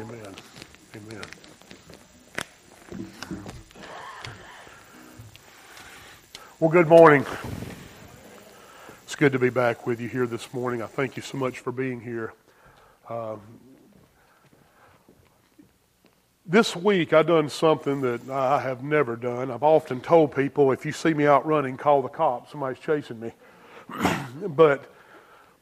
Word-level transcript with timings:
Amen. 0.00 0.34
Amen. 0.96 1.22
Well, 6.58 6.70
good 6.70 6.88
morning. 6.88 7.26
It's 9.02 9.14
good 9.14 9.32
to 9.32 9.38
be 9.38 9.50
back 9.50 9.86
with 9.86 10.00
you 10.00 10.08
here 10.08 10.26
this 10.26 10.54
morning. 10.54 10.80
I 10.80 10.86
thank 10.86 11.16
you 11.16 11.22
so 11.22 11.36
much 11.36 11.58
for 11.58 11.70
being 11.70 12.00
here. 12.00 12.32
Um, 13.10 13.42
this 16.46 16.74
week, 16.74 17.12
I've 17.12 17.26
done 17.26 17.50
something 17.50 18.00
that 18.00 18.26
I 18.30 18.62
have 18.62 18.82
never 18.82 19.16
done. 19.16 19.50
I've 19.50 19.62
often 19.62 20.00
told 20.00 20.34
people 20.34 20.72
if 20.72 20.86
you 20.86 20.92
see 20.92 21.12
me 21.12 21.26
out 21.26 21.44
running, 21.44 21.76
call 21.76 22.00
the 22.00 22.08
cops. 22.08 22.52
Somebody's 22.52 22.82
chasing 22.82 23.20
me. 23.20 23.32
but 24.46 24.86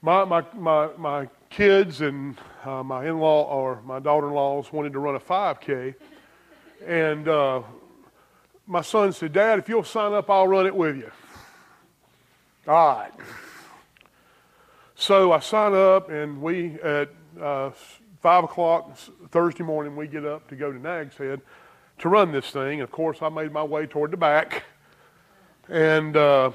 my, 0.00 0.24
my, 0.24 0.45
my, 0.55 0.91
my 0.96 1.28
kids 1.58 2.02
and 2.02 2.38
uh, 2.64 2.84
my 2.84 3.04
in 3.04 3.18
law 3.18 3.42
or 3.42 3.82
my 3.82 3.98
daughter 3.98 4.28
in 4.28 4.32
laws 4.32 4.72
wanted 4.72 4.92
to 4.92 5.00
run 5.00 5.16
a 5.16 5.18
5K. 5.18 5.92
And 6.86 7.26
uh, 7.26 7.62
my 8.68 8.80
son 8.80 9.12
said, 9.12 9.32
Dad, 9.32 9.58
if 9.58 9.68
you'll 9.68 9.82
sign 9.82 10.12
up, 10.12 10.30
I'll 10.30 10.46
run 10.46 10.66
it 10.66 10.76
with 10.76 10.96
you. 10.98 11.10
All 12.68 12.98
right. 12.98 13.10
So 14.94 15.32
I 15.32 15.40
sign 15.40 15.74
up, 15.74 16.10
and 16.10 16.40
we, 16.40 16.74
at 16.74 17.10
uh, 17.40 17.70
5 18.22 18.45
o'clock 18.45 18.96
Thursday 19.32 19.64
morning, 19.64 19.96
we 19.96 20.06
get 20.06 20.24
up 20.24 20.46
to 20.50 20.54
go 20.54 20.70
to 20.70 20.78
Nags 20.78 21.16
Head 21.16 21.40
to 21.98 22.09
run 22.09 22.30
this 22.30 22.52
thing. 22.52 22.82
Of 22.82 22.92
course, 22.92 23.18
I 23.20 23.30
made 23.30 23.50
my 23.50 23.64
way 23.64 23.86
toward 23.86 24.12
the 24.12 24.16
back. 24.16 24.62
And 25.68 26.16
uh, 26.16 26.52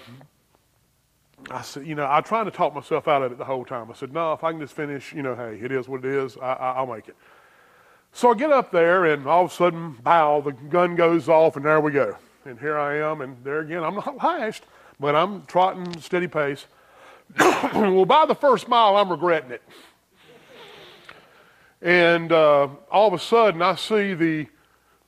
I 1.52 1.62
said, 1.62 1.86
you 1.86 1.96
know, 1.96 2.08
I 2.10 2.22
tried 2.22 2.46
to 2.46 2.52
talk 2.52 2.74
myself 2.74 3.08
out 3.08 3.22
of 3.22 3.32
it 3.32 3.38
the 3.38 3.46
whole 3.46 3.66
time. 3.66 3.90
I 3.92 3.94
said, 3.94 4.14
no, 4.14 4.34
if 4.34 4.44
I 4.44 4.52
can 4.52 4.62
just 4.62 4.74
finish, 4.74 5.14
you 5.14 5.22
know, 5.22 5.36
hey, 5.36 5.60
it 5.62 5.72
is 5.72 5.88
what 5.88 6.06
it 6.06 6.14
is. 6.14 6.38
I, 6.38 6.54
I, 6.54 6.72
I'll 6.74 6.88
make 6.88 7.08
it. 7.08 7.16
So 8.14 8.32
I 8.32 8.36
get 8.36 8.52
up 8.52 8.72
there, 8.72 9.06
and 9.06 9.26
all 9.26 9.46
of 9.46 9.52
a 9.52 9.54
sudden, 9.54 9.98
bow, 10.04 10.42
the 10.42 10.52
gun 10.52 10.96
goes 10.96 11.28
off, 11.28 11.56
and 11.56 11.66
there 11.66 11.82
we 11.82 11.92
go. 11.92 12.16
And 12.46 12.60
here 12.60 12.78
I 12.78 12.98
am, 12.98 13.22
and 13.22 13.38
there 13.44 13.60
again, 13.60 13.84
I'm 13.84 13.96
not 13.96 14.24
lashed, 14.24 14.64
but 15.00 15.16
I'm 15.16 15.46
trotting 15.46 16.00
steady 16.00 16.28
pace. 16.28 16.68
well, 17.40 18.06
by 18.06 18.26
the 18.26 18.36
first 18.36 18.68
mile, 18.68 18.96
I'm 18.96 19.10
regretting 19.10 19.52
it. 19.52 19.64
And 21.82 22.32
uh, 22.32 22.70
all 22.92 23.08
of 23.08 23.14
a 23.14 23.20
sudden, 23.20 23.62
I 23.62 23.76
see 23.76 24.14
the, 24.14 24.48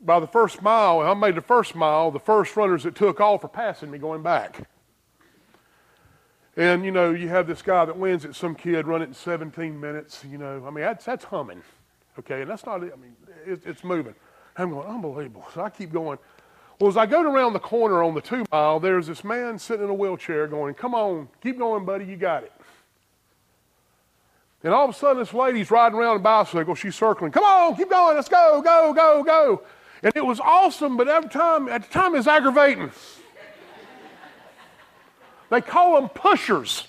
by 0.01 0.19
the 0.19 0.27
first 0.27 0.61
mile, 0.61 0.99
I 1.01 1.13
made 1.13 1.35
the 1.35 1.41
first 1.41 1.75
mile, 1.75 2.11
the 2.11 2.19
first 2.19 2.55
runners 2.57 2.83
that 2.83 2.95
took 2.95 3.21
off 3.21 3.43
are 3.43 3.49
passing 3.49 3.91
me 3.91 3.97
going 3.97 4.23
back. 4.23 4.67
And, 6.57 6.85
you 6.85 6.91
know, 6.91 7.11
you 7.11 7.27
have 7.27 7.47
this 7.47 7.61
guy 7.61 7.83
that 7.85 7.97
wins 7.97 8.23
it, 8.23 8.35
some 8.35 8.55
kid 8.55 8.87
run 8.87 9.01
it 9.01 9.09
in 9.09 9.13
17 9.13 9.77
minutes, 9.79 10.23
you 10.29 10.37
know. 10.37 10.63
I 10.65 10.69
mean, 10.69 10.85
that's, 10.85 11.03
that's 11.03 11.25
humming, 11.25 11.61
okay? 12.17 12.41
And 12.41 12.49
that's 12.49 12.65
not, 12.65 12.75
I 12.75 12.85
mean, 12.85 13.15
it, 13.45 13.61
it's 13.65 13.83
moving. 13.83 14.15
I'm 14.55 14.69
going, 14.69 14.87
unbelievable. 14.87 15.45
So 15.53 15.61
I 15.61 15.69
keep 15.69 15.91
going. 15.91 16.17
Well, 16.79 16.89
as 16.89 16.97
I 16.97 17.05
go 17.05 17.21
around 17.21 17.53
the 17.53 17.59
corner 17.59 18.03
on 18.03 18.13
the 18.13 18.21
two 18.21 18.45
mile, 18.51 18.79
there's 18.79 19.07
this 19.07 19.23
man 19.23 19.59
sitting 19.59 19.83
in 19.83 19.89
a 19.89 19.93
wheelchair 19.93 20.47
going, 20.47 20.75
come 20.75 20.95
on, 20.95 21.27
keep 21.41 21.57
going, 21.57 21.83
buddy, 21.85 22.05
you 22.05 22.15
got 22.15 22.43
it. 22.43 22.53
And 24.63 24.73
all 24.73 24.85
of 24.85 24.95
a 24.95 24.97
sudden, 24.97 25.19
this 25.19 25.33
lady's 25.33 25.69
riding 25.69 25.97
around 25.97 26.15
a 26.15 26.19
bicycle. 26.19 26.73
She's 26.73 26.95
circling. 26.95 27.31
Come 27.31 27.43
on, 27.43 27.75
keep 27.75 27.89
going. 27.89 28.15
Let's 28.15 28.29
go, 28.29 28.61
go, 28.63 28.93
go, 28.93 29.23
go. 29.23 29.61
And 30.01 30.15
it 30.15 30.25
was 30.25 30.39
awesome, 30.39 30.97
but 30.97 31.07
every 31.07 31.29
time, 31.29 31.67
at 31.67 31.83
the 31.83 31.89
time, 31.89 32.15
it's 32.15 32.27
aggravating. 32.27 32.91
They 35.49 35.61
call 35.61 35.95
them 35.95 36.09
pushers. 36.09 36.87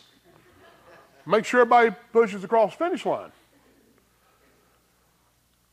Make 1.26 1.44
sure 1.44 1.60
everybody 1.60 1.94
pushes 2.12 2.44
across 2.44 2.72
the 2.72 2.84
finish 2.84 3.04
line. 3.04 3.32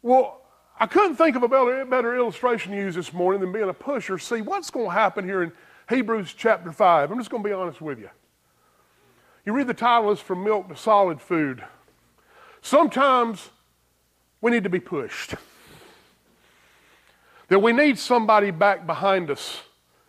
Well, 0.02 0.42
I 0.80 0.88
couldn't 0.88 1.16
think 1.16 1.36
of 1.36 1.44
a 1.44 1.48
better, 1.48 1.86
better 1.86 2.16
illustration 2.16 2.72
to 2.72 2.78
use 2.78 2.96
this 2.96 3.14
morning 3.14 3.40
than 3.40 3.52
being 3.52 3.70
a 3.70 3.74
pusher. 3.74 4.18
See, 4.18 4.42
what's 4.42 4.70
going 4.70 4.88
to 4.88 4.92
happen 4.92 5.24
here 5.24 5.44
in 5.44 5.52
Hebrews 5.90 6.34
chapter 6.36 6.72
5? 6.72 7.12
I'm 7.12 7.18
just 7.20 7.30
going 7.30 7.44
to 7.44 7.48
be 7.48 7.54
honest 7.54 7.80
with 7.80 8.00
you. 8.00 8.10
You 9.46 9.54
read 9.54 9.68
the 9.68 9.74
title 9.74 10.12
is 10.12 10.20
From 10.20 10.44
Milk 10.44 10.70
to 10.70 10.76
Solid 10.76 11.22
Food. 11.22 11.64
Sometimes 12.62 13.50
we 14.42 14.52
need 14.52 14.64
to 14.64 14.70
be 14.70 14.80
pushed. 14.80 15.36
That 17.50 17.60
we 17.60 17.74
need 17.74 18.00
somebody 18.00 18.52
back 18.52 18.88
behind 18.88 19.30
us 19.30 19.62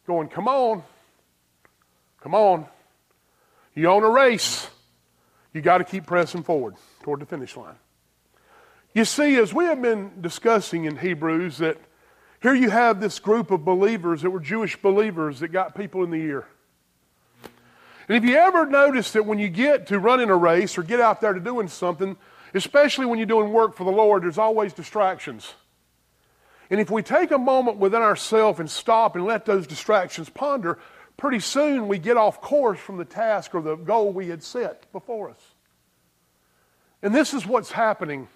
going, 0.07 0.29
come 0.29 0.49
on, 0.49 0.83
come 2.25 2.35
on. 2.35 2.67
You 3.75 3.91
own 3.91 4.03
a 4.03 4.09
race. 4.09 4.67
You 5.53 5.61
got 5.61 5.79
to 5.79 5.85
keep 5.85 6.07
pressing 6.07 6.43
forward 6.43 6.75
toward 7.03 7.21
the 7.21 7.27
finish 7.27 7.55
line. 7.55 7.77
You 8.95 9.05
see, 9.05 9.37
as 9.37 9.53
we 9.53 9.67
have 9.67 9.83
been 9.83 10.23
discussing 10.23 10.87
in 10.87 10.97
Hebrews, 10.97 11.59
that 11.59 11.77
here 12.41 12.55
you 12.55 12.71
have 12.71 12.99
this 12.99 13.19
group 13.19 13.51
of 13.51 13.63
believers 13.63 14.23
that 14.23 14.31
were 14.31 14.41
Jewish 14.41 14.81
believers 14.81 15.41
that 15.41 15.49
got 15.49 15.75
people 15.75 16.03
in 16.03 16.11
the 16.11 16.17
ear. 16.17 16.47
And 18.09 18.17
if 18.17 18.25
you 18.25 18.37
ever 18.37 18.65
notice 18.65 19.13
that 19.13 19.27
when 19.27 19.39
you 19.39 19.51
get 19.51 19.89
to 19.89 19.99
running 19.99 20.31
a 20.31 20.37
race 20.37 20.79
or 20.79 20.83
get 20.83 21.01
out 21.01 21.21
there 21.21 21.35
to 21.35 21.41
doing 21.41 21.69
something, 21.69 22.17
especially 22.55 23.05
when 23.05 23.19
you're 23.19 23.27
doing 23.27 23.53
work 23.53 23.77
for 23.77 23.85
the 23.85 23.93
Lord, 23.93 24.23
there's 24.23 24.39
always 24.39 24.73
distractions. 24.73 25.53
And 26.71 26.81
if 26.81 26.91
we 26.91 27.03
take 27.03 27.33
a 27.33 27.39
moment 27.39 27.77
within 27.77 28.01
ourselves 28.01 28.61
and 28.61 28.71
stop 28.71 29.15
and 29.15 29.27
let 29.27 29.45
those 29.45 29.67
distractions 29.67 30.31
ponder, 30.31 30.79
pretty 31.17 31.41
soon 31.41 31.89
we 31.89 31.99
get 31.99 32.17
off 32.17 32.41
course 32.41 32.79
from 32.79 32.97
the 32.97 33.05
task 33.05 33.55
or 33.55 33.63
the 33.63 33.77
goal 33.77 34.13
we 34.13 34.29
had 34.29 34.43
set 34.43 34.91
before 34.93 35.31
us. 35.31 35.41
And 37.03 37.15
this 37.15 37.35
is 37.35 37.47
what's 37.47 37.71
happening. 37.71 38.29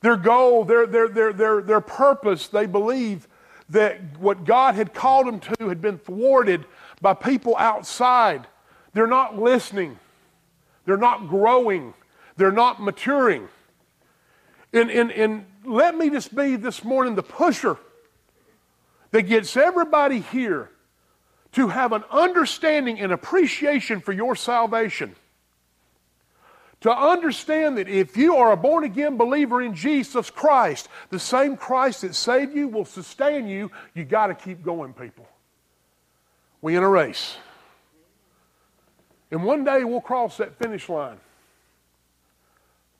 Their 0.00 0.16
goal, 0.16 0.64
their, 0.64 0.86
their, 0.86 1.08
their, 1.08 1.32
their, 1.32 1.62
their 1.62 1.80
purpose, 1.80 2.48
they 2.48 2.66
believe 2.66 3.28
that 3.70 4.00
what 4.18 4.44
God 4.44 4.74
had 4.74 4.94
called 4.94 5.26
them 5.26 5.40
to 5.40 5.68
had 5.68 5.80
been 5.80 5.98
thwarted 5.98 6.64
by 7.00 7.14
people 7.14 7.56
outside. 7.56 8.46
They're 8.94 9.06
not 9.06 9.38
listening, 9.38 9.98
they're 10.84 10.96
not 10.96 11.28
growing. 11.28 11.94
They're 12.40 12.50
not 12.50 12.82
maturing. 12.82 13.50
And, 14.72 14.90
and, 14.90 15.12
and 15.12 15.44
let 15.66 15.94
me 15.94 16.08
just 16.08 16.34
be 16.34 16.56
this 16.56 16.82
morning 16.82 17.14
the 17.14 17.22
pusher 17.22 17.76
that 19.10 19.22
gets 19.24 19.58
everybody 19.58 20.20
here 20.20 20.70
to 21.52 21.68
have 21.68 21.92
an 21.92 22.04
understanding 22.10 23.00
and 23.00 23.12
appreciation 23.12 24.00
for 24.00 24.12
your 24.12 24.36
salvation. 24.36 25.14
To 26.82 26.90
understand 26.90 27.76
that 27.76 27.88
if 27.88 28.16
you 28.16 28.36
are 28.36 28.52
a 28.52 28.56
born 28.56 28.84
again 28.84 29.16
believer 29.16 29.60
in 29.60 29.74
Jesus 29.74 30.30
Christ, 30.30 30.88
the 31.10 31.18
same 31.18 31.56
Christ 31.56 32.02
that 32.02 32.14
saved 32.14 32.54
you 32.54 32.68
will 32.68 32.86
sustain 32.86 33.48
you. 33.48 33.70
You 33.94 34.04
got 34.04 34.28
to 34.28 34.34
keep 34.34 34.62
going, 34.62 34.94
people. 34.94 35.28
We 36.62 36.76
in 36.76 36.82
a 36.82 36.88
race. 36.88 37.36
And 39.30 39.44
one 39.44 39.64
day 39.64 39.84
we'll 39.84 40.00
cross 40.00 40.38
that 40.38 40.58
finish 40.58 40.88
line 40.88 41.18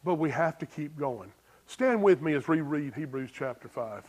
but 0.04 0.14
we 0.14 0.30
have 0.30 0.58
to 0.58 0.66
keep 0.66 0.98
going. 0.98 1.30
Stand 1.66 2.02
with 2.02 2.20
me 2.20 2.34
as 2.34 2.48
we 2.48 2.60
read 2.60 2.94
Hebrews 2.94 3.30
chapter 3.32 3.68
5. 3.68 4.02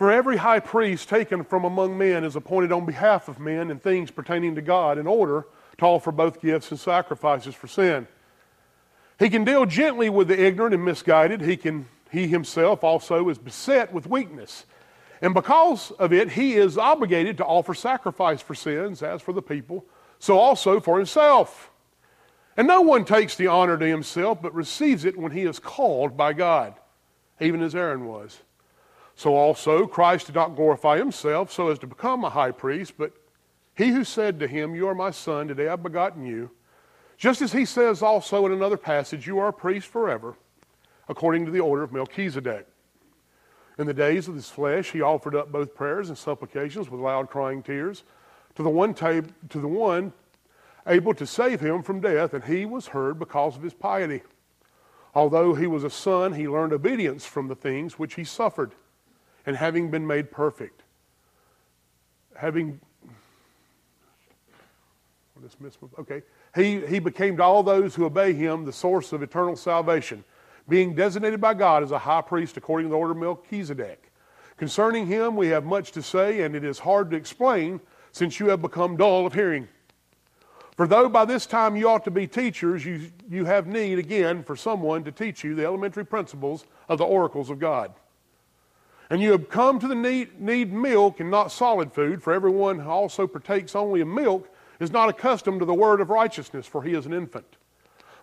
For 0.00 0.10
every 0.10 0.38
high 0.38 0.60
priest 0.60 1.10
taken 1.10 1.44
from 1.44 1.64
among 1.64 1.98
men 1.98 2.24
is 2.24 2.34
appointed 2.34 2.72
on 2.72 2.86
behalf 2.86 3.28
of 3.28 3.38
men 3.38 3.70
in 3.70 3.78
things 3.78 4.10
pertaining 4.10 4.54
to 4.54 4.62
God 4.62 4.96
in 4.96 5.06
order 5.06 5.44
to 5.76 5.84
offer 5.84 6.10
both 6.10 6.40
gifts 6.40 6.70
and 6.70 6.80
sacrifices 6.80 7.54
for 7.54 7.68
sin. 7.68 8.08
He 9.18 9.28
can 9.28 9.44
deal 9.44 9.66
gently 9.66 10.08
with 10.08 10.28
the 10.28 10.42
ignorant 10.42 10.72
and 10.72 10.82
misguided. 10.86 11.42
He, 11.42 11.54
can, 11.54 11.86
he 12.10 12.26
himself 12.28 12.82
also 12.82 13.28
is 13.28 13.36
beset 13.36 13.92
with 13.92 14.06
weakness. 14.06 14.64
And 15.20 15.34
because 15.34 15.90
of 15.90 16.14
it, 16.14 16.30
he 16.30 16.54
is 16.54 16.78
obligated 16.78 17.36
to 17.36 17.44
offer 17.44 17.74
sacrifice 17.74 18.40
for 18.40 18.54
sins, 18.54 19.02
as 19.02 19.20
for 19.20 19.34
the 19.34 19.42
people, 19.42 19.84
so 20.18 20.38
also 20.38 20.80
for 20.80 20.96
himself. 20.96 21.70
And 22.56 22.66
no 22.66 22.80
one 22.80 23.04
takes 23.04 23.36
the 23.36 23.48
honor 23.48 23.76
to 23.76 23.86
himself, 23.86 24.40
but 24.40 24.54
receives 24.54 25.04
it 25.04 25.18
when 25.18 25.32
he 25.32 25.42
is 25.42 25.58
called 25.58 26.16
by 26.16 26.32
God, 26.32 26.72
even 27.38 27.60
as 27.60 27.74
Aaron 27.74 28.06
was. 28.06 28.40
So 29.20 29.36
also, 29.36 29.86
Christ 29.86 30.28
did 30.28 30.34
not 30.34 30.56
glorify 30.56 30.96
himself 30.96 31.52
so 31.52 31.68
as 31.68 31.78
to 31.80 31.86
become 31.86 32.24
a 32.24 32.30
high 32.30 32.52
priest, 32.52 32.94
but 32.96 33.12
he 33.76 33.88
who 33.88 34.02
said 34.02 34.40
to 34.40 34.48
him, 34.48 34.74
You 34.74 34.88
are 34.88 34.94
my 34.94 35.10
son, 35.10 35.46
today 35.46 35.68
I've 35.68 35.82
begotten 35.82 36.24
you. 36.24 36.50
Just 37.18 37.42
as 37.42 37.52
he 37.52 37.66
says 37.66 38.00
also 38.00 38.46
in 38.46 38.52
another 38.52 38.78
passage, 38.78 39.26
You 39.26 39.38
are 39.38 39.48
a 39.48 39.52
priest 39.52 39.88
forever, 39.88 40.36
according 41.06 41.44
to 41.44 41.50
the 41.50 41.60
order 41.60 41.82
of 41.82 41.92
Melchizedek. 41.92 42.66
In 43.76 43.86
the 43.86 43.92
days 43.92 44.26
of 44.26 44.34
his 44.34 44.48
flesh, 44.48 44.90
he 44.90 45.02
offered 45.02 45.34
up 45.34 45.52
both 45.52 45.74
prayers 45.74 46.08
and 46.08 46.16
supplications 46.16 46.88
with 46.88 47.02
loud 47.02 47.28
crying 47.28 47.62
tears 47.62 48.04
to 48.54 48.62
the 48.62 48.70
one, 48.70 48.94
tab- 48.94 49.34
to 49.50 49.60
the 49.60 49.68
one 49.68 50.14
able 50.86 51.12
to 51.12 51.26
save 51.26 51.60
him 51.60 51.82
from 51.82 52.00
death, 52.00 52.32
and 52.32 52.44
he 52.44 52.64
was 52.64 52.86
heard 52.86 53.18
because 53.18 53.54
of 53.54 53.62
his 53.62 53.74
piety. 53.74 54.22
Although 55.14 55.52
he 55.52 55.66
was 55.66 55.84
a 55.84 55.90
son, 55.90 56.32
he 56.32 56.48
learned 56.48 56.72
obedience 56.72 57.26
from 57.26 57.48
the 57.48 57.54
things 57.54 57.98
which 57.98 58.14
he 58.14 58.24
suffered, 58.24 58.72
and 59.46 59.56
having 59.56 59.90
been 59.90 60.06
made 60.06 60.30
perfect, 60.30 60.82
having 62.36 62.80
Okay. 65.98 66.22
He, 66.54 66.86
he 66.86 66.98
became 66.98 67.36
to 67.36 67.42
all 67.42 67.62
those 67.62 67.94
who 67.94 68.04
obey 68.04 68.32
him 68.32 68.64
the 68.64 68.72
source 68.72 69.12
of 69.12 69.22
eternal 69.22 69.56
salvation, 69.56 70.24
being 70.68 70.94
designated 70.94 71.40
by 71.40 71.54
God 71.54 71.82
as 71.82 71.92
a 71.92 71.98
high 71.98 72.22
priest 72.22 72.56
according 72.56 72.88
to 72.88 72.90
the 72.90 72.96
order 72.96 73.12
of 73.12 73.18
Melchizedek. 73.18 74.10
Concerning 74.56 75.06
him, 75.06 75.36
we 75.36 75.48
have 75.48 75.64
much 75.64 75.92
to 75.92 76.02
say, 76.02 76.42
and 76.42 76.54
it 76.54 76.64
is 76.64 76.78
hard 76.78 77.10
to 77.10 77.16
explain 77.16 77.80
since 78.12 78.38
you 78.38 78.48
have 78.48 78.60
become 78.60 78.96
dull 78.96 79.26
of 79.26 79.32
hearing. 79.32 79.68
For 80.76 80.86
though 80.86 81.08
by 81.08 81.24
this 81.24 81.46
time 81.46 81.76
you 81.76 81.88
ought 81.88 82.04
to 82.04 82.10
be 82.10 82.26
teachers, 82.26 82.84
you, 82.84 83.10
you 83.28 83.44
have 83.44 83.66
need 83.66 83.98
again 83.98 84.42
for 84.42 84.56
someone 84.56 85.04
to 85.04 85.12
teach 85.12 85.44
you 85.44 85.54
the 85.54 85.64
elementary 85.64 86.04
principles 86.04 86.66
of 86.88 86.98
the 86.98 87.04
oracles 87.04 87.50
of 87.50 87.58
God. 87.58 87.92
And 89.10 89.20
you 89.20 89.32
have 89.32 89.50
come 89.50 89.80
to 89.80 89.88
the 89.88 89.94
need, 89.96 90.40
need 90.40 90.72
milk 90.72 91.18
and 91.18 91.30
not 91.30 91.50
solid 91.50 91.92
food, 91.92 92.22
for 92.22 92.32
everyone 92.32 92.78
who 92.78 92.88
also 92.88 93.26
partakes 93.26 93.74
only 93.74 94.00
of 94.00 94.08
milk 94.08 94.48
is 94.78 94.92
not 94.92 95.08
accustomed 95.08 95.58
to 95.58 95.66
the 95.66 95.74
word 95.74 96.00
of 96.00 96.10
righteousness, 96.10 96.66
for 96.66 96.84
he 96.84 96.94
is 96.94 97.06
an 97.06 97.12
infant. 97.12 97.56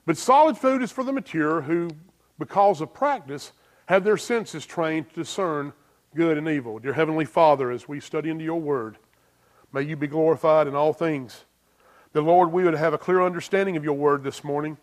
But 0.06 0.18
solid 0.18 0.58
food 0.58 0.82
is 0.82 0.92
for 0.92 1.04
the 1.04 1.12
mature, 1.12 1.62
who, 1.62 1.90
because 2.40 2.80
of 2.80 2.94
practice, 2.94 3.52
have 3.88 4.06
their 4.06 4.18
senses 4.18 4.66
trained 4.66 5.10
to 5.10 5.16
discern 5.16 5.74
good 6.16 6.38
and 6.38 6.48
evil. 6.48 6.80
Dear 6.80 6.94
Heavenly 6.94 7.26
Father, 7.26 7.70
as 7.70 7.90
we 7.90 8.00
study 8.00 8.30
into 8.30 8.46
your 8.46 8.60
word, 8.60 8.98
may 9.74 9.82
you 9.82 9.98
be 9.98 10.08
glorified 10.08 10.68
in 10.68 10.76
all 10.76 10.94
things. 10.94 11.44
That, 12.14 12.22
Lord, 12.22 12.54
we 12.54 12.64
would 12.64 12.74
have 12.74 12.94
a 12.94 12.98
clear 12.98 13.22
understanding 13.22 13.76
of 13.76 13.84
your 13.84 13.94
word 13.94 14.24
this 14.24 14.44
morning, 14.44 14.78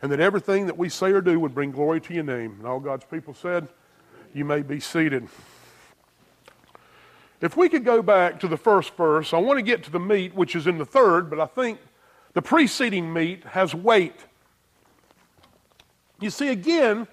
and 0.00 0.10
that 0.10 0.20
everything 0.20 0.66
that 0.66 0.78
we 0.78 0.88
say 0.88 1.12
or 1.12 1.20
do 1.20 1.38
would 1.38 1.54
bring 1.54 1.70
glory 1.70 2.00
to 2.00 2.14
your 2.14 2.24
name. 2.24 2.56
And 2.58 2.66
all 2.66 2.80
God's 2.80 3.04
people 3.04 3.34
said, 3.34 3.68
You 4.32 4.46
may 4.46 4.62
be 4.62 4.80
seated. 4.80 5.28
If 7.40 7.56
we 7.56 7.68
could 7.68 7.84
go 7.84 8.02
back 8.02 8.40
to 8.40 8.48
the 8.48 8.56
first 8.56 8.94
verse, 8.96 9.32
I 9.32 9.38
want 9.38 9.58
to 9.58 9.62
get 9.62 9.84
to 9.84 9.90
the 9.90 10.00
meat, 10.00 10.34
which 10.34 10.54
is 10.54 10.66
in 10.66 10.78
the 10.78 10.84
third, 10.84 11.30
but 11.30 11.40
I 11.40 11.46
think 11.46 11.78
the 12.34 12.42
preceding 12.42 13.12
meat 13.12 13.44
has 13.44 13.74
weight. 13.74 14.24
You 16.20 16.28
see, 16.28 16.48
again, 16.48 17.08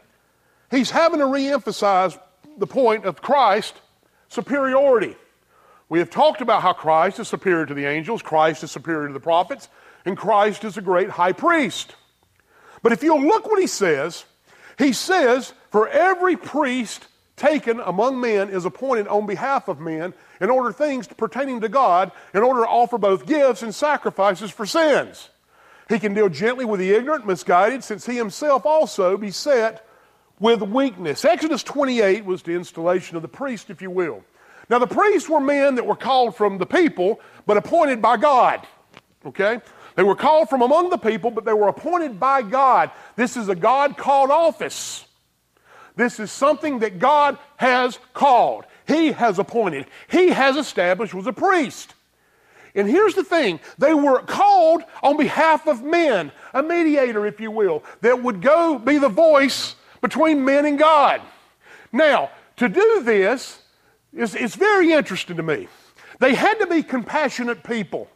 he's 0.69 0.91
having 0.91 1.19
to 1.19 1.25
reemphasize 1.25 2.19
the 2.57 2.68
point 2.68 3.06
of 3.06 3.21
Christ's 3.21 3.79
superiority. 4.27 5.15
We 5.89 6.00
have 6.00 6.09
talked 6.09 6.41
about 6.41 6.62
how 6.62 6.73
Christ 6.73 7.19
is 7.19 7.30
superior 7.30 7.65
to 7.65 7.73
the 7.73 7.85
angels, 7.85 8.21
Christ 8.21 8.63
is 8.63 8.71
superior 8.71 9.07
to 9.07 9.13
the 9.13 9.21
prophets, 9.21 9.69
and 10.06 10.18
Christ 10.18 10.65
is 10.65 10.77
a 10.77 10.81
great 10.81 11.09
high 11.09 11.31
priest. 11.31 11.95
But 12.81 12.91
if 12.91 13.01
you'll 13.01 13.21
look 13.21 13.47
what 13.47 13.62
he 13.62 13.68
says, 13.68 14.25
he 14.77 14.91
says, 14.91 15.53
For 15.71 15.88
every 15.88 16.35
priest 16.35 17.07
taken 17.37 17.79
among 17.79 18.19
men 18.19 18.49
is 18.49 18.65
appointed 18.65 19.07
on 19.07 19.25
behalf 19.25 19.67
of 19.67 19.79
men 19.79 20.13
in 20.41 20.49
order 20.49 20.73
things 20.73 21.07
pertaining 21.07 21.61
to 21.61 21.69
God, 21.69 22.11
in 22.33 22.43
order 22.43 22.61
to 22.61 22.67
offer 22.67 22.97
both 22.97 23.25
gifts 23.25 23.63
and 23.63 23.73
sacrifices 23.73 24.51
for 24.51 24.65
sins. 24.65 25.29
He 25.87 25.99
can 25.99 26.13
deal 26.13 26.27
gently 26.27 26.65
with 26.65 26.79
the 26.79 26.91
ignorant, 26.91 27.25
misguided, 27.25 27.83
since 27.83 28.05
he 28.05 28.17
himself 28.17 28.65
also 28.65 29.15
beset 29.15 29.87
with 30.39 30.61
weakness. 30.61 31.23
Exodus 31.23 31.63
28 31.63 32.25
was 32.25 32.41
the 32.41 32.53
installation 32.53 33.15
of 33.15 33.21
the 33.21 33.27
priest, 33.27 33.69
if 33.69 33.81
you 33.81 33.89
will. 33.89 34.23
Now, 34.69 34.79
the 34.79 34.87
priests 34.87 35.29
were 35.29 35.39
men 35.39 35.75
that 35.75 35.85
were 35.85 35.95
called 35.95 36.35
from 36.35 36.57
the 36.57 36.65
people, 36.65 37.21
but 37.45 37.55
appointed 37.55 38.01
by 38.01 38.17
God. 38.17 38.67
Okay? 39.25 39.61
They 39.95 40.03
were 40.03 40.15
called 40.15 40.49
from 40.49 40.61
among 40.61 40.89
the 40.89 40.97
people, 40.97 41.31
but 41.31 41.45
they 41.45 41.53
were 41.53 41.69
appointed 41.69 42.19
by 42.19 42.41
God. 42.41 42.91
This 43.15 43.37
is 43.37 43.47
a 43.47 43.55
God 43.55 43.97
called 43.97 44.29
office. 44.29 45.06
This 45.97 46.19
is 46.19 46.31
something 46.31 46.79
that 46.79 46.99
God 46.99 47.38
has 47.57 47.99
called. 48.13 48.65
He 48.88 49.11
has 49.11 49.39
appointed. 49.39 49.88
He 50.09 50.29
has 50.29 50.55
established 50.55 51.13
was 51.13 51.27
a 51.27 51.33
priest. 51.33 51.95
And 52.75 52.88
here's 52.88 53.15
the 53.15 53.23
thing 53.23 53.59
they 53.79 53.95
were 53.95 54.21
called 54.21 54.83
on 55.01 55.17
behalf 55.17 55.67
of 55.67 55.83
men, 55.83 56.31
a 56.53 56.61
mediator, 56.61 57.25
if 57.25 57.41
you 57.41 57.49
will, 57.49 57.83
that 58.01 58.21
would 58.21 58.41
go 58.41 58.77
be 58.77 58.99
the 58.99 59.09
voice 59.09 59.75
between 59.99 60.45
men 60.45 60.65
and 60.65 60.77
God. 60.77 61.19
Now, 61.91 62.29
to 62.57 62.69
do 62.69 63.01
this 63.03 63.59
is, 64.13 64.35
is 64.35 64.53
very 64.53 64.94
interesting 64.94 65.38
to 65.38 65.44
me. 65.44 65.67
They 66.19 66.35
had 66.35 66.59
to 66.59 66.67
be 66.67 66.83
compassionate 66.83 67.63
people. 67.63 68.07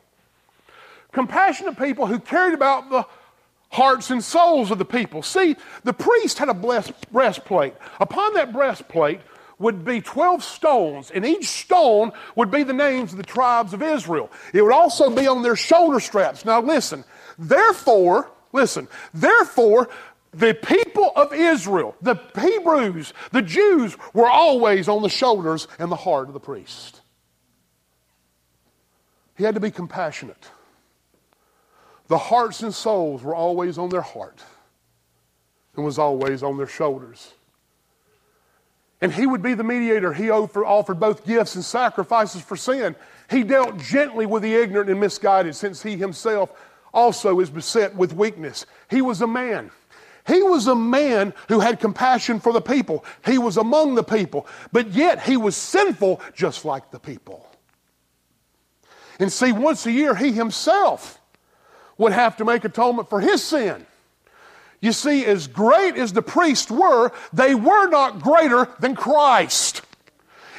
Compassionate 1.11 1.77
people 1.77 2.05
who 2.05 2.19
cared 2.19 2.53
about 2.53 2.91
the 2.91 3.05
hearts 3.71 4.11
and 4.11 4.23
souls 4.23 4.69
of 4.69 4.77
the 4.77 4.85
people. 4.85 5.23
See, 5.23 5.55
the 5.83 5.93
priest 5.93 6.37
had 6.37 6.49
a 6.49 6.53
blessed 6.53 6.93
breastplate. 7.11 7.73
Upon 7.99 8.33
that 8.35 8.53
breastplate 8.53 9.21
would 9.59 9.85
be 9.85 10.01
12 10.01 10.43
stones, 10.43 11.11
and 11.11 11.25
each 11.25 11.47
stone 11.47 12.11
would 12.35 12.51
be 12.51 12.63
the 12.63 12.73
names 12.73 13.11
of 13.11 13.17
the 13.17 13.23
tribes 13.23 13.73
of 13.73 13.81
Israel. 13.81 14.29
It 14.53 14.61
would 14.61 14.73
also 14.73 15.09
be 15.09 15.27
on 15.27 15.43
their 15.43 15.55
shoulder 15.55 15.99
straps. 15.99 16.45
Now, 16.45 16.61
listen, 16.61 17.03
therefore, 17.37 18.31
listen, 18.51 18.87
therefore, 19.13 19.89
the 20.33 20.53
people 20.53 21.11
of 21.15 21.33
Israel, 21.33 21.95
the 22.01 22.15
Hebrews, 22.39 23.13
the 23.31 23.41
Jews, 23.41 23.95
were 24.13 24.29
always 24.29 24.87
on 24.87 25.01
the 25.01 25.09
shoulders 25.09 25.67
and 25.77 25.91
the 25.91 25.95
heart 25.95 26.27
of 26.27 26.33
the 26.33 26.39
priest. 26.39 27.01
He 29.37 29.43
had 29.43 29.55
to 29.55 29.61
be 29.61 29.71
compassionate. 29.71 30.49
The 32.11 32.17
hearts 32.17 32.61
and 32.61 32.75
souls 32.75 33.23
were 33.23 33.33
always 33.33 33.77
on 33.77 33.87
their 33.87 34.01
heart 34.01 34.43
and 35.77 35.85
was 35.85 35.97
always 35.97 36.43
on 36.43 36.57
their 36.57 36.67
shoulders. 36.67 37.31
And 38.99 39.13
he 39.13 39.25
would 39.25 39.41
be 39.41 39.53
the 39.53 39.63
mediator. 39.63 40.11
He 40.11 40.29
offered 40.29 40.99
both 40.99 41.25
gifts 41.25 41.55
and 41.55 41.63
sacrifices 41.63 42.41
for 42.41 42.57
sin. 42.57 42.97
He 43.29 43.45
dealt 43.45 43.77
gently 43.77 44.25
with 44.25 44.43
the 44.43 44.53
ignorant 44.53 44.89
and 44.89 44.99
misguided, 44.99 45.55
since 45.55 45.81
he 45.81 45.95
himself 45.95 46.51
also 46.93 47.39
is 47.39 47.49
beset 47.49 47.95
with 47.95 48.11
weakness. 48.11 48.65
He 48.89 49.01
was 49.01 49.21
a 49.21 49.27
man. 49.27 49.71
He 50.27 50.43
was 50.43 50.67
a 50.67 50.75
man 50.75 51.33
who 51.47 51.61
had 51.61 51.79
compassion 51.79 52.41
for 52.41 52.51
the 52.51 52.59
people. 52.59 53.05
He 53.25 53.37
was 53.37 53.55
among 53.55 53.95
the 53.95 54.03
people, 54.03 54.47
but 54.73 54.89
yet 54.91 55.21
he 55.21 55.37
was 55.37 55.55
sinful 55.55 56.19
just 56.35 56.65
like 56.65 56.91
the 56.91 56.99
people. 56.99 57.49
And 59.17 59.31
see, 59.31 59.53
once 59.53 59.85
a 59.85 59.93
year, 59.93 60.13
he 60.13 60.33
himself 60.33 61.19
would 62.01 62.13
have 62.13 62.35
to 62.37 62.43
make 62.43 62.65
atonement 62.65 63.07
for 63.11 63.19
his 63.19 63.43
sin. 63.43 63.85
You 64.79 64.91
see, 64.91 65.23
as 65.23 65.45
great 65.45 65.95
as 65.95 66.11
the 66.13 66.23
priests 66.23 66.71
were, 66.71 67.11
they 67.31 67.53
were 67.53 67.87
not 67.89 68.21
greater 68.21 68.67
than 68.79 68.95
Christ. 68.95 69.83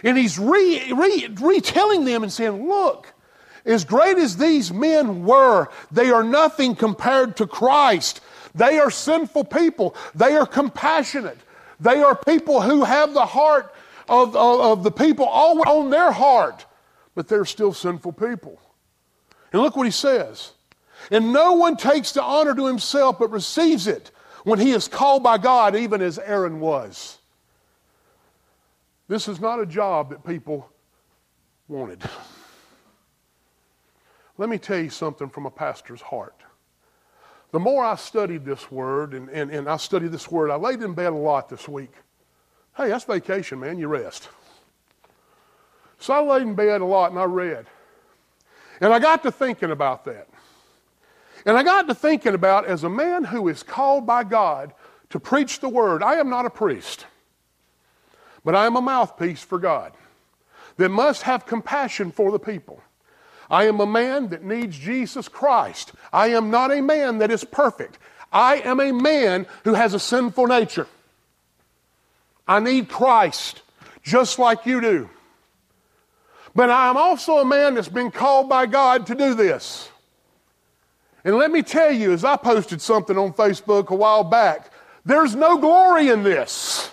And 0.04 0.16
he's 0.16 0.38
re, 0.38 0.92
re, 0.92 1.28
retelling 1.40 2.04
them 2.04 2.22
and 2.22 2.32
saying, 2.32 2.68
Look, 2.68 3.12
as 3.64 3.84
great 3.84 4.18
as 4.18 4.36
these 4.36 4.72
men 4.72 5.24
were, 5.24 5.68
they 5.90 6.10
are 6.10 6.22
nothing 6.22 6.76
compared 6.76 7.36
to 7.38 7.48
Christ. 7.48 8.20
They 8.54 8.78
are 8.78 8.90
sinful 8.90 9.44
people, 9.44 9.96
they 10.14 10.36
are 10.36 10.46
compassionate, 10.46 11.38
they 11.80 12.04
are 12.04 12.14
people 12.14 12.60
who 12.60 12.84
have 12.84 13.14
the 13.14 13.26
heart 13.26 13.74
of, 14.08 14.36
of, 14.36 14.60
of 14.60 14.82
the 14.84 14.92
people 14.92 15.24
all 15.24 15.68
on 15.68 15.90
their 15.90 16.12
heart, 16.12 16.66
but 17.16 17.26
they're 17.26 17.44
still 17.44 17.72
sinful 17.72 18.12
people. 18.12 18.60
And 19.52 19.60
look 19.60 19.74
what 19.74 19.86
he 19.86 19.92
says. 19.92 20.52
And 21.10 21.32
no 21.32 21.54
one 21.54 21.76
takes 21.76 22.12
the 22.12 22.22
honor 22.22 22.54
to 22.54 22.66
himself, 22.66 23.18
but 23.18 23.30
receives 23.30 23.86
it 23.86 24.10
when 24.44 24.58
he 24.58 24.72
is 24.72 24.88
called 24.88 25.22
by 25.22 25.38
God, 25.38 25.76
even 25.76 26.00
as 26.00 26.18
Aaron 26.18 26.60
was. 26.60 27.18
This 29.08 29.28
is 29.28 29.40
not 29.40 29.60
a 29.60 29.66
job 29.66 30.10
that 30.10 30.24
people 30.24 30.68
wanted. 31.68 32.02
Let 34.38 34.48
me 34.48 34.58
tell 34.58 34.78
you 34.78 34.90
something 34.90 35.28
from 35.28 35.46
a 35.46 35.50
pastor's 35.50 36.00
heart. 36.00 36.34
The 37.52 37.60
more 37.60 37.84
I 37.84 37.96
studied 37.96 38.44
this 38.44 38.70
word, 38.70 39.12
and, 39.12 39.28
and, 39.28 39.50
and 39.50 39.68
I 39.68 39.76
studied 39.76 40.10
this 40.10 40.30
word, 40.30 40.50
I 40.50 40.56
laid 40.56 40.82
in 40.82 40.94
bed 40.94 41.12
a 41.12 41.16
lot 41.16 41.50
this 41.50 41.68
week. 41.68 41.92
Hey, 42.76 42.88
that's 42.88 43.04
vacation, 43.04 43.60
man. 43.60 43.78
You 43.78 43.88
rest. 43.88 44.30
So 45.98 46.14
I 46.14 46.20
laid 46.20 46.42
in 46.42 46.54
bed 46.54 46.80
a 46.80 46.84
lot 46.84 47.10
and 47.10 47.20
I 47.20 47.24
read. 47.24 47.66
And 48.80 48.92
I 48.92 48.98
got 48.98 49.22
to 49.24 49.30
thinking 49.30 49.70
about 49.70 50.06
that. 50.06 50.28
And 51.44 51.56
I 51.56 51.62
got 51.62 51.88
to 51.88 51.94
thinking 51.94 52.34
about 52.34 52.66
as 52.66 52.84
a 52.84 52.88
man 52.88 53.24
who 53.24 53.48
is 53.48 53.62
called 53.62 54.06
by 54.06 54.24
God 54.24 54.72
to 55.10 55.20
preach 55.20 55.60
the 55.60 55.68
word, 55.68 56.02
I 56.02 56.14
am 56.14 56.30
not 56.30 56.46
a 56.46 56.50
priest, 56.50 57.06
but 58.44 58.54
I 58.54 58.66
am 58.66 58.76
a 58.76 58.80
mouthpiece 58.80 59.42
for 59.42 59.58
God 59.58 59.92
that 60.76 60.88
must 60.88 61.22
have 61.22 61.46
compassion 61.46 62.12
for 62.12 62.30
the 62.30 62.38
people. 62.38 62.80
I 63.50 63.66
am 63.66 63.80
a 63.80 63.86
man 63.86 64.28
that 64.28 64.44
needs 64.44 64.78
Jesus 64.78 65.28
Christ. 65.28 65.92
I 66.12 66.28
am 66.28 66.50
not 66.50 66.72
a 66.72 66.80
man 66.80 67.18
that 67.18 67.30
is 67.30 67.44
perfect. 67.44 67.98
I 68.32 68.56
am 68.56 68.80
a 68.80 68.92
man 68.92 69.46
who 69.64 69.74
has 69.74 69.92
a 69.92 69.98
sinful 69.98 70.46
nature. 70.46 70.86
I 72.48 72.60
need 72.60 72.88
Christ 72.88 73.62
just 74.02 74.38
like 74.38 74.64
you 74.64 74.80
do. 74.80 75.10
But 76.54 76.70
I 76.70 76.88
am 76.88 76.96
also 76.96 77.38
a 77.38 77.44
man 77.44 77.74
that's 77.74 77.88
been 77.88 78.10
called 78.10 78.48
by 78.48 78.66
God 78.66 79.06
to 79.06 79.14
do 79.14 79.34
this. 79.34 79.90
And 81.24 81.36
let 81.36 81.50
me 81.50 81.62
tell 81.62 81.92
you, 81.92 82.12
as 82.12 82.24
I 82.24 82.36
posted 82.36 82.80
something 82.80 83.16
on 83.16 83.32
Facebook 83.32 83.88
a 83.88 83.94
while 83.94 84.24
back, 84.24 84.72
there's 85.04 85.34
no 85.34 85.58
glory 85.58 86.08
in 86.08 86.22
this. 86.22 86.90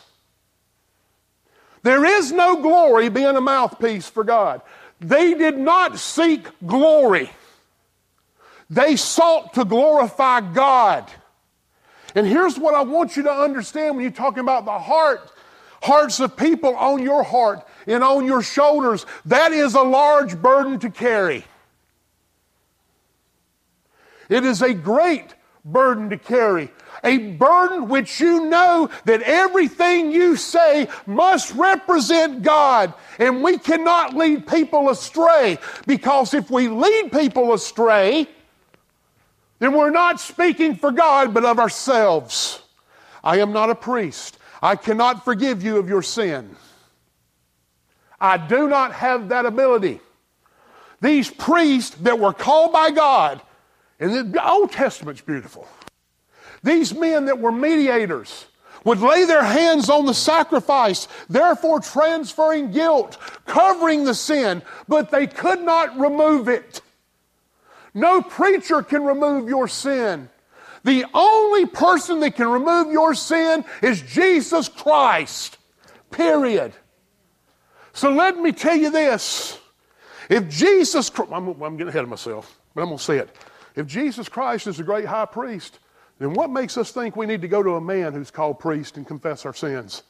There 1.84 2.06
is 2.06 2.32
no 2.32 2.62
glory 2.62 3.10
being 3.10 3.36
a 3.36 3.42
mouthpiece 3.42 4.10
for 4.10 4.24
God. 4.24 4.62
They 5.00 5.34
did 5.34 5.58
not 5.58 5.98
seek 5.98 6.48
glory. 6.66 7.32
They 8.70 8.96
sought 8.96 9.54
to 9.56 9.66
glorify 9.66 10.42
God. 10.42 11.10
And 12.16 12.28
here's 12.28 12.60
what 12.60 12.76
I 12.76 12.82
want 12.82 13.16
you 13.16 13.24
to 13.24 13.32
understand 13.32 13.96
when 13.96 14.04
you're 14.04 14.12
talking 14.12 14.42
about 14.42 14.66
the 14.66 14.78
heart 14.78 15.32
hearts 15.82 16.20
of 16.20 16.36
people 16.36 16.76
on 16.76 17.02
your 17.02 17.24
heart 17.24 17.66
and 17.88 18.04
on 18.04 18.26
your 18.26 18.42
shoulders. 18.42 19.06
That 19.26 19.52
is 19.52 19.76
a 19.76 19.82
large 19.82 20.42
burden 20.42 20.80
to 20.80 20.90
carry. 20.90 21.46
It 24.30 24.46
is 24.46 24.62
a 24.62 24.74
great 24.74 25.34
burden 25.66 26.10
to 26.12 26.18
carry. 26.18 26.72
A 27.04 27.18
burden 27.34 27.88
which 27.88 28.20
you 28.20 28.46
know 28.46 28.90
that 29.06 29.22
everything 29.22 30.12
you 30.12 30.36
say 30.36 30.88
must 31.06 31.54
represent 31.56 32.44
God. 32.44 32.94
And 33.18 33.44
we 33.44 33.58
cannot 33.58 34.16
lead 34.16 34.48
people 34.48 34.90
astray 34.90 35.58
because 35.88 36.34
if 36.34 36.50
we 36.52 36.68
lead 36.68 37.12
people 37.12 37.54
astray, 37.54 38.28
then 39.60 39.74
we're 39.74 39.90
not 39.90 40.20
speaking 40.20 40.76
for 40.76 40.92
God 40.92 41.34
but 41.34 41.46
of 41.46 41.60
ourselves. 41.60 42.62
I 43.24 43.40
am 43.40 43.52
not 43.52 43.70
a 43.70 43.76
priest. 43.76 44.38
I 44.62 44.76
cannot 44.76 45.24
forgive 45.26 45.64
you 45.64 45.78
of 45.78 45.90
your 45.90 46.02
sin. 46.02 46.56
I 48.20 48.38
do 48.38 48.68
not 48.68 48.94
have 48.94 49.30
that 49.30 49.46
ability. 49.46 50.02
These 51.02 51.30
priests 51.30 51.96
that 52.02 52.20
were 52.20 52.34
called 52.34 52.74
by 52.74 52.92
God, 52.92 53.42
and 54.00 54.34
the 54.34 54.50
Old 54.50 54.72
Testament's 54.72 55.22
beautiful. 55.22 55.68
These 56.64 56.94
men 56.94 57.26
that 57.26 57.40
were 57.40 57.52
mediators 57.52 58.46
would 58.86 59.02
lay 59.02 59.26
their 59.26 59.44
hands 59.44 59.90
on 59.90 60.06
the 60.06 60.14
sacrifice, 60.14 61.08
therefore 61.30 61.82
transferring 61.82 62.72
guilt, 62.72 63.18
covering 63.46 64.06
the 64.06 64.14
sin, 64.14 64.62
but 64.88 65.12
they 65.12 65.28
could 65.28 65.62
not 65.62 65.98
remove 66.00 66.48
it. 66.48 66.82
No 67.94 68.22
preacher 68.22 68.82
can 68.82 69.04
remove 69.04 69.50
your 69.50 69.68
sin. 69.68 70.30
The 70.84 71.06
only 71.14 71.66
person 71.66 72.22
that 72.22 72.36
can 72.36 72.48
remove 72.48 72.92
your 72.92 73.14
sin 73.14 73.66
is 73.82 74.02
Jesus 74.02 74.70
Christ. 74.70 75.58
Period. 76.10 76.74
So 77.94 78.12
let 78.12 78.38
me 78.38 78.54
tell 78.54 78.78
you 78.78 78.92
this. 78.92 79.60
If 80.30 80.48
Jesus, 80.48 81.12
I'm, 81.32 81.62
I'm 81.62 81.76
getting 81.76 81.90
ahead 81.90 82.04
of 82.04 82.10
myself, 82.10 82.60
but 82.74 82.82
I'm 82.82 82.88
going 82.88 82.98
to 82.98 83.04
say 83.04 83.18
it. 83.18 83.36
If 83.80 83.88
Jesus 83.88 84.28
Christ 84.28 84.68
is 84.68 84.76
the 84.76 84.84
great 84.84 85.06
high 85.06 85.26
priest, 85.26 85.80
then 86.20 86.34
what 86.34 86.50
makes 86.50 86.78
us 86.78 86.92
think 86.92 87.16
we 87.16 87.26
need 87.26 87.44
to 87.44 87.48
go 87.48 87.64
to 87.64 87.76
a 87.76 87.82
man 87.82 88.12
who's 88.12 88.30
called 88.30 88.60
priest 88.60 88.98
and 88.98 89.08
confess 89.08 89.46
our 89.46 89.54
sins? 89.54 90.04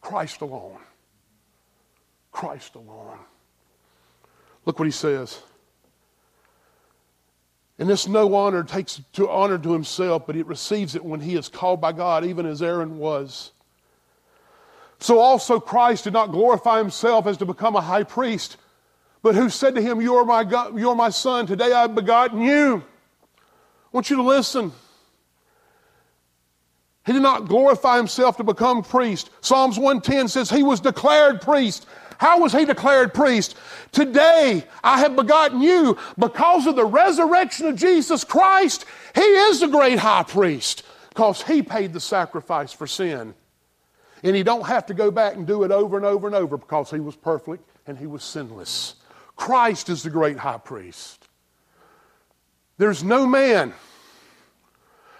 Christ 0.00 0.40
alone. 0.40 0.78
Christ 2.30 2.76
alone. 2.76 3.18
Look 4.66 4.78
what 4.78 4.84
he 4.84 4.92
says. 4.92 5.42
And 7.80 7.88
this 7.88 8.06
no 8.06 8.32
honor 8.36 8.62
takes 8.62 9.00
to 9.14 9.28
honor 9.28 9.58
to 9.58 9.72
himself, 9.72 10.28
but 10.28 10.36
he 10.36 10.42
receives 10.42 10.94
it 10.94 11.04
when 11.04 11.18
he 11.18 11.34
is 11.34 11.48
called 11.48 11.80
by 11.80 11.90
God, 11.90 12.24
even 12.24 12.46
as 12.46 12.62
Aaron 12.62 12.98
was. 12.98 13.50
So 15.00 15.18
also 15.18 15.58
Christ 15.58 16.04
did 16.04 16.12
not 16.12 16.30
glorify 16.30 16.78
himself 16.78 17.26
as 17.26 17.36
to 17.38 17.44
become 17.44 17.74
a 17.74 17.80
high 17.80 18.04
priest 18.04 18.58
but 19.22 19.34
who 19.34 19.48
said 19.50 19.74
to 19.74 19.82
him, 19.82 20.00
You 20.00 20.16
are 20.16 20.24
my, 20.24 20.44
God, 20.44 20.78
you 20.78 20.90
are 20.90 20.96
my 20.96 21.10
son, 21.10 21.46
today 21.46 21.72
I've 21.72 21.94
begotten 21.94 22.40
you. 22.40 22.84
I 23.36 23.90
want 23.92 24.10
you 24.10 24.16
to 24.16 24.22
listen. 24.22 24.72
He 27.06 27.14
did 27.14 27.22
not 27.22 27.48
glorify 27.48 27.96
himself 27.96 28.36
to 28.36 28.44
become 28.44 28.82
priest. 28.82 29.30
Psalms 29.40 29.78
110 29.78 30.28
says 30.28 30.50
he 30.50 30.62
was 30.62 30.78
declared 30.78 31.40
priest. 31.40 31.86
How 32.18 32.40
was 32.40 32.52
he 32.52 32.66
declared 32.66 33.14
priest? 33.14 33.56
Today 33.92 34.64
I 34.84 34.98
have 34.98 35.16
begotten 35.16 35.62
you 35.62 35.96
because 36.18 36.66
of 36.66 36.76
the 36.76 36.84
resurrection 36.84 37.66
of 37.66 37.76
Jesus 37.76 38.24
Christ. 38.24 38.84
He 39.14 39.22
is 39.22 39.60
the 39.60 39.68
great 39.68 39.98
high 39.98 40.24
priest 40.24 40.84
because 41.08 41.42
he 41.42 41.62
paid 41.62 41.94
the 41.94 42.00
sacrifice 42.00 42.72
for 42.74 42.86
sin. 42.86 43.34
And 44.22 44.36
he 44.36 44.42
don't 44.42 44.66
have 44.66 44.84
to 44.86 44.94
go 44.94 45.10
back 45.10 45.34
and 45.34 45.46
do 45.46 45.62
it 45.62 45.70
over 45.70 45.96
and 45.96 46.04
over 46.04 46.26
and 46.26 46.36
over 46.36 46.58
because 46.58 46.90
he 46.90 47.00
was 47.00 47.16
perfect 47.16 47.64
and 47.86 47.96
he 47.96 48.06
was 48.06 48.22
sinless. 48.22 48.96
Christ 49.38 49.88
is 49.88 50.02
the 50.02 50.10
great 50.10 50.36
high 50.36 50.58
priest. 50.58 51.26
There's 52.76 53.02
no 53.02 53.26
man 53.26 53.72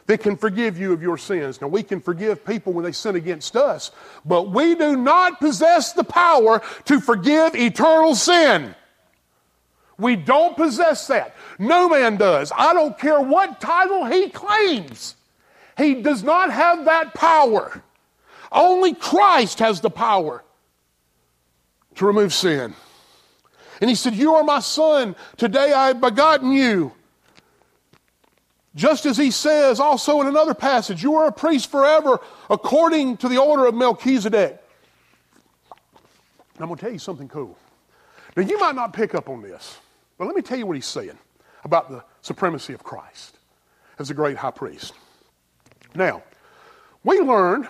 that 0.06 0.18
can 0.18 0.36
forgive 0.36 0.78
you 0.78 0.92
of 0.92 1.00
your 1.00 1.16
sins. 1.16 1.60
Now, 1.60 1.68
we 1.68 1.82
can 1.82 2.00
forgive 2.00 2.44
people 2.44 2.72
when 2.72 2.84
they 2.84 2.92
sin 2.92 3.14
against 3.14 3.56
us, 3.56 3.90
but 4.24 4.50
we 4.50 4.74
do 4.74 4.96
not 4.96 5.38
possess 5.38 5.92
the 5.92 6.04
power 6.04 6.60
to 6.86 7.00
forgive 7.00 7.54
eternal 7.54 8.14
sin. 8.14 8.74
We 9.98 10.16
don't 10.16 10.56
possess 10.56 11.06
that. 11.06 11.34
No 11.58 11.88
man 11.88 12.16
does. 12.16 12.52
I 12.56 12.72
don't 12.72 12.98
care 12.98 13.20
what 13.20 13.60
title 13.60 14.04
he 14.04 14.30
claims. 14.30 15.14
He 15.76 16.02
does 16.02 16.22
not 16.22 16.52
have 16.52 16.86
that 16.86 17.14
power. 17.14 17.82
Only 18.50 18.94
Christ 18.94 19.60
has 19.60 19.80
the 19.80 19.90
power 19.90 20.42
to 21.96 22.06
remove 22.06 22.32
sin. 22.34 22.74
And 23.80 23.88
he 23.88 23.96
said, 23.96 24.14
You 24.14 24.34
are 24.34 24.44
my 24.44 24.60
son. 24.60 25.14
Today 25.36 25.72
I 25.72 25.88
have 25.88 26.00
begotten 26.00 26.52
you. 26.52 26.92
Just 28.74 29.06
as 29.06 29.16
he 29.16 29.30
says 29.30 29.80
also 29.80 30.20
in 30.20 30.26
another 30.26 30.54
passage, 30.54 31.02
You 31.02 31.14
are 31.16 31.28
a 31.28 31.32
priest 31.32 31.70
forever 31.70 32.20
according 32.50 33.16
to 33.18 33.28
the 33.28 33.38
order 33.38 33.66
of 33.66 33.74
Melchizedek. 33.74 34.62
I'm 36.60 36.66
going 36.66 36.76
to 36.76 36.80
tell 36.80 36.92
you 36.92 36.98
something 36.98 37.28
cool. 37.28 37.56
Now, 38.36 38.42
you 38.42 38.58
might 38.58 38.74
not 38.74 38.92
pick 38.92 39.14
up 39.14 39.28
on 39.28 39.42
this, 39.42 39.78
but 40.16 40.26
let 40.26 40.36
me 40.36 40.42
tell 40.42 40.58
you 40.58 40.66
what 40.66 40.76
he's 40.76 40.86
saying 40.86 41.18
about 41.64 41.90
the 41.90 42.04
supremacy 42.22 42.72
of 42.72 42.82
Christ 42.82 43.38
as 43.98 44.10
a 44.10 44.14
great 44.14 44.36
high 44.36 44.50
priest. 44.50 44.92
Now, 45.94 46.22
we 47.04 47.20
learned 47.20 47.68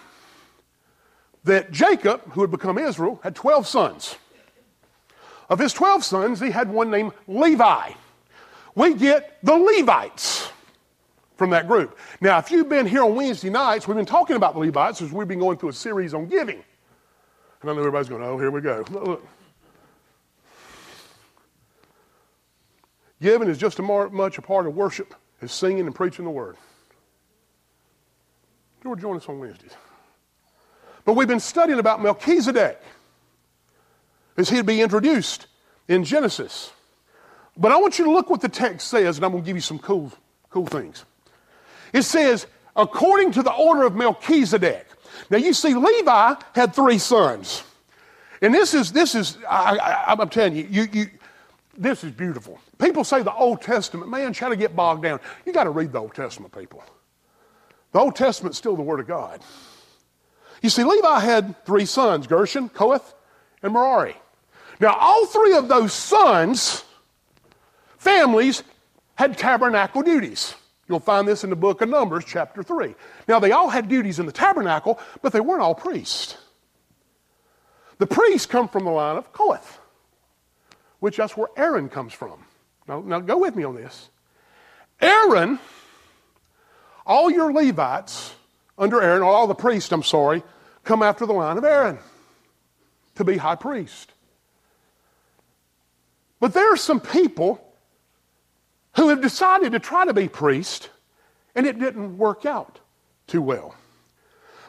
that 1.44 1.70
Jacob, 1.70 2.32
who 2.32 2.40
had 2.40 2.50
become 2.50 2.78
Israel, 2.78 3.20
had 3.22 3.34
12 3.34 3.66
sons. 3.66 4.16
Of 5.48 5.58
his 5.58 5.72
12 5.72 6.04
sons, 6.04 6.40
he 6.40 6.50
had 6.50 6.70
one 6.70 6.90
named 6.90 7.12
Levi. 7.26 7.92
We 8.74 8.94
get 8.94 9.38
the 9.42 9.54
Levites 9.54 10.50
from 11.36 11.50
that 11.50 11.66
group. 11.66 11.98
Now, 12.20 12.38
if 12.38 12.50
you've 12.50 12.68
been 12.68 12.86
here 12.86 13.02
on 13.02 13.14
Wednesday 13.14 13.48
nights, 13.50 13.88
we've 13.88 13.96
been 13.96 14.06
talking 14.06 14.36
about 14.36 14.54
the 14.54 14.60
Levites 14.60 15.00
as 15.00 15.12
we've 15.12 15.28
been 15.28 15.38
going 15.38 15.56
through 15.56 15.70
a 15.70 15.74
series 15.74 16.12
on 16.12 16.26
giving. 16.26 16.62
And 17.62 17.70
I 17.70 17.72
know 17.72 17.80
everybody's 17.80 18.08
going, 18.08 18.22
oh, 18.22 18.38
here 18.38 18.50
we 18.50 18.60
go. 18.60 18.84
Look, 18.90 19.06
look. 19.06 19.28
Giving 23.20 23.48
is 23.48 23.58
just 23.58 23.80
as 23.80 23.84
much 24.12 24.38
a 24.38 24.42
part 24.42 24.66
of 24.66 24.76
worship 24.76 25.14
as 25.42 25.50
singing 25.50 25.86
and 25.86 25.94
preaching 25.94 26.24
the 26.24 26.30
word. 26.30 26.56
Will 28.84 28.94
join 28.94 29.16
us 29.16 29.28
on 29.28 29.38
Wednesdays. 29.38 29.72
But 31.04 31.14
we've 31.14 31.28
been 31.28 31.40
studying 31.40 31.78
about 31.78 32.00
Melchizedek 32.02 32.80
as 34.38 34.48
he'd 34.48 34.64
be 34.64 34.80
introduced 34.80 35.48
in 35.88 36.04
Genesis. 36.04 36.72
But 37.56 37.72
I 37.72 37.76
want 37.76 37.98
you 37.98 38.04
to 38.06 38.10
look 38.10 38.30
what 38.30 38.40
the 38.40 38.48
text 38.48 38.88
says, 38.88 39.18
and 39.18 39.24
I'm 39.26 39.32
going 39.32 39.42
to 39.42 39.46
give 39.46 39.56
you 39.56 39.60
some 39.60 39.80
cool, 39.80 40.12
cool 40.48 40.66
things. 40.66 41.04
It 41.92 42.02
says, 42.02 42.46
according 42.76 43.32
to 43.32 43.42
the 43.42 43.52
order 43.52 43.82
of 43.82 43.96
Melchizedek. 43.96 44.86
Now 45.28 45.38
you 45.38 45.52
see, 45.52 45.74
Levi 45.74 46.34
had 46.54 46.74
three 46.74 46.98
sons. 46.98 47.64
And 48.40 48.54
this 48.54 48.72
is, 48.72 48.92
this 48.92 49.16
is 49.16 49.36
I, 49.50 50.14
am 50.16 50.28
telling 50.28 50.54
you, 50.54 50.66
you, 50.70 50.88
you, 50.92 51.10
this 51.76 52.04
is 52.04 52.12
beautiful. 52.12 52.60
People 52.78 53.02
say 53.02 53.22
the 53.22 53.34
Old 53.34 53.60
Testament, 53.60 54.08
man, 54.08 54.32
try 54.32 54.48
to 54.48 54.56
get 54.56 54.76
bogged 54.76 55.02
down. 55.02 55.18
You 55.44 55.52
got 55.52 55.64
to 55.64 55.70
read 55.70 55.90
the 55.90 55.98
Old 55.98 56.14
Testament, 56.14 56.56
people. 56.56 56.84
The 57.90 57.98
Old 57.98 58.14
Testament's 58.14 58.58
still 58.58 58.76
the 58.76 58.82
Word 58.82 59.00
of 59.00 59.08
God. 59.08 59.40
You 60.62 60.70
see, 60.70 60.84
Levi 60.84 61.20
had 61.20 61.64
three 61.64 61.86
sons 61.86 62.28
Gershon, 62.28 62.68
Kohath, 62.68 63.14
and 63.62 63.72
Merari. 63.72 64.14
Now, 64.80 64.94
all 64.94 65.26
three 65.26 65.54
of 65.54 65.68
those 65.68 65.92
sons, 65.92 66.84
families, 67.96 68.62
had 69.16 69.36
tabernacle 69.36 70.02
duties. 70.02 70.54
You'll 70.88 71.00
find 71.00 71.26
this 71.26 71.44
in 71.44 71.50
the 71.50 71.56
book 71.56 71.82
of 71.82 71.88
Numbers, 71.88 72.24
chapter 72.26 72.62
3. 72.62 72.94
Now, 73.26 73.40
they 73.40 73.52
all 73.52 73.68
had 73.68 73.88
duties 73.88 74.18
in 74.18 74.26
the 74.26 74.32
tabernacle, 74.32 74.98
but 75.20 75.32
they 75.32 75.40
weren't 75.40 75.60
all 75.60 75.74
priests. 75.74 76.36
The 77.98 78.06
priests 78.06 78.46
come 78.46 78.68
from 78.68 78.84
the 78.84 78.90
line 78.90 79.16
of 79.16 79.32
Kohath, 79.32 79.78
which 81.00 81.16
that's 81.16 81.36
where 81.36 81.48
Aaron 81.56 81.88
comes 81.88 82.12
from. 82.12 82.44
Now, 82.86 83.00
now 83.00 83.20
go 83.20 83.38
with 83.38 83.56
me 83.56 83.64
on 83.64 83.74
this. 83.74 84.08
Aaron, 85.00 85.58
all 87.04 87.30
your 87.30 87.52
Levites 87.52 88.34
under 88.78 89.02
Aaron, 89.02 89.22
all 89.22 89.46
the 89.46 89.54
priests, 89.54 89.92
I'm 89.92 90.04
sorry, 90.04 90.42
come 90.84 91.02
after 91.02 91.26
the 91.26 91.32
line 91.32 91.58
of 91.58 91.64
Aaron 91.64 91.98
to 93.16 93.24
be 93.24 93.36
high 93.36 93.56
priest. 93.56 94.12
But 96.40 96.54
there 96.54 96.72
are 96.72 96.76
some 96.76 97.00
people 97.00 97.60
who 98.96 99.08
have 99.08 99.20
decided 99.20 99.72
to 99.72 99.78
try 99.78 100.04
to 100.04 100.14
be 100.14 100.28
priest, 100.28 100.90
and 101.54 101.66
it 101.66 101.78
didn't 101.78 102.18
work 102.18 102.46
out 102.46 102.80
too 103.26 103.42
well. 103.42 103.74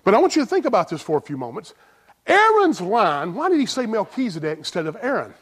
But 0.04 0.14
I 0.14 0.20
want 0.20 0.36
you 0.36 0.42
to 0.42 0.48
think 0.48 0.66
about 0.66 0.90
this 0.90 1.02
for 1.02 1.18
a 1.18 1.22
few 1.22 1.38
moments. 1.38 1.74
Aaron's 2.28 2.82
line, 2.82 3.34
why 3.34 3.50
did 3.50 3.60
he 3.60 3.66
say 3.66 3.86
Melchizedek 3.86 4.58
instead 4.58 4.88
of 4.88 4.98
Aaron? 5.02 5.34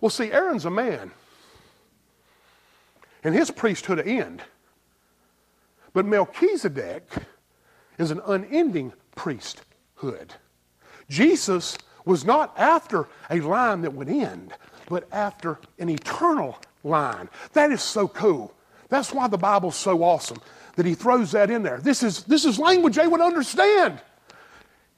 Well, 0.00 0.10
see, 0.10 0.32
Aaron's 0.32 0.64
a 0.64 0.70
man. 0.70 1.12
and 3.22 3.34
his 3.34 3.50
priesthood 3.50 4.00
end. 4.06 4.42
But 5.92 6.06
Melchizedek 6.06 7.10
is 7.98 8.10
an 8.10 8.20
unending 8.26 8.92
priesthood. 9.14 10.34
Jesus 11.08 11.76
was 12.04 12.24
not 12.24 12.58
after 12.58 13.08
a 13.28 13.40
line 13.40 13.82
that 13.82 13.92
would 13.92 14.08
end, 14.08 14.54
but 14.90 15.08
after 15.12 15.58
an 15.78 15.88
eternal 15.88 16.58
line. 16.84 17.30
That 17.54 17.70
is 17.70 17.80
so 17.80 18.08
cool. 18.08 18.52
That's 18.90 19.12
why 19.12 19.28
the 19.28 19.38
Bible's 19.38 19.76
so 19.76 20.02
awesome 20.02 20.38
that 20.76 20.84
he 20.84 20.94
throws 20.94 21.32
that 21.32 21.50
in 21.50 21.62
there. 21.62 21.78
This 21.78 22.02
is, 22.02 22.24
this 22.24 22.44
is 22.44 22.58
language 22.58 22.96
they 22.96 23.06
would 23.06 23.20
understand. 23.20 24.00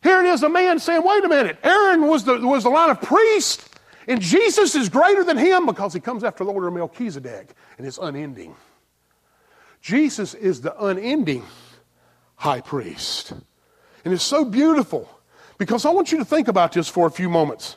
Here 0.02 0.20
it 0.25 0.26
is 0.26 0.42
a 0.42 0.49
man 0.49 0.80
saying, 0.80 1.02
wait 1.04 1.22
a 1.25 1.28
minute, 1.28 1.58
Aaron 1.62 2.08
was 2.08 2.25
the, 2.25 2.38
was 2.38 2.64
the 2.64 2.70
line 2.70 2.90
of 2.90 3.00
priest, 3.02 3.68
and 4.08 4.20
Jesus 4.20 4.75
is 4.75 4.88
greater 4.88 5.22
than 5.22 5.37
him 5.37 5.66
because 5.66 5.92
he 5.92 6.00
comes 6.00 6.25
after 6.25 6.42
the 6.42 6.50
order 6.50 6.68
of 6.68 6.75
Melchizedek, 6.75 7.54
and 7.78 7.87
it's 7.87 7.99
unending. 7.99 8.56
Jesus 9.80 10.34
is 10.34 10.62
the 10.62 10.75
unending 10.84 11.44
high 12.37 12.62
priest. 12.62 13.32
And 14.04 14.12
it's 14.12 14.25
so 14.25 14.44
beautiful 14.44 15.08
because 15.58 15.84
I 15.84 15.90
want 15.90 16.11
you 16.11 16.18
to 16.18 16.25
think 16.25 16.49
about 16.49 16.72
this 16.72 16.88
for 16.88 17.06
a 17.06 17.11
few 17.11 17.28
moments. 17.28 17.76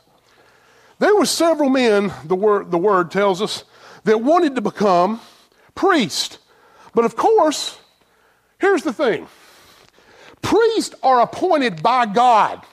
There 0.98 1.14
were 1.14 1.26
several 1.26 1.68
men, 1.68 2.12
the 2.24 2.36
word, 2.36 2.70
the 2.70 2.78
word 2.78 3.10
tells 3.10 3.42
us, 3.42 3.64
that 4.04 4.20
wanted 4.20 4.54
to 4.54 4.60
become 4.60 5.20
priest. 5.74 6.38
But 6.94 7.04
of 7.04 7.16
course, 7.16 7.78
here's 8.58 8.82
the 8.82 8.92
thing 8.92 9.26
priests 10.42 10.94
are 11.02 11.20
appointed 11.20 11.82
by 11.82 12.06
God. 12.06 12.64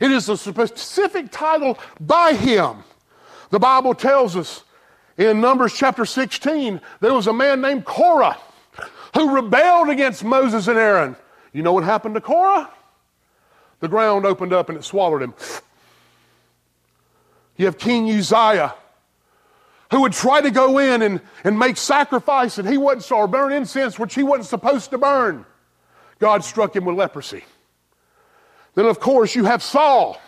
It 0.00 0.10
is 0.10 0.28
a 0.28 0.36
specific 0.36 1.30
title 1.30 1.78
by 2.00 2.34
Him. 2.34 2.84
The 3.50 3.58
Bible 3.58 3.94
tells 3.94 4.36
us 4.36 4.64
in 5.16 5.40
Numbers 5.40 5.74
chapter 5.74 6.04
16, 6.04 6.80
there 7.00 7.14
was 7.14 7.26
a 7.26 7.32
man 7.32 7.60
named 7.60 7.84
Korah 7.84 8.38
who 9.14 9.34
rebelled 9.34 9.88
against 9.88 10.22
Moses 10.22 10.68
and 10.68 10.78
Aaron. 10.78 11.16
You 11.52 11.62
know 11.62 11.72
what 11.72 11.84
happened 11.84 12.14
to 12.14 12.20
Korah? 12.20 12.70
The 13.80 13.88
ground 13.88 14.26
opened 14.26 14.52
up 14.52 14.68
and 14.68 14.78
it 14.78 14.84
swallowed 14.84 15.22
him. 15.22 15.34
You 17.58 17.66
have 17.66 17.76
King 17.76 18.10
Uzziah 18.10 18.74
who 19.90 20.02
would 20.02 20.12
try 20.12 20.40
to 20.40 20.50
go 20.50 20.78
in 20.78 21.02
and, 21.02 21.20
and 21.44 21.58
make 21.58 21.76
sacrifice 21.76 22.58
and 22.58 22.68
he 22.68 22.78
wasn't 22.78 23.10
or 23.12 23.26
burn 23.26 23.52
incense 23.52 23.98
which 23.98 24.14
he 24.14 24.22
wasn't 24.22 24.46
supposed 24.46 24.90
to 24.90 24.98
burn. 24.98 25.44
God 26.18 26.44
struck 26.44 26.74
him 26.74 26.84
with 26.84 26.96
leprosy. 26.96 27.44
Then, 28.74 28.86
of 28.86 29.00
course, 29.00 29.34
you 29.34 29.44
have 29.44 29.62
Saul, 29.62 30.20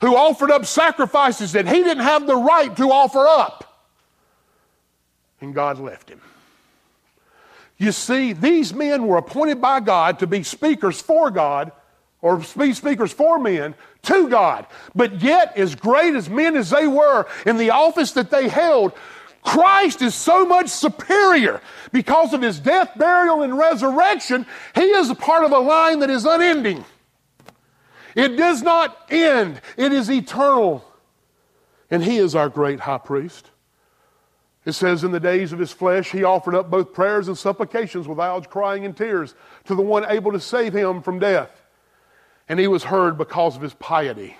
who 0.00 0.14
offered 0.14 0.50
up 0.50 0.66
sacrifices 0.66 1.52
that 1.52 1.66
he 1.66 1.82
didn't 1.82 2.04
have 2.04 2.26
the 2.26 2.36
right 2.36 2.74
to 2.76 2.90
offer 2.90 3.26
up. 3.26 3.84
And 5.40 5.54
God 5.54 5.78
left 5.78 6.08
him. 6.08 6.20
You 7.78 7.92
see, 7.92 8.32
these 8.32 8.72
men 8.72 9.06
were 9.06 9.18
appointed 9.18 9.60
by 9.60 9.80
God 9.80 10.18
to 10.20 10.26
be 10.26 10.42
speakers 10.42 11.00
for 11.00 11.30
God, 11.30 11.72
or 12.26 12.42
speakers 12.42 13.12
for 13.12 13.38
men 13.38 13.74
to 14.02 14.28
God. 14.28 14.66
But 14.96 15.22
yet, 15.22 15.56
as 15.56 15.76
great 15.76 16.14
as 16.16 16.28
men 16.28 16.56
as 16.56 16.70
they 16.70 16.88
were 16.88 17.26
in 17.46 17.56
the 17.56 17.70
office 17.70 18.12
that 18.12 18.30
they 18.30 18.48
held, 18.48 18.92
Christ 19.42 20.02
is 20.02 20.14
so 20.16 20.44
much 20.44 20.68
superior 20.68 21.60
because 21.92 22.32
of 22.32 22.42
his 22.42 22.58
death, 22.58 22.90
burial, 22.96 23.42
and 23.42 23.56
resurrection. 23.56 24.44
He 24.74 24.82
is 24.82 25.08
a 25.08 25.14
part 25.14 25.44
of 25.44 25.52
a 25.52 25.58
line 25.60 26.00
that 26.00 26.10
is 26.10 26.24
unending. 26.24 26.84
It 28.16 28.36
does 28.36 28.62
not 28.62 29.06
end, 29.08 29.60
it 29.76 29.92
is 29.92 30.10
eternal. 30.10 30.84
And 31.92 32.02
he 32.02 32.16
is 32.16 32.34
our 32.34 32.48
great 32.48 32.80
high 32.80 32.98
priest. 32.98 33.50
It 34.64 34.72
says, 34.72 35.04
In 35.04 35.12
the 35.12 35.20
days 35.20 35.52
of 35.52 35.60
his 35.60 35.70
flesh, 35.70 36.10
he 36.10 36.24
offered 36.24 36.56
up 36.56 36.68
both 36.68 36.92
prayers 36.92 37.28
and 37.28 37.38
supplications 37.38 38.08
with 38.08 38.18
loud 38.18 38.50
crying 38.50 38.84
and 38.84 38.96
tears 38.96 39.36
to 39.66 39.76
the 39.76 39.82
one 39.82 40.04
able 40.08 40.32
to 40.32 40.40
save 40.40 40.72
him 40.72 41.02
from 41.02 41.20
death. 41.20 41.62
And 42.48 42.60
he 42.60 42.68
was 42.68 42.84
heard 42.84 43.18
because 43.18 43.56
of 43.56 43.62
his 43.62 43.74
piety. 43.74 44.36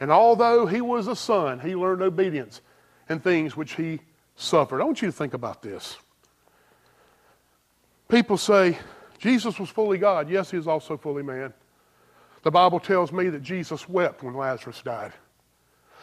And 0.00 0.10
although 0.10 0.66
he 0.66 0.80
was 0.80 1.06
a 1.06 1.16
son, 1.16 1.60
he 1.60 1.74
learned 1.74 2.02
obedience 2.02 2.60
and 3.08 3.22
things 3.22 3.56
which 3.56 3.74
he 3.74 4.00
suffered. 4.36 4.80
I 4.80 4.84
want 4.84 5.00
you 5.02 5.08
to 5.08 5.12
think 5.12 5.34
about 5.34 5.62
this. 5.62 5.96
People 8.08 8.36
say 8.36 8.78
Jesus 9.18 9.58
was 9.58 9.70
fully 9.70 9.98
God. 9.98 10.28
Yes, 10.28 10.50
he 10.50 10.58
is 10.58 10.66
also 10.66 10.96
fully 10.96 11.22
man. 11.22 11.54
The 12.42 12.50
Bible 12.50 12.80
tells 12.80 13.10
me 13.10 13.30
that 13.30 13.42
Jesus 13.42 13.88
wept 13.88 14.22
when 14.22 14.34
Lazarus 14.34 14.82
died. 14.82 15.12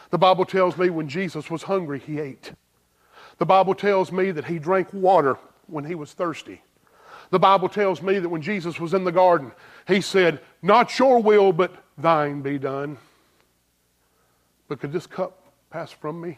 The 0.09 0.17
Bible 0.17 0.45
tells 0.45 0.77
me 0.77 0.89
when 0.89 1.07
Jesus 1.07 1.49
was 1.49 1.63
hungry, 1.63 1.99
he 1.99 2.19
ate. 2.19 2.53
The 3.37 3.45
Bible 3.45 3.75
tells 3.75 4.11
me 4.11 4.31
that 4.31 4.45
he 4.45 4.59
drank 4.59 4.93
water 4.93 5.37
when 5.67 5.85
he 5.85 5.95
was 5.95 6.13
thirsty. 6.13 6.61
The 7.31 7.39
Bible 7.39 7.69
tells 7.69 8.01
me 8.01 8.19
that 8.19 8.29
when 8.29 8.41
Jesus 8.41 8.79
was 8.79 8.93
in 8.93 9.05
the 9.05 9.11
garden, 9.11 9.53
he 9.87 10.01
said, 10.01 10.41
Not 10.61 10.99
your 10.99 11.21
will, 11.21 11.53
but 11.53 11.73
thine 11.97 12.41
be 12.41 12.59
done. 12.59 12.97
But 14.67 14.79
could 14.79 14.91
this 14.91 15.07
cup 15.07 15.51
pass 15.69 15.91
from 15.91 16.21
me? 16.21 16.37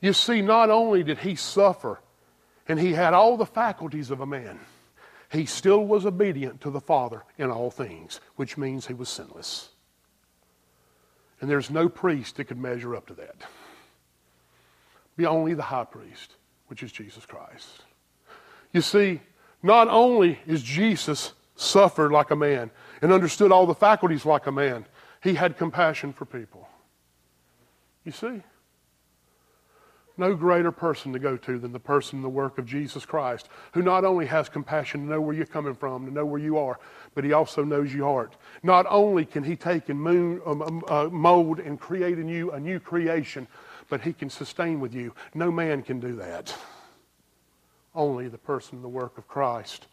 You 0.00 0.12
see, 0.12 0.42
not 0.42 0.70
only 0.70 1.02
did 1.02 1.18
he 1.18 1.34
suffer 1.34 2.00
and 2.68 2.78
he 2.78 2.92
had 2.92 3.14
all 3.14 3.36
the 3.36 3.46
faculties 3.46 4.10
of 4.10 4.20
a 4.20 4.26
man, 4.26 4.60
he 5.30 5.46
still 5.46 5.84
was 5.84 6.06
obedient 6.06 6.60
to 6.60 6.70
the 6.70 6.80
Father 6.80 7.24
in 7.36 7.50
all 7.50 7.70
things, 7.70 8.20
which 8.36 8.56
means 8.56 8.86
he 8.86 8.94
was 8.94 9.08
sinless. 9.08 9.70
And 11.40 11.50
there's 11.50 11.70
no 11.70 11.88
priest 11.88 12.36
that 12.36 12.44
could 12.44 12.58
measure 12.58 12.94
up 12.94 13.08
to 13.08 13.14
that. 13.14 13.34
Be 15.16 15.26
only 15.26 15.54
the 15.54 15.62
high 15.62 15.84
priest, 15.84 16.34
which 16.68 16.82
is 16.82 16.92
Jesus 16.92 17.26
Christ. 17.26 17.82
You 18.74 18.82
see, 18.82 19.22
not 19.62 19.88
only 19.88 20.38
is 20.46 20.62
Jesus 20.62 21.32
suffered 21.56 22.12
like 22.12 22.30
a 22.30 22.36
man 22.36 22.70
and 23.00 23.10
understood 23.10 23.50
all 23.50 23.64
the 23.64 23.74
faculties 23.74 24.26
like 24.26 24.46
a 24.46 24.52
man, 24.52 24.84
he 25.22 25.32
had 25.32 25.56
compassion 25.56 26.12
for 26.12 26.26
people. 26.26 26.68
You 28.04 28.12
see? 28.12 28.42
no 30.16 30.34
greater 30.34 30.70
person 30.70 31.12
to 31.12 31.18
go 31.18 31.36
to 31.36 31.58
than 31.58 31.72
the 31.72 31.80
person 31.80 32.22
the 32.22 32.28
work 32.28 32.58
of 32.58 32.66
Jesus 32.66 33.04
Christ, 33.04 33.48
who 33.72 33.82
not 33.82 34.04
only 34.04 34.26
has 34.26 34.48
compassion 34.48 35.02
to 35.02 35.10
know 35.10 35.20
where 35.20 35.34
you're 35.34 35.46
coming 35.46 35.74
from, 35.74 36.06
to 36.06 36.12
know 36.12 36.24
where 36.24 36.40
you 36.40 36.58
are, 36.58 36.78
but 37.14 37.24
he 37.24 37.32
also 37.32 37.64
knows 37.64 37.92
your 37.92 38.06
heart. 38.06 38.36
Not 38.62 38.86
only 38.88 39.24
can 39.24 39.42
he 39.42 39.56
take 39.56 39.88
and 39.88 40.00
moon, 40.00 40.40
um, 40.46 40.62
um, 40.62 40.84
uh, 40.88 41.08
mold 41.10 41.58
and 41.58 41.80
create 41.80 42.18
in 42.18 42.28
you 42.28 42.52
a 42.52 42.60
new 42.60 42.78
creation, 42.78 43.48
but 43.88 44.00
he 44.00 44.12
can 44.12 44.30
sustain 44.30 44.80
with 44.80 44.94
you. 44.94 45.12
No 45.34 45.50
man 45.50 45.82
can 45.82 46.00
do 46.00 46.14
that. 46.16 46.56
Only 47.94 48.28
the 48.28 48.38
person 48.38 48.82
the 48.82 48.88
work 48.88 49.18
of 49.18 49.28
Christ. 49.28 49.86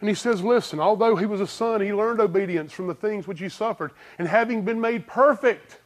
And 0.00 0.08
he 0.08 0.14
says, 0.14 0.42
Listen, 0.42 0.80
although 0.80 1.16
he 1.16 1.26
was 1.26 1.40
a 1.40 1.46
son, 1.46 1.80
he 1.80 1.92
learned 1.92 2.20
obedience 2.20 2.72
from 2.72 2.88
the 2.88 2.94
things 2.94 3.26
which 3.26 3.40
he 3.40 3.48
suffered. 3.48 3.92
And 4.18 4.28
having 4.28 4.62
been 4.62 4.80
made 4.80 5.06
perfect, 5.06 5.80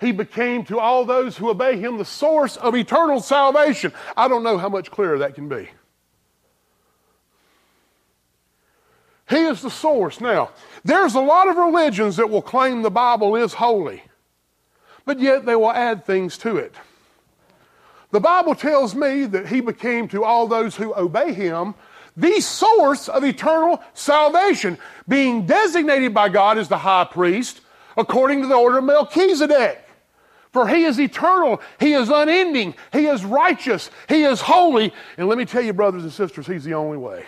he 0.00 0.12
became 0.12 0.64
to 0.64 0.78
all 0.78 1.04
those 1.04 1.36
who 1.36 1.48
obey 1.48 1.78
him 1.78 1.96
the 1.96 2.04
source 2.04 2.56
of 2.56 2.74
eternal 2.74 3.20
salvation. 3.20 3.92
I 4.16 4.28
don't 4.28 4.42
know 4.42 4.58
how 4.58 4.68
much 4.68 4.90
clearer 4.90 5.18
that 5.18 5.34
can 5.34 5.48
be. 5.48 5.68
He 9.28 9.36
is 9.36 9.62
the 9.62 9.70
source. 9.70 10.20
Now, 10.20 10.50
there's 10.84 11.14
a 11.14 11.20
lot 11.20 11.48
of 11.48 11.56
religions 11.56 12.16
that 12.16 12.30
will 12.30 12.42
claim 12.42 12.82
the 12.82 12.90
Bible 12.90 13.34
is 13.36 13.54
holy, 13.54 14.02
but 15.04 15.18
yet 15.18 15.46
they 15.46 15.56
will 15.56 15.72
add 15.72 16.04
things 16.04 16.38
to 16.38 16.58
it. 16.58 16.74
The 18.10 18.20
Bible 18.20 18.54
tells 18.54 18.94
me 18.94 19.26
that 19.26 19.48
he 19.48 19.60
became 19.60 20.08
to 20.08 20.24
all 20.24 20.46
those 20.46 20.76
who 20.76 20.94
obey 20.94 21.32
him 21.32 21.74
the 22.16 22.40
source 22.40 23.08
of 23.08 23.24
eternal 23.24 23.82
salvation, 23.92 24.78
being 25.06 25.44
designated 25.46 26.14
by 26.14 26.30
God 26.30 26.56
as 26.56 26.68
the 26.68 26.78
high 26.78 27.04
priest 27.04 27.60
according 27.96 28.42
to 28.42 28.48
the 28.48 28.54
order 28.54 28.78
of 28.78 28.84
Melchizedek. 28.84 29.82
For 30.52 30.66
he 30.66 30.84
is 30.84 30.98
eternal, 30.98 31.60
he 31.78 31.92
is 31.92 32.08
unending, 32.08 32.74
he 32.92 33.06
is 33.06 33.24
righteous, 33.24 33.90
he 34.08 34.22
is 34.22 34.40
holy. 34.40 34.94
And 35.18 35.28
let 35.28 35.36
me 35.36 35.44
tell 35.44 35.60
you, 35.60 35.74
brothers 35.74 36.02
and 36.02 36.12
sisters, 36.12 36.46
he's 36.46 36.64
the 36.64 36.72
only 36.72 36.96
way. 36.96 37.26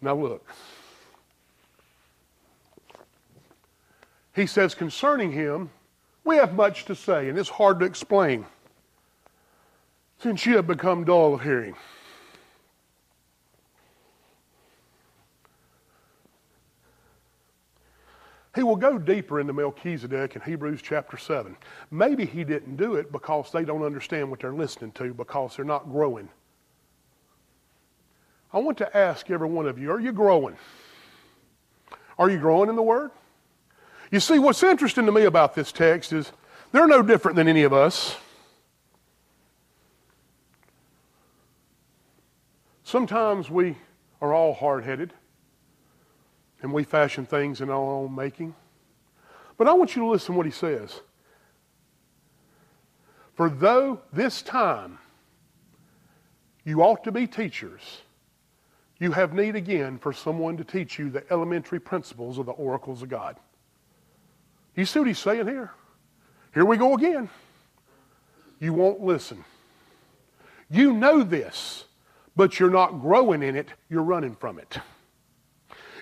Now 0.00 0.14
look. 0.14 0.46
He 4.34 4.46
says 4.46 4.74
concerning 4.74 5.32
him, 5.32 5.70
we 6.24 6.36
have 6.36 6.54
much 6.54 6.86
to 6.86 6.94
say, 6.94 7.28
and 7.28 7.38
it's 7.38 7.48
hard 7.48 7.80
to 7.80 7.86
explain 7.86 8.46
since 10.18 10.46
you 10.46 10.56
have 10.56 10.66
become 10.66 11.04
dull 11.04 11.34
of 11.34 11.42
hearing. 11.42 11.74
He 18.54 18.62
will 18.62 18.76
go 18.76 18.98
deeper 18.98 19.40
into 19.40 19.52
Melchizedek 19.52 20.36
in 20.36 20.42
Hebrews 20.42 20.80
chapter 20.80 21.16
7. 21.16 21.56
Maybe 21.90 22.24
he 22.24 22.44
didn't 22.44 22.76
do 22.76 22.94
it 22.94 23.10
because 23.10 23.50
they 23.50 23.64
don't 23.64 23.82
understand 23.82 24.30
what 24.30 24.40
they're 24.40 24.54
listening 24.54 24.92
to 24.92 25.12
because 25.12 25.56
they're 25.56 25.64
not 25.64 25.90
growing. 25.90 26.28
I 28.52 28.58
want 28.58 28.78
to 28.78 28.96
ask 28.96 29.28
every 29.30 29.48
one 29.48 29.66
of 29.66 29.78
you 29.78 29.90
are 29.90 30.00
you 30.00 30.12
growing? 30.12 30.56
Are 32.16 32.30
you 32.30 32.38
growing 32.38 32.70
in 32.70 32.76
the 32.76 32.82
Word? 32.82 33.10
You 34.10 34.20
see, 34.20 34.38
what's 34.38 34.62
interesting 34.62 35.06
to 35.06 35.12
me 35.12 35.24
about 35.24 35.54
this 35.54 35.72
text 35.72 36.12
is 36.12 36.30
they're 36.72 36.86
no 36.86 37.02
different 37.02 37.36
than 37.36 37.48
any 37.48 37.62
of 37.62 37.72
us. 37.72 38.16
Sometimes 42.82 43.50
we 43.50 43.76
are 44.20 44.32
all 44.32 44.54
hard 44.54 44.84
headed 44.84 45.12
and 46.62 46.72
we 46.72 46.84
fashion 46.84 47.26
things 47.26 47.60
in 47.60 47.70
our 47.70 47.76
own 47.76 48.14
making. 48.14 48.54
But 49.56 49.68
I 49.68 49.72
want 49.72 49.96
you 49.96 50.02
to 50.02 50.08
listen 50.08 50.32
to 50.32 50.36
what 50.36 50.46
he 50.46 50.52
says. 50.52 51.00
For 53.34 53.50
though 53.50 54.00
this 54.12 54.42
time 54.42 54.98
you 56.64 56.82
ought 56.82 57.04
to 57.04 57.12
be 57.12 57.26
teachers, 57.26 58.02
you 58.98 59.12
have 59.12 59.34
need 59.34 59.56
again 59.56 59.98
for 59.98 60.12
someone 60.12 60.56
to 60.56 60.64
teach 60.64 60.98
you 60.98 61.10
the 61.10 61.24
elementary 61.32 61.80
principles 61.80 62.38
of 62.38 62.46
the 62.46 62.52
oracles 62.52 63.02
of 63.02 63.08
God. 63.08 63.36
You 64.76 64.84
see 64.84 64.98
what 64.98 65.08
he's 65.08 65.18
saying 65.18 65.46
here? 65.46 65.70
Here 66.52 66.64
we 66.64 66.76
go 66.76 66.94
again. 66.94 67.28
You 68.60 68.72
won't 68.72 69.00
listen. 69.00 69.44
You 70.70 70.92
know 70.92 71.22
this, 71.22 71.84
but 72.36 72.58
you're 72.58 72.70
not 72.70 73.00
growing 73.00 73.42
in 73.42 73.56
it, 73.56 73.68
you're 73.88 74.02
running 74.02 74.34
from 74.34 74.58
it. 74.58 74.78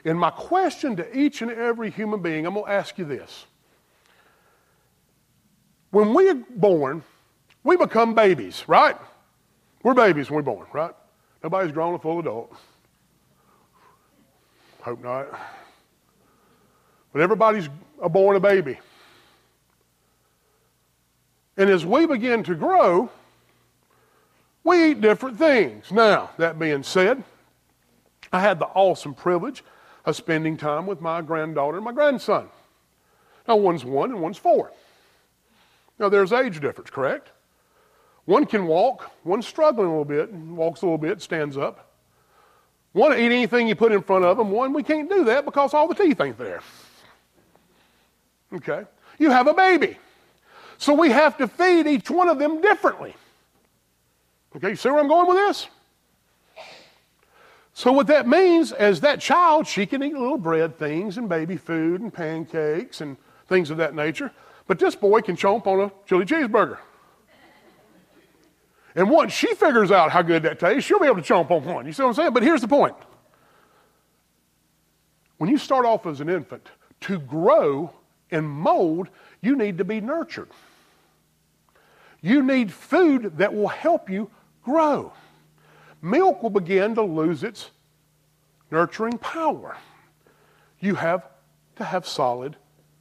And 0.04 0.18
my 0.18 0.30
question 0.30 0.96
to 0.96 1.18
each 1.18 1.42
and 1.42 1.50
every 1.50 1.90
human 1.90 2.22
being, 2.22 2.46
I'm 2.46 2.54
going 2.54 2.66
to 2.66 2.72
ask 2.72 2.98
you 2.98 3.04
this. 3.04 3.46
When 5.90 6.14
we're 6.14 6.34
born, 6.34 7.02
we 7.64 7.76
become 7.76 8.14
babies, 8.14 8.64
right? 8.66 8.96
We're 9.82 9.94
babies 9.94 10.30
when 10.30 10.36
we're 10.36 10.42
born, 10.42 10.66
right? 10.72 10.94
Nobody's 11.42 11.72
grown 11.72 11.94
a 11.94 11.98
full 11.98 12.20
adult. 12.20 12.54
Hope 14.80 15.02
not. 15.02 15.28
But 17.12 17.22
everybody's 17.22 17.68
born 18.10 18.36
a 18.36 18.40
baby. 18.40 18.78
And 21.56 21.68
as 21.68 21.84
we 21.84 22.06
begin 22.06 22.42
to 22.44 22.54
grow, 22.54 23.10
we 24.64 24.90
eat 24.90 25.00
different 25.00 25.38
things. 25.38 25.90
Now, 25.90 26.30
that 26.38 26.58
being 26.58 26.82
said, 26.82 27.22
I 28.32 28.40
had 28.40 28.58
the 28.58 28.66
awesome 28.66 29.14
privilege 29.14 29.62
of 30.04 30.16
spending 30.16 30.56
time 30.56 30.86
with 30.86 31.00
my 31.00 31.20
granddaughter 31.20 31.76
and 31.76 31.84
my 31.84 31.92
grandson. 31.92 32.48
Now, 33.46 33.56
one's 33.56 33.84
one 33.84 34.10
and 34.10 34.20
one's 34.20 34.38
four. 34.38 34.72
Now, 35.98 36.08
there's 36.08 36.32
age 36.32 36.60
difference, 36.60 36.90
correct? 36.90 37.30
One 38.24 38.46
can 38.46 38.66
walk, 38.66 39.10
one's 39.24 39.46
struggling 39.46 39.88
a 39.88 39.90
little 39.90 40.04
bit, 40.04 40.32
walks 40.32 40.82
a 40.82 40.86
little 40.86 40.98
bit, 40.98 41.20
stands 41.20 41.56
up. 41.56 41.90
One 42.92 43.12
eat 43.12 43.26
anything 43.26 43.68
you 43.68 43.74
put 43.74 43.92
in 43.92 44.02
front 44.02 44.24
of 44.24 44.36
them. 44.36 44.50
One, 44.50 44.72
we 44.72 44.82
can't 44.82 45.08
do 45.08 45.24
that 45.24 45.44
because 45.44 45.74
all 45.74 45.88
the 45.88 45.94
teeth 45.94 46.20
ain't 46.20 46.38
there. 46.38 46.60
Okay? 48.54 48.84
You 49.18 49.30
have 49.30 49.46
a 49.46 49.54
baby. 49.54 49.96
So 50.78 50.94
we 50.94 51.10
have 51.10 51.38
to 51.38 51.46
feed 51.46 51.86
each 51.86 52.10
one 52.10 52.28
of 52.28 52.38
them 52.38 52.60
differently. 52.60 53.14
Okay, 54.56 54.70
you 54.70 54.76
see 54.76 54.90
where 54.90 55.00
I'm 55.00 55.08
going 55.08 55.28
with 55.28 55.36
this? 55.36 55.68
So 57.74 57.90
what 57.92 58.06
that 58.08 58.28
means 58.28 58.72
is 58.72 59.00
that 59.00 59.20
child, 59.20 59.66
she 59.66 59.86
can 59.86 60.02
eat 60.02 60.14
little 60.14 60.36
bread 60.36 60.78
things 60.78 61.16
and 61.16 61.28
baby 61.28 61.56
food 61.56 62.00
and 62.00 62.12
pancakes 62.12 63.00
and 63.00 63.16
things 63.46 63.70
of 63.70 63.78
that 63.78 63.94
nature. 63.94 64.30
But 64.66 64.78
this 64.78 64.94
boy 64.94 65.22
can 65.22 65.36
chomp 65.36 65.66
on 65.66 65.80
a 65.80 65.92
chili 66.06 66.24
cheeseburger. 66.26 66.78
And 68.94 69.08
once 69.08 69.32
she 69.32 69.54
figures 69.54 69.90
out 69.90 70.10
how 70.10 70.20
good 70.20 70.42
that 70.42 70.58
tastes, 70.58 70.84
she'll 70.84 70.98
be 71.00 71.06
able 71.06 71.22
to 71.22 71.22
chomp 71.22 71.50
on 71.50 71.64
one. 71.64 71.86
You 71.86 71.92
see 71.92 72.02
what 72.02 72.10
I'm 72.10 72.14
saying? 72.14 72.32
But 72.34 72.42
here's 72.42 72.60
the 72.60 72.68
point. 72.68 72.94
When 75.38 75.48
you 75.48 75.56
start 75.56 75.86
off 75.86 76.06
as 76.06 76.20
an 76.20 76.28
infant, 76.28 76.68
to 77.00 77.18
grow 77.18 77.92
and 78.32 78.48
mold, 78.48 79.08
you 79.40 79.54
need 79.56 79.78
to 79.78 79.84
be 79.84 80.00
nurtured. 80.00 80.48
You 82.20 82.42
need 82.42 82.72
food 82.72 83.38
that 83.38 83.54
will 83.54 83.68
help 83.68 84.08
you 84.08 84.30
grow. 84.64 85.12
Milk 86.00 86.42
will 86.42 86.50
begin 86.50 86.94
to 86.94 87.02
lose 87.02 87.42
its 87.42 87.70
nurturing 88.70 89.18
power. 89.18 89.76
You 90.80 90.94
have 90.96 91.28
to 91.76 91.84
have 91.84 92.06
solid 92.06 92.56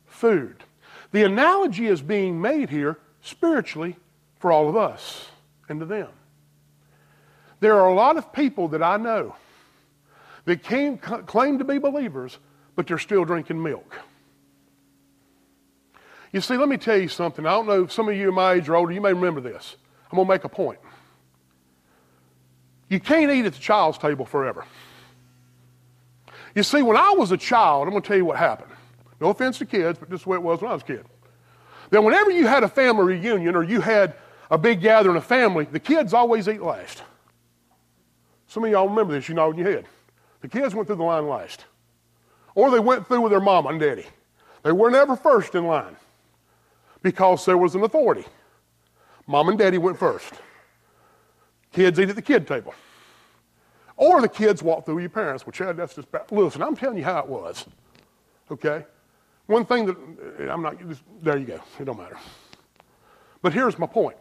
food. 0.05 0.63
The 1.11 1.23
analogy 1.23 1.87
is 1.87 2.01
being 2.01 2.39
made 2.39 2.69
here 2.69 2.97
spiritually 3.21 3.95
for 4.39 4.51
all 4.51 4.69
of 4.69 4.75
us 4.75 5.27
and 5.69 5.79
to 5.79 5.85
them. 5.85 6.09
There 7.59 7.79
are 7.79 7.87
a 7.87 7.93
lot 7.93 8.17
of 8.17 8.33
people 8.33 8.69
that 8.69 8.81
I 8.81 8.97
know 8.97 9.35
that 10.45 10.63
came, 10.63 10.97
claim 10.97 11.59
to 11.59 11.63
be 11.63 11.77
believers, 11.77 12.39
but 12.75 12.87
they're 12.87 12.97
still 12.97 13.23
drinking 13.23 13.61
milk. 13.61 13.99
You 16.31 16.39
see, 16.39 16.57
let 16.57 16.69
me 16.69 16.77
tell 16.77 16.97
you 16.97 17.09
something. 17.09 17.45
I 17.45 17.51
don't 17.51 17.67
know 17.67 17.83
if 17.83 17.91
some 17.91 18.07
of 18.07 18.15
you 18.15 18.31
my 18.31 18.53
age 18.53 18.69
or 18.69 18.75
older, 18.75 18.93
you 18.93 19.01
may 19.01 19.13
remember 19.13 19.41
this. 19.41 19.75
I'm 20.09 20.15
going 20.15 20.27
to 20.27 20.33
make 20.33 20.43
a 20.43 20.49
point. 20.49 20.79
You 22.89 22.99
can't 22.99 23.31
eat 23.31 23.45
at 23.45 23.53
the 23.53 23.59
child's 23.59 23.97
table 23.97 24.25
forever. 24.25 24.65
You 26.55 26.63
see, 26.63 26.81
when 26.81 26.97
I 26.97 27.11
was 27.11 27.31
a 27.31 27.37
child, 27.37 27.83
I'm 27.83 27.91
going 27.91 28.01
to 28.01 28.07
tell 28.07 28.17
you 28.17 28.25
what 28.25 28.37
happened. 28.37 28.71
No 29.19 29.29
offense 29.29 29.57
to 29.59 29.65
kids, 29.65 29.99
but 29.99 30.09
this 30.09 30.21
is 30.21 30.23
the 30.23 30.29
way 30.29 30.37
it 30.37 30.43
was 30.43 30.61
when 30.61 30.71
I 30.71 30.73
was 30.73 30.83
a 30.83 30.85
kid. 30.85 31.05
Then, 31.89 32.03
whenever 32.03 32.31
you 32.31 32.47
had 32.47 32.63
a 32.63 32.67
family 32.67 33.15
reunion 33.15 33.55
or 33.55 33.63
you 33.63 33.81
had 33.81 34.15
a 34.49 34.57
big 34.57 34.81
gathering 34.81 35.15
of 35.15 35.25
family, 35.25 35.65
the 35.65 35.79
kids 35.79 36.13
always 36.13 36.47
eat 36.47 36.61
last. 36.61 37.03
Some 38.47 38.65
of 38.65 38.71
y'all 38.71 38.89
remember 38.89 39.13
this, 39.13 39.29
you 39.29 39.35
know 39.35 39.51
in 39.51 39.57
your 39.57 39.71
head. 39.71 39.85
The 40.41 40.47
kids 40.47 40.73
went 40.73 40.87
through 40.87 40.97
the 40.97 41.03
line 41.03 41.27
last. 41.27 41.65
Or 42.55 42.71
they 42.71 42.79
went 42.79 43.07
through 43.07 43.21
with 43.21 43.31
their 43.31 43.39
mama 43.39 43.69
and 43.69 43.79
daddy. 43.79 44.05
They 44.63 44.71
were 44.71 44.91
never 44.91 45.15
first 45.15 45.55
in 45.55 45.65
line 45.65 45.95
because 47.01 47.45
there 47.45 47.57
was 47.57 47.75
an 47.75 47.83
authority. 47.83 48.25
Mom 49.27 49.49
and 49.49 49.57
daddy 49.57 49.77
went 49.77 49.97
first. 49.97 50.33
Kids 51.71 51.99
eat 51.99 52.09
at 52.09 52.15
the 52.15 52.21
kid 52.21 52.47
table. 52.47 52.73
Or 53.95 54.21
the 54.21 54.29
kids 54.29 54.63
walk 54.63 54.85
through 54.85 54.99
your 54.99 55.09
parents. 55.09 55.45
Well, 55.45 55.51
Chad, 55.51 55.77
that's 55.77 55.95
just 55.95 56.11
bad. 56.11 56.31
Listen, 56.31 56.61
I'm 56.61 56.75
telling 56.75 56.97
you 56.97 57.03
how 57.03 57.19
it 57.19 57.27
was. 57.27 57.65
Okay? 58.49 58.85
One 59.45 59.65
thing 59.65 59.85
that 59.85 59.97
eh, 60.39 60.51
I'm 60.51 60.61
not, 60.61 60.77
there 61.21 61.37
you 61.37 61.45
go. 61.45 61.59
It 61.79 61.85
don't 61.85 61.97
matter. 61.97 62.17
But 63.41 63.53
here's 63.53 63.77
my 63.79 63.87
point. 63.87 64.17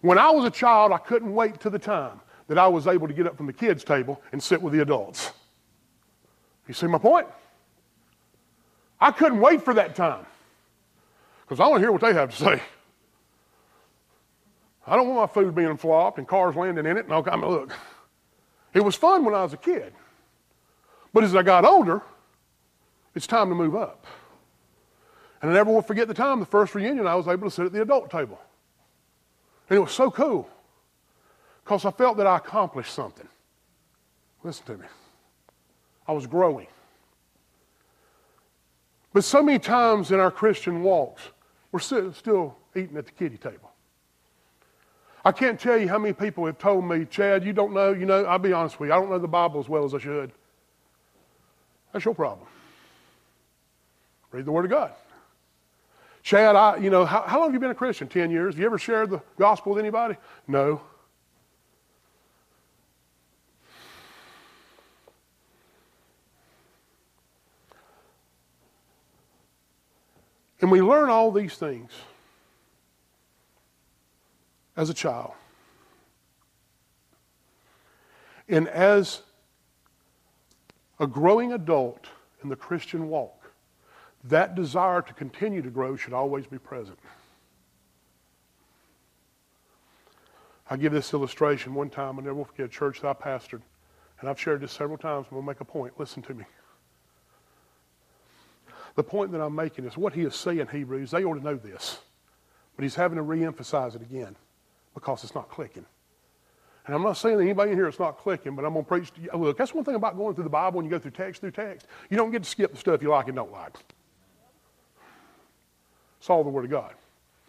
When 0.00 0.18
I 0.18 0.30
was 0.30 0.44
a 0.44 0.50
child, 0.50 0.92
I 0.92 0.98
couldn't 0.98 1.34
wait 1.34 1.60
to 1.60 1.70
the 1.70 1.78
time 1.78 2.20
that 2.48 2.58
I 2.58 2.68
was 2.68 2.86
able 2.86 3.08
to 3.08 3.14
get 3.14 3.26
up 3.26 3.36
from 3.36 3.46
the 3.46 3.52
kids' 3.52 3.84
table 3.84 4.20
and 4.32 4.42
sit 4.42 4.60
with 4.60 4.72
the 4.72 4.80
adults. 4.80 5.32
You 6.68 6.74
see 6.74 6.86
my 6.86 6.98
point? 6.98 7.26
I 9.00 9.10
couldn't 9.10 9.40
wait 9.40 9.62
for 9.62 9.74
that 9.74 9.94
time 9.94 10.26
because 11.44 11.60
I 11.60 11.68
want 11.68 11.76
to 11.76 11.80
hear 11.80 11.92
what 11.92 12.00
they 12.00 12.14
have 12.14 12.30
to 12.30 12.36
say. 12.36 12.62
I 14.86 14.96
don't 14.96 15.08
want 15.08 15.20
my 15.20 15.42
food 15.42 15.54
being 15.54 15.76
flopped 15.76 16.18
and 16.18 16.28
cars 16.28 16.56
landing 16.56 16.86
in 16.86 16.96
it 16.96 17.04
and 17.04 17.12
all 17.12 17.22
kind 17.22 17.42
of 17.42 17.50
look. 17.50 17.72
It 18.72 18.84
was 18.84 18.94
fun 18.94 19.24
when 19.24 19.34
I 19.34 19.42
was 19.42 19.52
a 19.52 19.58
kid. 19.58 19.92
But 21.12 21.24
as 21.24 21.34
I 21.34 21.42
got 21.42 21.64
older, 21.64 22.02
it's 23.14 23.26
time 23.26 23.48
to 23.48 23.54
move 23.54 23.76
up. 23.76 24.06
And 25.40 25.50
I 25.50 25.54
never 25.54 25.72
will 25.72 25.82
forget 25.82 26.08
the 26.08 26.14
time, 26.14 26.40
the 26.40 26.46
first 26.46 26.74
reunion, 26.74 27.06
I 27.06 27.14
was 27.14 27.28
able 27.28 27.48
to 27.48 27.54
sit 27.54 27.66
at 27.66 27.72
the 27.72 27.82
adult 27.82 28.10
table. 28.10 28.40
And 29.68 29.76
it 29.76 29.80
was 29.80 29.92
so 29.92 30.10
cool 30.10 30.48
because 31.62 31.84
I 31.84 31.90
felt 31.90 32.16
that 32.16 32.26
I 32.26 32.38
accomplished 32.38 32.92
something. 32.92 33.28
Listen 34.42 34.66
to 34.66 34.76
me. 34.78 34.86
I 36.06 36.12
was 36.12 36.26
growing. 36.26 36.66
But 39.14 39.24
so 39.24 39.42
many 39.42 39.60
times 39.60 40.10
in 40.10 40.20
our 40.20 40.30
Christian 40.30 40.82
walks, 40.82 41.22
we're 41.72 41.78
still 41.78 42.56
eating 42.76 42.96
at 42.96 43.06
the 43.06 43.12
kiddie 43.12 43.38
table. 43.38 43.70
I 45.24 45.32
can't 45.32 45.58
tell 45.58 45.78
you 45.78 45.88
how 45.88 45.98
many 45.98 46.12
people 46.12 46.44
have 46.44 46.58
told 46.58 46.84
me, 46.84 47.06
Chad, 47.06 47.44
you 47.44 47.54
don't 47.54 47.72
know, 47.72 47.92
you 47.92 48.04
know, 48.04 48.24
I'll 48.24 48.38
be 48.38 48.52
honest 48.52 48.78
with 48.78 48.88
you, 48.88 48.92
I 48.92 48.98
don't 48.98 49.08
know 49.08 49.18
the 49.18 49.28
Bible 49.28 49.60
as 49.60 49.68
well 49.68 49.84
as 49.84 49.94
I 49.94 49.98
should. 49.98 50.32
That's 51.92 52.04
your 52.04 52.14
problem. 52.14 52.46
Read 54.32 54.44
the 54.44 54.52
Word 54.52 54.64
of 54.64 54.72
God. 54.72 54.92
Chad, 56.24 56.56
I, 56.56 56.78
you 56.78 56.90
know, 56.90 57.04
how, 57.04 57.22
how 57.22 57.38
long 57.38 57.48
have 57.48 57.54
you 57.54 57.60
been 57.60 57.70
a 57.70 57.74
Christian? 57.74 58.08
Ten 58.08 58.32
years. 58.32 58.54
Have 58.54 58.60
you 58.60 58.66
ever 58.66 58.78
shared 58.78 59.10
the 59.10 59.22
gospel 59.38 59.74
with 59.74 59.80
anybody? 59.80 60.16
No. 60.48 60.80
And 70.64 70.70
we 70.70 70.80
learn 70.80 71.10
all 71.10 71.30
these 71.30 71.56
things 71.56 71.90
as 74.78 74.88
a 74.88 74.94
child. 74.94 75.32
And 78.48 78.66
as 78.68 79.20
a 80.98 81.06
growing 81.06 81.52
adult 81.52 82.06
in 82.42 82.48
the 82.48 82.56
Christian 82.56 83.10
walk, 83.10 83.50
that 84.24 84.54
desire 84.54 85.02
to 85.02 85.12
continue 85.12 85.60
to 85.60 85.68
grow 85.68 85.96
should 85.96 86.14
always 86.14 86.46
be 86.46 86.56
present. 86.56 86.98
I 90.70 90.78
give 90.78 90.94
this 90.94 91.12
illustration 91.12 91.74
one 91.74 91.90
time. 91.90 92.18
I 92.18 92.22
never 92.22 92.36
will 92.36 92.46
forget 92.46 92.64
a 92.64 92.70
church 92.70 93.02
that 93.02 93.08
I 93.08 93.12
pastored, 93.12 93.60
and 94.20 94.30
I've 94.30 94.40
shared 94.40 94.62
this 94.62 94.72
several 94.72 94.96
times. 94.96 95.26
I'm 95.26 95.34
going 95.34 95.42
to 95.42 95.46
make 95.46 95.60
a 95.60 95.66
point. 95.66 95.92
Listen 96.00 96.22
to 96.22 96.32
me. 96.32 96.46
The 98.94 99.02
point 99.02 99.32
that 99.32 99.40
I'm 99.40 99.54
making 99.54 99.84
is 99.84 99.96
what 99.96 100.12
he 100.12 100.22
is 100.22 100.34
saying, 100.34 100.68
Hebrews, 100.70 101.10
they 101.10 101.24
ought 101.24 101.34
to 101.34 101.44
know 101.44 101.56
this. 101.56 101.98
But 102.76 102.84
he's 102.84 102.94
having 102.94 103.16
to 103.16 103.22
re-emphasize 103.22 103.94
it 103.94 104.02
again 104.02 104.36
because 104.94 105.24
it's 105.24 105.34
not 105.34 105.48
clicking. 105.48 105.84
And 106.86 106.94
I'm 106.94 107.02
not 107.02 107.16
saying 107.16 107.38
that 107.38 107.42
anybody 107.42 107.72
in 107.72 107.76
here 107.76 107.88
it's 107.88 107.98
not 107.98 108.18
clicking, 108.18 108.54
but 108.54 108.64
I'm 108.64 108.74
going 108.74 108.84
to 108.84 108.88
preach 108.88 109.12
to 109.14 109.20
you. 109.20 109.30
Look, 109.34 109.56
that's 109.56 109.72
one 109.72 109.84
thing 109.84 109.94
about 109.94 110.16
going 110.16 110.34
through 110.34 110.44
the 110.44 110.50
Bible 110.50 110.76
when 110.76 110.84
you 110.84 110.90
go 110.90 110.98
through 110.98 111.12
text 111.12 111.40
through 111.40 111.52
text. 111.52 111.86
You 112.10 112.16
don't 112.16 112.30
get 112.30 112.42
to 112.42 112.48
skip 112.48 112.72
the 112.72 112.76
stuff 112.76 113.02
you 113.02 113.08
like 113.08 113.26
and 113.28 113.36
don't 113.36 113.52
like. 113.52 113.74
It's 116.18 116.28
all 116.28 116.44
the 116.44 116.50
Word 116.50 116.66
of 116.66 116.70
God. 116.70 116.94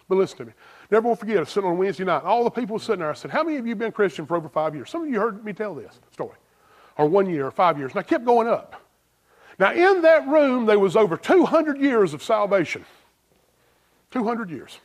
But 0.07 0.17
listen 0.17 0.37
to 0.37 0.45
me. 0.45 0.53
Never 0.91 1.07
will 1.07 1.15
forget, 1.15 1.37
I 1.37 1.39
was 1.41 1.49
sitting 1.49 1.69
on 1.69 1.77
Wednesday 1.77 2.03
night. 2.03 2.23
All 2.23 2.43
the 2.43 2.49
people 2.49 2.77
sitting 2.79 2.99
there, 2.99 3.09
I 3.09 3.13
said, 3.13 3.31
How 3.31 3.43
many 3.43 3.57
of 3.57 3.65
you 3.65 3.71
have 3.71 3.79
been 3.79 3.91
Christian 3.91 4.25
for 4.25 4.37
over 4.37 4.47
five 4.47 4.75
years? 4.75 4.89
Some 4.89 5.03
of 5.03 5.09
you 5.09 5.19
heard 5.19 5.43
me 5.43 5.51
tell 5.51 5.73
this 5.73 5.99
story. 6.11 6.37
Or 6.97 7.07
one 7.07 7.29
year 7.29 7.47
or 7.47 7.51
five 7.51 7.77
years. 7.77 7.91
And 7.91 7.99
I 7.99 8.03
kept 8.03 8.23
going 8.23 8.47
up. 8.47 8.84
Now, 9.57 9.71
in 9.71 10.01
that 10.01 10.27
room, 10.27 10.65
there 10.65 10.79
was 10.79 10.95
over 10.95 11.15
200 11.15 11.79
years 11.79 12.13
of 12.13 12.21
salvation. 12.21 12.85
200 14.11 14.49
years. 14.49 14.79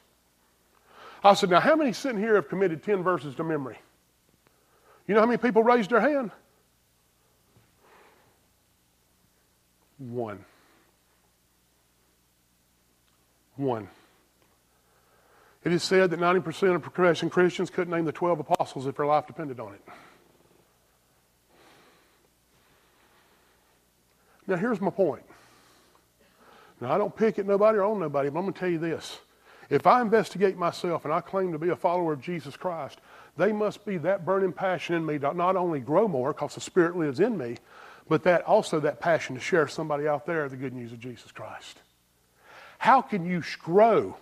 I 1.24 1.34
said, 1.34 1.50
Now, 1.50 1.60
how 1.60 1.76
many 1.76 1.92
sitting 1.92 2.20
here 2.20 2.36
have 2.36 2.48
committed 2.48 2.82
10 2.82 3.02
verses 3.02 3.34
to 3.36 3.44
memory? 3.44 3.78
You 5.06 5.14
know 5.14 5.20
how 5.20 5.26
many 5.26 5.38
people 5.38 5.62
raised 5.62 5.90
their 5.90 6.00
hand? 6.00 6.30
One. 9.98 10.44
One. 13.56 13.88
It 15.62 15.72
is 15.72 15.82
said 15.82 16.10
that 16.10 16.20
90% 16.20 16.74
of 16.74 16.82
professing 16.82 17.28
Christians 17.28 17.68
couldn't 17.68 17.92
name 17.92 18.06
the 18.06 18.12
12 18.12 18.40
apostles 18.40 18.86
if 18.86 18.96
their 18.96 19.04
life 19.04 19.26
depended 19.26 19.60
on 19.60 19.74
it. 19.74 19.82
Now, 24.50 24.56
here's 24.56 24.80
my 24.80 24.90
point. 24.90 25.22
Now, 26.80 26.92
I 26.92 26.98
don't 26.98 27.14
pick 27.14 27.38
at 27.38 27.46
nobody 27.46 27.78
or 27.78 27.84
on 27.84 28.00
nobody, 28.00 28.30
but 28.30 28.38
I'm 28.40 28.44
going 28.46 28.52
to 28.52 28.58
tell 28.58 28.68
you 28.68 28.78
this. 28.78 29.20
If 29.70 29.86
I 29.86 30.00
investigate 30.00 30.56
myself 30.56 31.04
and 31.04 31.14
I 31.14 31.20
claim 31.20 31.52
to 31.52 31.58
be 31.58 31.68
a 31.68 31.76
follower 31.76 32.12
of 32.12 32.20
Jesus 32.20 32.56
Christ, 32.56 32.98
they 33.36 33.52
must 33.52 33.86
be 33.86 33.96
that 33.98 34.24
burning 34.24 34.52
passion 34.52 34.96
in 34.96 35.06
me 35.06 35.20
to 35.20 35.32
not 35.34 35.54
only 35.54 35.78
grow 35.78 36.08
more 36.08 36.32
because 36.32 36.56
the 36.56 36.60
Spirit 36.60 36.96
lives 36.96 37.20
in 37.20 37.38
me, 37.38 37.58
but 38.08 38.24
that 38.24 38.42
also 38.42 38.80
that 38.80 38.98
passion 38.98 39.36
to 39.36 39.40
share 39.40 39.68
somebody 39.68 40.08
out 40.08 40.26
there 40.26 40.48
the 40.48 40.56
good 40.56 40.74
news 40.74 40.92
of 40.92 40.98
Jesus 40.98 41.30
Christ. 41.30 41.78
How 42.78 43.00
can 43.00 43.24
you 43.24 43.44
grow 43.60 44.16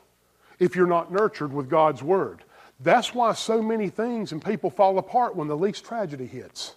if 0.59 0.77
you're 0.77 0.87
not 0.87 1.11
nurtured 1.11 1.55
with 1.55 1.71
God's 1.71 2.03
Word? 2.03 2.43
That's 2.81 3.15
why 3.15 3.33
so 3.33 3.63
many 3.63 3.89
things 3.89 4.33
and 4.33 4.45
people 4.45 4.69
fall 4.69 4.99
apart 4.99 5.37
when 5.37 5.49
the 5.49 5.57
least 5.57 5.87
tragedy 5.87 6.27
hits 6.27 6.75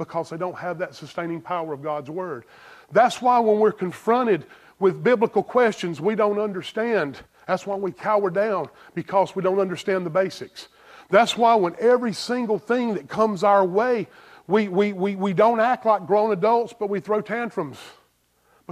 because 0.00 0.30
they 0.30 0.38
don't 0.38 0.56
have 0.56 0.78
that 0.78 0.94
sustaining 0.94 1.42
power 1.42 1.74
of 1.74 1.82
God's 1.82 2.08
Word. 2.08 2.44
That's 2.90 3.20
why 3.20 3.38
when 3.38 3.58
we're 3.58 3.70
confronted 3.70 4.46
with 4.78 5.04
biblical 5.04 5.42
questions 5.42 6.00
we 6.00 6.14
don't 6.14 6.38
understand, 6.38 7.18
that's 7.46 7.66
why 7.66 7.76
we 7.76 7.92
cower 7.92 8.30
down 8.30 8.70
because 8.94 9.36
we 9.36 9.42
don't 9.42 9.60
understand 9.60 10.06
the 10.06 10.10
basics. 10.10 10.68
That's 11.10 11.36
why 11.36 11.54
when 11.54 11.76
every 11.78 12.14
single 12.14 12.58
thing 12.58 12.94
that 12.94 13.10
comes 13.10 13.44
our 13.44 13.62
way, 13.62 14.08
we, 14.46 14.68
we, 14.68 14.94
we, 14.94 15.16
we 15.16 15.34
don't 15.34 15.60
act 15.60 15.84
like 15.84 16.06
grown 16.06 16.32
adults, 16.32 16.72
but 16.76 16.88
we 16.88 17.00
throw 17.00 17.20
tantrums 17.20 17.76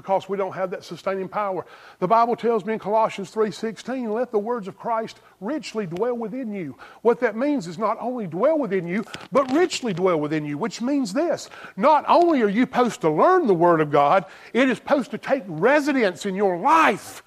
because 0.01 0.29
we 0.29 0.37
don't 0.37 0.55
have 0.55 0.71
that 0.71 0.85
sustaining 0.85 1.29
power. 1.29 1.67
The 1.99 2.07
Bible 2.07 2.37
tells 2.37 2.65
me 2.65 2.75
in 2.75 2.79
Colossians 2.79 3.31
3:16, 3.31 4.13
let 4.13 4.31
the 4.31 4.39
words 4.39 4.69
of 4.69 4.79
Christ 4.79 5.21
richly 5.41 5.87
dwell 5.87 6.15
within 6.15 6.53
you. 6.53 6.77
What 7.03 7.21
that 7.21 7.37
means 7.37 7.67
is 7.67 7.79
not 7.79 7.99
only 8.01 8.27
dwell 8.27 8.59
within 8.59 8.87
you, 8.87 9.05
but 9.33 9.53
richly 9.53 9.93
dwell 9.93 10.21
within 10.21 10.45
you, 10.45 10.57
which 10.57 10.81
means 10.81 11.13
this. 11.13 11.51
Not 11.77 12.05
only 12.09 12.43
are 12.43 12.49
you 12.49 12.63
supposed 12.63 13.01
to 13.03 13.11
learn 13.11 13.47
the 13.47 13.55
word 13.55 13.81
of 13.81 13.91
God, 13.91 14.25
it 14.53 14.69
is 14.69 14.79
supposed 14.79 15.11
to 15.11 15.19
take 15.19 15.45
residence 15.47 16.27
in 16.27 16.35
your 16.35 16.59
life. 16.59 17.23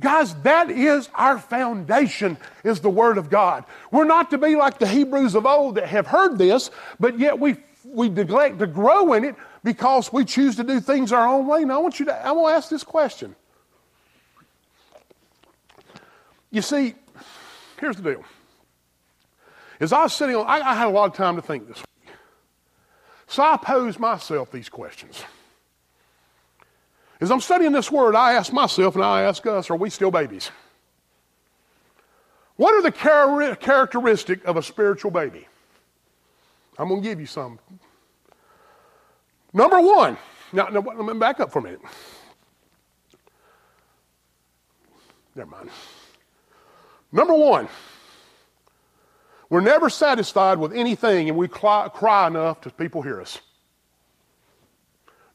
Guys, 0.00 0.34
that 0.36 0.70
is 0.70 1.10
our 1.14 1.38
foundation, 1.38 2.38
is 2.64 2.80
the 2.80 2.88
Word 2.88 3.18
of 3.18 3.28
God. 3.28 3.64
We're 3.90 4.04
not 4.04 4.30
to 4.30 4.38
be 4.38 4.56
like 4.56 4.78
the 4.78 4.86
Hebrews 4.86 5.34
of 5.34 5.44
old 5.44 5.74
that 5.74 5.88
have 5.88 6.06
heard 6.06 6.38
this, 6.38 6.70
but 6.98 7.18
yet 7.18 7.38
we, 7.38 7.58
we 7.84 8.08
neglect 8.08 8.58
to 8.60 8.66
grow 8.66 9.12
in 9.12 9.24
it 9.24 9.36
because 9.62 10.12
we 10.12 10.24
choose 10.24 10.56
to 10.56 10.64
do 10.64 10.80
things 10.80 11.12
our 11.12 11.26
own 11.26 11.46
way. 11.46 11.64
Now, 11.64 11.74
I 11.74 11.78
want 11.78 12.00
you 12.00 12.06
to, 12.06 12.26
I 12.26 12.32
want 12.32 12.52
to 12.52 12.56
ask 12.56 12.68
this 12.68 12.84
question. 12.84 13.34
You 16.50 16.62
see, 16.62 16.94
here's 17.78 17.96
the 17.96 18.02
deal. 18.02 18.24
As 19.78 19.92
I 19.92 20.02
was 20.02 20.12
sitting 20.12 20.36
on, 20.36 20.46
I, 20.46 20.60
I 20.60 20.74
had 20.74 20.88
a 20.88 20.90
lot 20.90 21.10
of 21.10 21.14
time 21.14 21.36
to 21.36 21.42
think 21.42 21.68
this 21.68 21.78
week. 21.78 22.14
So 23.26 23.42
I 23.42 23.56
posed 23.56 23.98
myself 23.98 24.50
these 24.50 24.68
questions. 24.68 25.22
As 27.20 27.30
I'm 27.30 27.40
studying 27.40 27.72
this 27.72 27.90
word, 27.90 28.14
I 28.16 28.32
ask 28.32 28.52
myself 28.52 28.94
and 28.94 29.04
I 29.04 29.22
ask 29.22 29.46
us, 29.46 29.70
are 29.70 29.76
we 29.76 29.90
still 29.90 30.10
babies? 30.10 30.50
What 32.56 32.74
are 32.74 32.82
the 32.82 32.90
char- 32.90 33.56
characteristic 33.56 34.44
of 34.44 34.56
a 34.56 34.62
spiritual 34.62 35.10
baby? 35.10 35.46
I'm 36.78 36.88
going 36.88 37.02
to 37.02 37.08
give 37.08 37.20
you 37.20 37.26
some. 37.26 37.58
Number 39.52 39.80
one, 39.80 40.16
now, 40.52 40.68
now 40.68 40.80
let 40.80 40.98
me 40.98 41.18
back 41.18 41.40
up 41.40 41.52
for 41.52 41.58
a 41.58 41.62
minute. 41.62 41.80
Never 45.34 45.50
mind. 45.50 45.70
Number 47.12 47.34
one, 47.34 47.68
we're 49.48 49.60
never 49.60 49.90
satisfied 49.90 50.58
with 50.58 50.72
anything 50.72 51.28
and 51.28 51.36
we 51.36 51.48
cry, 51.48 51.88
cry 51.92 52.26
enough 52.26 52.60
to 52.62 52.70
people 52.70 53.02
hear 53.02 53.20
us. 53.20 53.38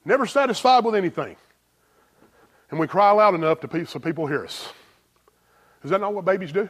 Never 0.05 0.25
satisfied 0.25 0.85
with 0.85 0.95
anything 0.95 1.35
and 2.71 2.79
we 2.79 2.87
cry 2.87 3.11
loud 3.11 3.35
enough 3.35 3.59
to 3.61 3.67
pe- 3.67 3.85
so 3.85 3.99
people 3.99 4.27
hear 4.27 4.43
us. 4.43 4.71
Is 5.83 5.89
that 5.91 6.01
not 6.01 6.13
what 6.13 6.25
babies 6.25 6.51
do? 6.51 6.69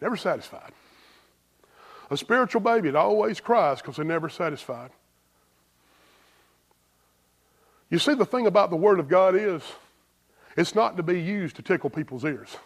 Never 0.00 0.16
satisfied. 0.16 0.72
A 2.10 2.16
spiritual 2.16 2.60
baby, 2.60 2.88
it 2.88 2.96
always 2.96 3.40
cries 3.40 3.80
because 3.80 3.96
they're 3.96 4.04
never 4.04 4.28
satisfied. 4.28 4.90
You 7.90 7.98
see, 7.98 8.14
the 8.14 8.24
thing 8.24 8.46
about 8.46 8.70
the 8.70 8.76
Word 8.76 8.98
of 8.98 9.08
God 9.08 9.36
is, 9.36 9.62
it's 10.56 10.74
not 10.74 10.96
to 10.96 11.02
be 11.02 11.20
used 11.20 11.56
to 11.56 11.62
tickle 11.62 11.90
people's 11.90 12.24
ears. 12.24 12.56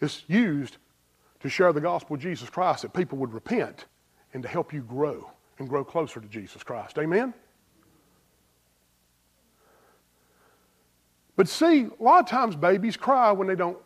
It's 0.00 0.24
used 0.26 0.76
to 1.40 1.48
share 1.48 1.72
the 1.72 1.80
gospel 1.80 2.16
of 2.16 2.22
Jesus 2.22 2.50
Christ 2.50 2.82
that 2.82 2.92
people 2.92 3.18
would 3.18 3.32
repent 3.32 3.86
and 4.32 4.42
to 4.42 4.48
help 4.48 4.72
you 4.72 4.82
grow 4.82 5.30
and 5.58 5.68
grow 5.68 5.84
closer 5.84 6.20
to 6.20 6.26
Jesus 6.28 6.62
Christ. 6.62 6.98
Amen? 6.98 7.32
But 11.36 11.48
see, 11.48 11.88
a 11.98 12.02
lot 12.02 12.20
of 12.20 12.28
times 12.28 12.56
babies 12.56 12.96
cry 12.96 13.32
when 13.32 13.48
they 13.48 13.56
don't 13.56 13.78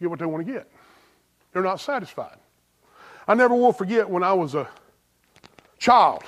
get 0.00 0.10
what 0.10 0.18
they 0.18 0.26
want 0.26 0.46
to 0.46 0.52
get. 0.52 0.70
They're 1.52 1.62
not 1.62 1.80
satisfied. 1.80 2.36
I 3.26 3.34
never 3.34 3.54
will 3.54 3.72
forget 3.72 4.08
when 4.08 4.22
I 4.22 4.32
was 4.32 4.54
a 4.54 4.68
child. 5.78 6.24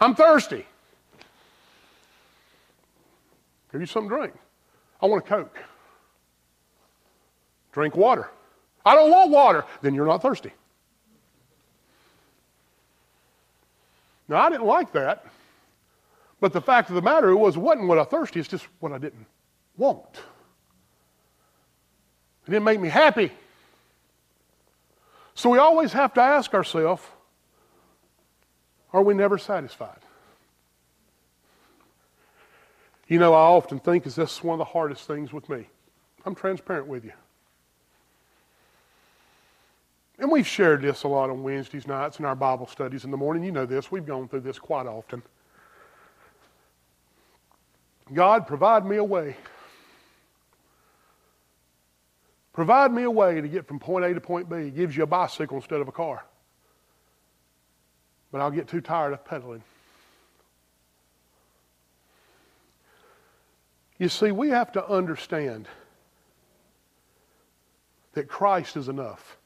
I'm 0.00 0.14
thirsty. 0.14 0.64
Give 3.72 3.80
you 3.80 3.86
something 3.86 4.10
to 4.10 4.16
drink. 4.16 4.34
I 5.00 5.06
want 5.06 5.24
a 5.24 5.28
Coke. 5.28 5.58
Drink 7.72 7.96
water. 7.96 8.28
I 8.84 8.94
don't 8.94 9.10
want 9.10 9.30
water. 9.30 9.64
Then 9.82 9.94
you're 9.94 10.06
not 10.06 10.22
thirsty. 10.22 10.52
Now, 14.28 14.42
I 14.42 14.50
didn't 14.50 14.66
like 14.66 14.92
that. 14.92 15.26
But 16.40 16.52
the 16.52 16.60
fact 16.60 16.88
of 16.88 16.94
the 16.94 17.02
matter 17.02 17.34
was, 17.36 17.56
it 17.56 17.60
wasn't 17.60 17.88
what 17.88 17.98
I 17.98 18.04
thirsty, 18.04 18.38
it's 18.40 18.48
just 18.48 18.66
what 18.80 18.92
I 18.92 18.98
didn't 18.98 19.26
want. 19.76 20.04
It 22.46 22.50
didn't 22.50 22.64
make 22.64 22.80
me 22.80 22.88
happy. 22.88 23.32
So 25.34 25.50
we 25.50 25.58
always 25.58 25.92
have 25.92 26.14
to 26.14 26.20
ask 26.20 26.54
ourselves 26.54 27.02
are 28.92 29.02
we 29.02 29.14
never 29.14 29.38
satisfied? 29.38 29.98
You 33.08 33.18
know, 33.18 33.32
I 33.32 33.40
often 33.40 33.78
think 33.78 34.06
is 34.06 34.14
this 34.14 34.42
one 34.42 34.54
of 34.54 34.58
the 34.58 34.72
hardest 34.72 35.06
things 35.06 35.32
with 35.32 35.48
me. 35.48 35.66
I'm 36.26 36.34
transparent 36.34 36.86
with 36.86 37.04
you. 37.04 37.12
And 40.18 40.30
we've 40.30 40.46
shared 40.46 40.82
this 40.82 41.04
a 41.04 41.08
lot 41.08 41.30
on 41.30 41.42
Wednesdays 41.42 41.86
nights 41.86 42.18
in 42.18 42.24
our 42.24 42.34
Bible 42.34 42.66
studies 42.66 43.04
in 43.04 43.10
the 43.10 43.16
morning. 43.16 43.44
You 43.44 43.52
know 43.52 43.66
this. 43.66 43.90
We've 43.90 44.04
gone 44.04 44.28
through 44.28 44.40
this 44.40 44.58
quite 44.58 44.86
often. 44.86 45.22
God, 48.12 48.46
provide 48.46 48.84
me 48.84 48.96
a 48.96 49.04
way. 49.04 49.36
Provide 52.52 52.92
me 52.92 53.04
a 53.04 53.10
way 53.10 53.40
to 53.40 53.46
get 53.46 53.68
from 53.68 53.78
point 53.78 54.04
A 54.04 54.12
to 54.12 54.20
point 54.20 54.48
B. 54.48 54.64
He 54.64 54.70
gives 54.70 54.96
you 54.96 55.04
a 55.04 55.06
bicycle 55.06 55.56
instead 55.58 55.80
of 55.80 55.86
a 55.86 55.92
car. 55.92 56.24
But 58.30 58.40
I'll 58.40 58.50
get 58.50 58.68
too 58.68 58.80
tired 58.80 59.12
of 59.12 59.24
pedaling. 59.24 59.62
You 63.98 64.08
see, 64.08 64.30
we 64.30 64.50
have 64.50 64.72
to 64.72 64.86
understand 64.86 65.66
that 68.12 68.28
Christ 68.28 68.76
is 68.76 68.88
enough. 68.88 69.36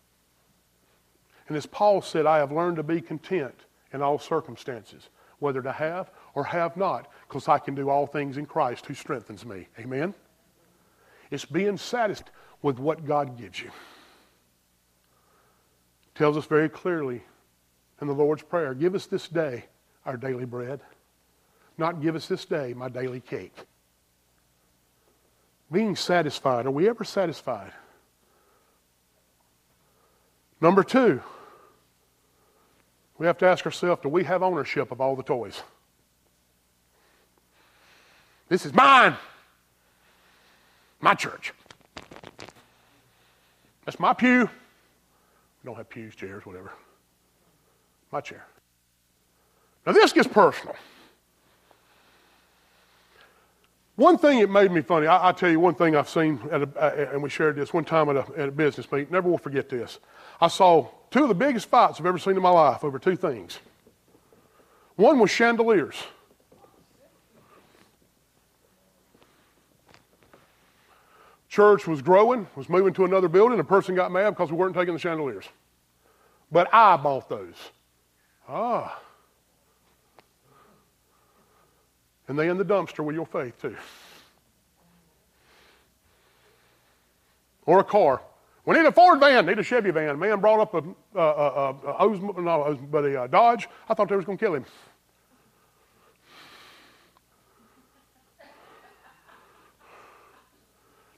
And 1.48 1.56
as 1.56 1.66
Paul 1.66 2.02
said, 2.02 2.26
I 2.26 2.38
have 2.38 2.52
learned 2.52 2.76
to 2.76 2.82
be 2.82 3.00
content 3.00 3.54
in 3.92 4.02
all 4.02 4.18
circumstances 4.18 5.08
whether 5.38 5.60
to 5.60 5.72
have 5.72 6.10
or 6.34 6.44
have 6.44 6.76
not, 6.76 7.10
because 7.28 7.48
I 7.48 7.58
can 7.58 7.74
do 7.74 7.90
all 7.90 8.06
things 8.06 8.38
in 8.38 8.46
Christ 8.46 8.86
who 8.86 8.94
strengthens 8.94 9.44
me. 9.44 9.66
Amen? 9.78 10.14
It's 11.30 11.44
being 11.44 11.76
satisfied 11.76 12.30
with 12.62 12.78
what 12.78 13.04
God 13.04 13.36
gives 13.36 13.60
you. 13.60 13.70
Tells 16.14 16.36
us 16.36 16.46
very 16.46 16.68
clearly 16.68 17.22
in 18.02 18.08
the 18.08 18.14
Lord's 18.14 18.42
Prayer 18.42 18.74
give 18.74 18.94
us 18.96 19.06
this 19.06 19.28
day 19.28 19.64
our 20.04 20.16
daily 20.16 20.44
bread, 20.44 20.80
not 21.78 22.02
give 22.02 22.16
us 22.16 22.26
this 22.26 22.44
day 22.44 22.74
my 22.74 22.88
daily 22.88 23.20
cake. 23.20 23.54
Being 25.70 25.94
satisfied, 25.94 26.66
are 26.66 26.70
we 26.72 26.88
ever 26.88 27.04
satisfied? 27.04 27.72
Number 30.60 30.82
two, 30.82 31.22
we 33.18 33.26
have 33.26 33.38
to 33.38 33.46
ask 33.46 33.64
ourselves 33.64 34.02
do 34.02 34.08
we 34.08 34.24
have 34.24 34.42
ownership 34.42 34.90
of 34.90 35.00
all 35.00 35.14
the 35.14 35.22
toys? 35.22 35.62
This 38.48 38.66
is 38.66 38.74
mine. 38.74 39.16
My 41.00 41.14
church. 41.14 41.52
That's 43.84 43.98
my 43.98 44.12
pew. 44.12 44.42
We 44.42 45.66
don't 45.66 45.76
have 45.76 45.88
pews, 45.88 46.14
chairs, 46.16 46.44
whatever. 46.44 46.72
My 48.12 48.20
chair. 48.20 48.46
Now, 49.86 49.92
this 49.92 50.12
gets 50.12 50.28
personal. 50.28 50.76
One 53.96 54.16
thing 54.16 54.40
that 54.40 54.48
made 54.48 54.70
me 54.70 54.80
funny, 54.80 55.06
I, 55.08 55.32
tell 55.32 55.50
you 55.50 55.60
one 55.60 55.74
thing 55.74 55.96
I've 55.96 56.08
seen, 56.08 56.40
a, 56.50 56.62
and 57.12 57.22
we 57.22 57.28
shared 57.28 57.56
this 57.56 57.74
one 57.74 57.84
time 57.84 58.08
at 58.08 58.16
a, 58.16 58.26
at 58.36 58.48
a 58.48 58.52
business 58.52 58.90
meeting. 58.90 59.08
Never 59.10 59.28
will 59.28 59.38
forget 59.38 59.68
this. 59.68 59.98
I 60.40 60.48
saw 60.48 60.88
two 61.10 61.22
of 61.22 61.28
the 61.28 61.34
biggest 61.34 61.68
fights 61.68 62.00
I've 62.00 62.06
ever 62.06 62.18
seen 62.18 62.36
in 62.36 62.42
my 62.42 62.50
life 62.50 62.84
over 62.84 62.98
two 62.98 63.16
things. 63.16 63.58
One 64.96 65.18
was 65.18 65.30
chandeliers. 65.30 65.96
Church 71.48 71.86
was 71.86 72.00
growing, 72.00 72.46
was 72.56 72.70
moving 72.70 72.94
to 72.94 73.04
another 73.04 73.28
building. 73.28 73.60
A 73.60 73.64
person 73.64 73.94
got 73.94 74.10
mad 74.10 74.30
because 74.30 74.50
we 74.50 74.56
weren't 74.56 74.74
taking 74.74 74.94
the 74.94 75.00
chandeliers. 75.00 75.44
But 76.50 76.72
I 76.72 76.96
bought 76.96 77.28
those. 77.28 77.56
Ah. 78.54 79.00
And 82.28 82.38
they 82.38 82.48
in 82.48 82.58
the 82.58 82.64
dumpster 82.64 83.02
with 83.02 83.16
your 83.16 83.24
faith, 83.24 83.60
too. 83.60 83.74
Or 87.64 87.80
a 87.80 87.84
car. 87.84 88.20
We 88.66 88.76
need 88.76 88.84
a 88.84 88.92
Ford 88.92 89.20
van, 89.20 89.46
need 89.46 89.58
a 89.58 89.62
Chevy 89.62 89.90
van. 89.90 90.18
Man 90.18 90.40
brought 90.40 90.60
up 90.60 90.74
a, 90.74 91.18
a, 91.18 91.22
a, 91.22 92.06
a, 92.06 92.42
no, 92.42 92.78
but 92.90 93.04
a, 93.04 93.24
a 93.24 93.28
Dodge. 93.28 93.68
I 93.88 93.94
thought 93.94 94.08
they 94.08 94.16
was 94.16 94.24
going 94.24 94.36
to 94.38 94.44
kill 94.44 94.54
him. 94.54 94.66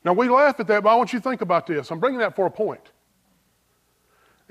Now 0.05 0.13
we 0.13 0.29
laugh 0.29 0.61
at 0.61 0.67
that, 0.69 0.83
but 0.83 0.91
I 0.91 0.95
want 0.95 1.13
you 1.13 1.19
to 1.19 1.23
think 1.23 1.41
about 1.41 1.67
this. 1.67 1.91
I'm 1.91 1.99
bringing 1.99 2.21
that 2.21 2.37
for 2.37 2.47
a 2.47 2.51
point. 2.51 2.91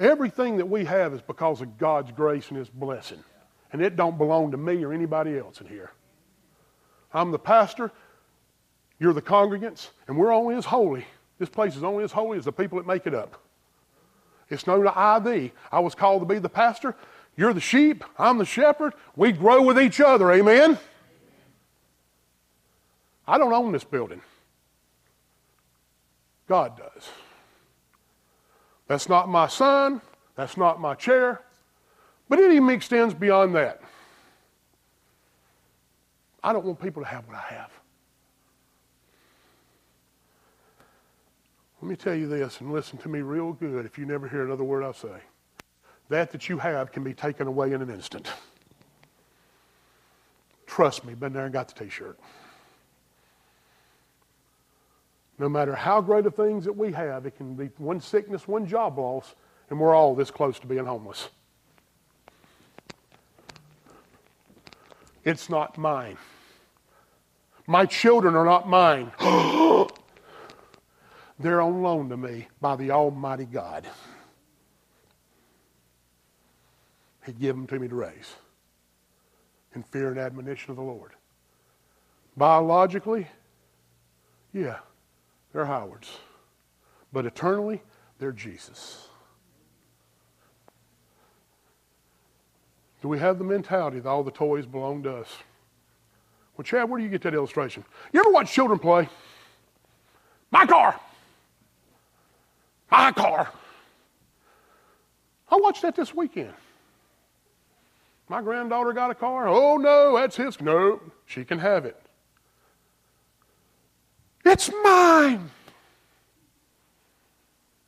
Everything 0.03 0.57
that 0.57 0.65
we 0.65 0.83
have 0.83 1.13
is 1.13 1.21
because 1.21 1.61
of 1.61 1.77
God's 1.77 2.11
grace 2.11 2.49
and 2.49 2.57
His 2.57 2.69
blessing. 2.69 3.23
And 3.71 3.81
it 3.81 3.95
don't 3.95 4.17
belong 4.17 4.51
to 4.51 4.57
me 4.57 4.83
or 4.83 4.91
anybody 4.91 5.37
else 5.37 5.61
in 5.61 5.67
here. 5.67 5.91
I'm 7.13 7.31
the 7.31 7.39
pastor, 7.39 7.89
you're 8.99 9.13
the 9.13 9.21
congregants, 9.21 9.91
and 10.07 10.17
we're 10.17 10.33
only 10.33 10.55
as 10.55 10.65
holy. 10.65 11.05
This 11.39 11.47
place 11.47 11.77
is 11.77 11.83
only 11.83 12.03
as 12.03 12.11
holy 12.11 12.37
as 12.37 12.43
the 12.43 12.51
people 12.51 12.77
that 12.79 12.85
make 12.85 13.07
it 13.07 13.13
up. 13.13 13.41
It's 14.49 14.67
no 14.67 14.85
I 14.93 15.19
thee. 15.19 15.53
I 15.71 15.79
was 15.79 15.95
called 15.95 16.21
to 16.21 16.25
be 16.25 16.37
the 16.37 16.49
pastor. 16.49 16.95
You're 17.37 17.53
the 17.53 17.61
sheep. 17.61 18.03
I'm 18.19 18.37
the 18.37 18.45
shepherd. 18.45 18.93
We 19.15 19.31
grow 19.31 19.63
with 19.63 19.79
each 19.79 20.01
other. 20.01 20.29
Amen? 20.33 20.77
I 23.25 23.37
don't 23.37 23.53
own 23.53 23.71
this 23.71 23.85
building. 23.85 24.21
God 26.47 26.77
does. 26.77 27.09
That's 28.93 29.09
not 29.09 29.27
my 29.27 29.47
son. 29.47 30.01
That's 30.35 30.55
not 30.55 30.79
my 30.79 30.93
chair. 30.93 31.41
But 32.29 32.37
it 32.37 32.51
even 32.51 32.69
extends 32.69 33.15
beyond 33.15 33.55
that. 33.55 33.81
I 36.43 36.53
don't 36.53 36.63
want 36.63 36.79
people 36.79 37.01
to 37.01 37.09
have 37.09 37.27
what 37.27 37.35
I 37.35 37.55
have. 37.55 37.71
Let 41.81 41.89
me 41.89 41.95
tell 41.95 42.13
you 42.13 42.27
this, 42.27 42.61
and 42.61 42.71
listen 42.71 42.99
to 42.99 43.09
me 43.09 43.21
real 43.21 43.53
good 43.53 43.87
if 43.87 43.97
you 43.97 44.05
never 44.05 44.27
hear 44.27 44.45
another 44.45 44.63
word 44.63 44.83
I 44.83 44.91
say. 44.91 45.17
That 46.09 46.29
that 46.29 46.47
you 46.47 46.59
have 46.59 46.91
can 46.91 47.03
be 47.03 47.15
taken 47.15 47.47
away 47.47 47.73
in 47.73 47.81
an 47.81 47.89
instant. 47.89 48.29
Trust 50.67 51.03
me, 51.03 51.15
been 51.15 51.33
there 51.33 51.45
and 51.45 51.53
got 51.53 51.67
the 51.67 51.83
t-shirt. 51.83 52.19
No 55.39 55.49
matter 55.49 55.75
how 55.75 56.01
great 56.01 56.25
of 56.25 56.35
things 56.35 56.65
that 56.65 56.73
we 56.73 56.91
have, 56.91 57.25
it 57.25 57.35
can 57.37 57.55
be 57.55 57.69
one 57.77 57.99
sickness, 57.99 58.47
one 58.47 58.67
job 58.67 58.97
loss, 58.97 59.35
and 59.69 59.79
we're 59.79 59.95
all 59.95 60.13
this 60.13 60.29
close 60.29 60.59
to 60.59 60.67
being 60.67 60.85
homeless. 60.85 61.29
It's 65.23 65.49
not 65.49 65.77
mine. 65.77 66.17
My 67.65 67.85
children 67.85 68.35
are 68.35 68.45
not 68.45 68.67
mine. 68.67 69.11
They're 71.39 71.61
on 71.61 71.81
loan 71.81 72.09
to 72.09 72.17
me 72.17 72.47
by 72.61 72.75
the 72.75 72.91
Almighty 72.91 73.45
God. 73.45 73.87
He 77.25 77.31
gave 77.31 77.55
them 77.55 77.67
to 77.67 77.79
me 77.79 77.87
to 77.87 77.95
raise 77.95 78.35
in 79.75 79.83
fear 79.83 80.09
and 80.09 80.19
admonition 80.19 80.71
of 80.71 80.75
the 80.75 80.83
Lord. 80.83 81.11
Biologically, 82.35 83.27
yeah, 84.53 84.79
they're 85.53 85.65
Howard's. 85.65 86.17
But 87.13 87.25
eternally, 87.25 87.81
they're 88.19 88.31
Jesus. 88.31 89.07
Do 93.01 93.07
we 93.07 93.19
have 93.19 93.37
the 93.37 93.43
mentality 93.43 93.99
that 93.99 94.09
all 94.09 94.23
the 94.23 94.31
toys 94.31 94.65
belong 94.65 95.03
to 95.03 95.17
us? 95.17 95.29
Well, 96.57 96.63
Chad, 96.63 96.89
where 96.89 96.99
do 96.99 97.03
you 97.03 97.09
get 97.09 97.21
that 97.23 97.33
illustration? 97.33 97.83
You 98.11 98.19
ever 98.19 98.31
watch 98.31 98.51
children 98.51 98.79
play? 98.79 99.09
My 100.51 100.65
car. 100.65 100.99
My 102.89 103.11
car. 103.11 103.51
I 105.49 105.55
watched 105.57 105.81
that 105.81 105.95
this 105.95 106.13
weekend. 106.13 106.53
My 108.29 108.41
granddaughter 108.41 108.93
got 108.93 109.11
a 109.11 109.15
car. 109.15 109.47
Oh, 109.47 109.77
no, 109.77 110.15
that's 110.15 110.35
his. 110.35 110.61
No, 110.61 111.01
she 111.25 111.43
can 111.43 111.59
have 111.59 111.85
it. 111.85 112.02
It's 114.45 114.69
mine. 114.83 115.49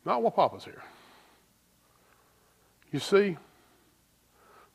Not 0.05 0.21
while 0.21 0.31
Papa's 0.31 0.63
here. 0.63 0.83
You 2.91 2.99
see, 2.99 3.37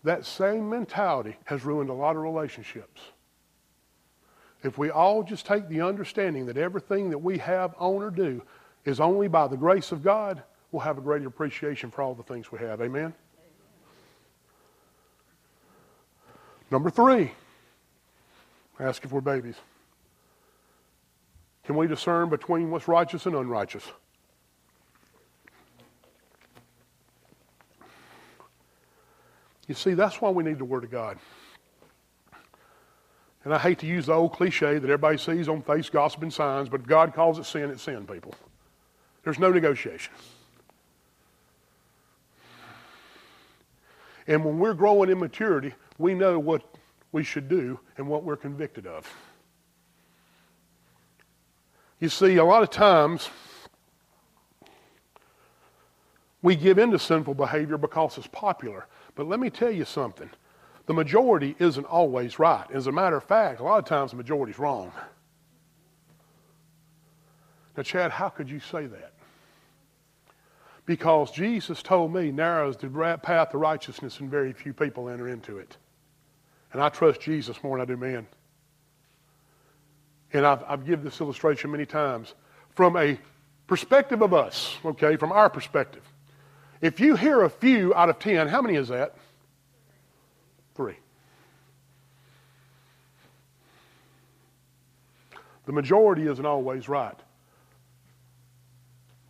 that 0.05 0.27
same 0.27 0.69
mentality 0.69 1.37
has 1.45 1.65
ruined 1.65 1.91
a 1.91 1.95
lot 1.95 2.17
of 2.17 2.23
relationships. 2.23 3.01
If 4.63 4.77
we 4.77 4.91
all 4.91 5.23
just 5.23 5.47
take 5.47 5.69
the 5.69 5.81
understanding 5.81 6.47
that 6.47 6.57
everything 6.57 7.11
that 7.11 7.19
we 7.19 7.39
have, 7.39 7.75
own, 7.79 8.03
or 8.03 8.11
do 8.11 8.43
is 8.85 9.01
only 9.01 9.29
by 9.29 9.47
the 9.47 9.57
grace 9.57 9.93
of 9.93 10.03
God, 10.03 10.43
we'll 10.73 10.81
have 10.81 10.99
a 10.99 11.01
greater 11.01 11.29
appreciation 11.29 11.91
for 11.91 12.03
all 12.03 12.15
the 12.15 12.23
things 12.23 12.53
we 12.53 12.59
have. 12.59 12.81
Amen? 12.81 13.15
Number 16.71 16.91
three, 16.91 17.33
ask 18.79 19.05
if 19.05 19.13
we're 19.13 19.21
babies. 19.21 19.57
Can 21.65 21.77
we 21.77 21.87
discern 21.87 22.29
between 22.29 22.71
what's 22.71 22.89
righteous 22.89 23.27
and 23.27 23.35
unrighteous? 23.35 23.85
You 29.69 29.75
see, 29.75 29.95
that's 29.95 30.21
why 30.21 30.31
we 30.31 30.43
need 30.43 30.59
the 30.59 30.65
Word 30.65 30.83
of 30.83 30.91
God. 30.91 31.19
And 33.45 33.55
I 33.55 33.59
hate 33.59 33.79
to 33.79 33.87
use 33.87 34.07
the 34.07 34.13
old 34.13 34.33
cliche 34.33 34.75
that 34.79 34.85
everybody 34.85 35.17
sees 35.17 35.49
on 35.49 35.63
face, 35.63 35.89
gossip, 35.89 36.23
and 36.23 36.33
signs, 36.33 36.69
but 36.69 36.87
God 36.87 37.15
calls 37.15 37.39
it 37.39 37.47
sin, 37.47 37.71
it's 37.71 37.83
sin, 37.83 38.07
people. 38.07 38.35
There's 39.23 39.39
no 39.39 39.51
negotiation. 39.51 40.13
And 44.27 44.45
when 44.45 44.59
we're 44.59 44.75
growing 44.75 45.09
in 45.09 45.19
maturity, 45.19 45.73
we 45.99 46.15
know 46.15 46.39
what 46.39 46.63
we 47.13 47.25
should 47.25 47.49
do 47.49 47.81
and 47.97 48.07
what 48.07 48.25
we're 48.25 48.37
convicted 48.37 48.87
of. 48.87 49.09
You 52.01 52.09
see, 52.09 52.37
a 52.37 52.45
lot 52.45 52.63
of 52.63 52.71
times 52.71 53.29
we 56.43 56.57
give 56.57 56.79
into 56.79 56.99
sinful 56.99 57.35
behavior 57.35 57.77
because 57.77 58.17
it's 58.17 58.27
popular. 58.27 58.87
But 59.15 59.29
let 59.29 59.39
me 59.39 59.51
tell 59.51 59.71
you 59.71 59.85
something 59.85 60.31
the 60.87 60.95
majority 60.95 61.55
isn't 61.59 61.85
always 61.85 62.39
right. 62.39 62.67
As 62.73 62.87
a 62.87 62.93
matter 62.93 63.17
of 63.17 63.25
fact, 63.25 63.61
a 63.61 63.63
lot 63.63 63.79
of 63.79 63.85
times 63.85 64.13
the 64.13 64.17
majority's 64.17 64.59
wrong. 64.59 64.93
Now, 67.77 67.83
Chad, 67.83 68.11
how 68.11 68.31
could 68.31 68.51
you 68.51 68.61
say 68.61 68.87
that? 68.87 69.13
Because 70.87 71.31
Jesus 71.31 71.83
told 71.83 72.13
me, 72.13 72.33
narrow 72.33 72.69
is 72.69 72.77
the 72.77 73.19
path 73.23 73.51
to 73.51 73.59
righteousness, 73.59 74.19
and 74.19 74.29
very 74.29 74.53
few 74.53 74.73
people 74.73 75.09
enter 75.09 75.29
into 75.29 75.59
it. 75.59 75.77
And 76.73 76.83
I 76.83 76.89
trust 76.89 77.21
Jesus 77.21 77.63
more 77.63 77.79
than 77.79 77.83
I 77.83 77.85
do 77.85 77.97
man. 77.97 78.27
And 80.33 80.47
I've, 80.47 80.63
I've 80.67 80.87
given 80.87 81.05
this 81.05 81.21
illustration 81.21 81.71
many 81.71 81.87
times 81.87 82.35
from 82.75 82.97
a 82.97 83.19
perspective 83.67 84.23
of 84.23 84.33
us, 84.33 84.77
okay, 84.85 85.17
from 85.17 85.33
our 85.33 85.51
perspective. 85.51 86.03
If 86.81 87.01
you 87.01 87.17
hear 87.17 87.43
a 87.43 87.51
few 87.51 87.95
out 87.95 88.09
of 88.09 88.19
ten, 88.19 88.49
how 88.49 88.63
many 88.63 88.77
is 88.77 88.89
that? 88.89 89.15
Three. 90.75 90.97
The 95.67 95.73
majority 95.73 96.27
isn't 96.27 96.47
always 96.47 96.89
right. 96.89 97.19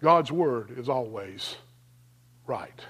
God's 0.00 0.32
word 0.32 0.78
is 0.78 0.88
always 0.88 1.56
right. 2.46 2.80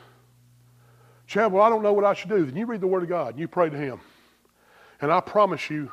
Chad, 1.27 1.53
well, 1.53 1.63
I 1.63 1.69
don't 1.69 1.83
know 1.83 1.93
what 1.93 2.05
I 2.05 2.15
should 2.15 2.29
do. 2.29 2.45
Then 2.45 2.57
you 2.57 2.67
read 2.67 2.81
the 2.81 2.87
word 2.87 3.03
of 3.03 3.09
God 3.09 3.31
and 3.31 3.39
you 3.39 3.49
pray 3.49 3.71
to 3.71 3.77
Him. 3.77 4.01
And 5.01 5.11
I 5.13 5.21
promise 5.21 5.71
you, 5.71 5.91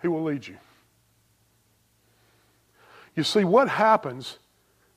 He 0.00 0.08
will 0.08 0.22
lead 0.22 0.46
you. 0.46 0.56
You 3.18 3.24
see, 3.24 3.42
what 3.42 3.68
happens 3.68 4.38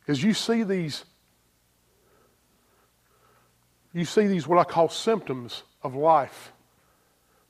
is 0.06 0.22
you 0.22 0.36
see 0.36 0.62
these, 0.62 1.06
you 3.94 4.06
see 4.06 4.28
these 4.28 4.48
what 4.48 4.60
I 4.60 4.64
call 4.64 4.90
symptoms 4.90 5.64
of 5.82 5.96
life 5.96 6.54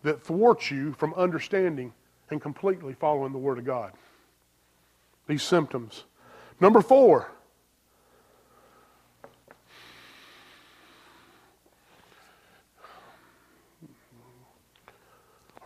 that 0.03 0.23
thwart 0.23 0.71
you 0.71 0.93
from 0.93 1.13
understanding 1.15 1.91
and 2.29 2.41
completely 2.41 2.93
following 2.93 3.33
the 3.33 3.37
Word 3.37 3.57
of 3.57 3.65
God. 3.65 3.91
These 5.27 5.43
symptoms. 5.43 6.05
Number 6.61 6.79
four. 6.79 7.29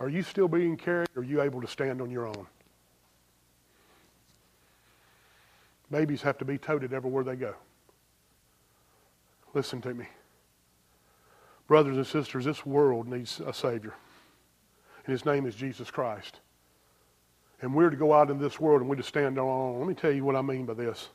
Are 0.00 0.08
you 0.08 0.24
still 0.24 0.48
being 0.48 0.76
carried 0.76 1.10
or 1.14 1.20
are 1.20 1.24
you 1.24 1.42
able 1.42 1.60
to 1.60 1.68
stand 1.68 2.02
on 2.02 2.10
your 2.10 2.26
own? 2.26 2.48
Babies 5.90 6.22
have 6.22 6.38
to 6.38 6.44
be 6.44 6.58
toted 6.58 6.92
everywhere 6.92 7.24
they 7.24 7.36
go. 7.36 7.54
Listen 9.54 9.80
to 9.82 9.94
me. 9.94 10.06
Brothers 11.68 11.96
and 11.96 12.06
sisters, 12.06 12.44
this 12.44 12.66
world 12.66 13.08
needs 13.08 13.40
a 13.40 13.52
Savior. 13.52 13.94
And 15.04 15.12
His 15.12 15.24
name 15.24 15.46
is 15.46 15.54
Jesus 15.54 15.90
Christ. 15.90 16.40
And 17.62 17.74
we're 17.74 17.90
to 17.90 17.96
go 17.96 18.12
out 18.12 18.30
in 18.30 18.38
this 18.38 18.60
world 18.60 18.80
and 18.80 18.90
we're 18.90 18.96
to 18.96 19.02
stand 19.02 19.38
on 19.38 19.46
our 19.46 19.50
own. 19.50 19.78
Let 19.78 19.88
me 19.88 19.94
tell 19.94 20.12
you 20.12 20.24
what 20.24 20.36
I 20.36 20.42
mean 20.42 20.66
by 20.66 20.74
this. 20.74 21.08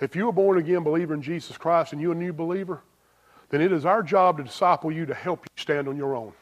If 0.00 0.14
you're 0.14 0.28
a 0.28 0.32
born 0.32 0.58
again 0.58 0.84
believer 0.84 1.14
in 1.14 1.22
Jesus 1.22 1.56
Christ 1.58 1.92
and 1.92 2.00
you're 2.00 2.12
a 2.12 2.16
new 2.16 2.32
believer, 2.32 2.82
then 3.50 3.60
it 3.60 3.72
is 3.72 3.84
our 3.84 4.02
job 4.02 4.36
to 4.36 4.44
disciple 4.44 4.92
you 4.92 5.06
to 5.06 5.14
help 5.14 5.40
you 5.40 5.62
stand 5.62 5.88
on 5.88 5.96
your 5.96 6.14
own, 6.14 6.32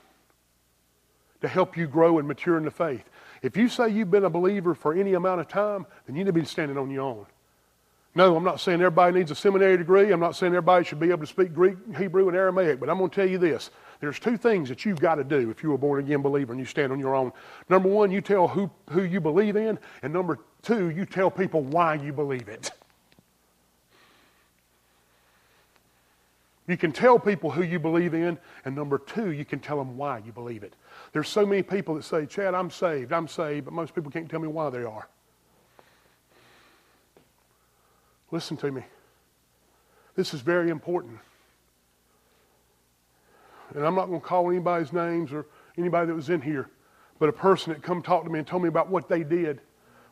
to 1.40 1.48
help 1.48 1.76
you 1.76 1.86
grow 1.86 2.18
and 2.18 2.28
mature 2.28 2.58
in 2.58 2.64
the 2.64 2.70
faith. 2.70 3.04
If 3.42 3.56
you 3.56 3.68
say 3.68 3.88
you've 3.88 4.10
been 4.10 4.24
a 4.24 4.30
believer 4.30 4.74
for 4.74 4.94
any 4.94 5.14
amount 5.14 5.40
of 5.40 5.48
time, 5.48 5.86
then 6.06 6.16
you 6.16 6.24
need 6.24 6.28
to 6.28 6.32
be 6.32 6.44
standing 6.44 6.78
on 6.78 6.90
your 6.90 7.02
own. 7.02 7.26
No, 8.14 8.34
I'm 8.34 8.44
not 8.44 8.60
saying 8.60 8.80
everybody 8.80 9.18
needs 9.18 9.30
a 9.30 9.34
seminary 9.34 9.76
degree. 9.76 10.10
I'm 10.10 10.20
not 10.20 10.34
saying 10.36 10.52
everybody 10.52 10.86
should 10.86 10.98
be 10.98 11.10
able 11.10 11.20
to 11.20 11.26
speak 11.26 11.52
Greek, 11.52 11.76
Hebrew, 11.98 12.28
and 12.28 12.36
Aramaic, 12.36 12.80
but 12.80 12.88
I'm 12.88 12.96
going 12.96 13.10
to 13.10 13.14
tell 13.14 13.28
you 13.28 13.36
this. 13.36 13.70
There's 14.00 14.18
two 14.18 14.38
things 14.38 14.70
that 14.70 14.86
you've 14.86 15.00
got 15.00 15.16
to 15.16 15.24
do 15.24 15.50
if 15.50 15.62
you're 15.62 15.74
a 15.74 15.78
born 15.78 16.02
again 16.02 16.22
believer 16.22 16.52
and 16.52 16.58
you 16.58 16.64
stand 16.64 16.92
on 16.92 16.98
your 16.98 17.14
own. 17.14 17.30
Number 17.68 17.90
one, 17.90 18.10
you 18.10 18.22
tell 18.22 18.48
who, 18.48 18.70
who 18.90 19.02
you 19.02 19.20
believe 19.20 19.54
in, 19.54 19.78
and 20.02 20.14
number 20.14 20.38
two, 20.62 20.88
you 20.88 21.04
tell 21.04 21.30
people 21.30 21.62
why 21.62 21.94
you 21.94 22.10
believe 22.10 22.48
it. 22.48 22.70
You 26.66 26.76
can 26.76 26.92
tell 26.92 27.18
people 27.18 27.50
who 27.50 27.62
you 27.62 27.78
believe 27.78 28.14
in, 28.14 28.38
and 28.64 28.74
number 28.74 28.98
two, 28.98 29.30
you 29.30 29.44
can 29.44 29.60
tell 29.60 29.76
them 29.76 29.96
why 29.96 30.18
you 30.18 30.32
believe 30.32 30.64
it. 30.64 30.74
There's 31.16 31.30
so 31.30 31.46
many 31.46 31.62
people 31.62 31.94
that 31.94 32.04
say, 32.04 32.26
Chad, 32.26 32.54
I'm 32.54 32.70
saved, 32.70 33.10
I'm 33.10 33.26
saved, 33.26 33.64
but 33.64 33.72
most 33.72 33.94
people 33.94 34.10
can't 34.10 34.28
tell 34.28 34.38
me 34.38 34.48
why 34.48 34.68
they 34.68 34.84
are. 34.84 35.08
Listen 38.30 38.54
to 38.58 38.70
me. 38.70 38.82
This 40.14 40.34
is 40.34 40.42
very 40.42 40.68
important. 40.68 41.18
And 43.74 43.82
I'm 43.82 43.94
not 43.94 44.08
going 44.08 44.20
to 44.20 44.26
call 44.26 44.50
anybody's 44.50 44.92
names 44.92 45.32
or 45.32 45.46
anybody 45.78 46.08
that 46.08 46.14
was 46.14 46.28
in 46.28 46.42
here, 46.42 46.68
but 47.18 47.30
a 47.30 47.32
person 47.32 47.72
that 47.72 47.82
come 47.82 48.02
talk 48.02 48.24
to 48.24 48.28
me 48.28 48.40
and 48.40 48.46
told 48.46 48.62
me 48.62 48.68
about 48.68 48.90
what 48.90 49.08
they 49.08 49.24
did 49.24 49.62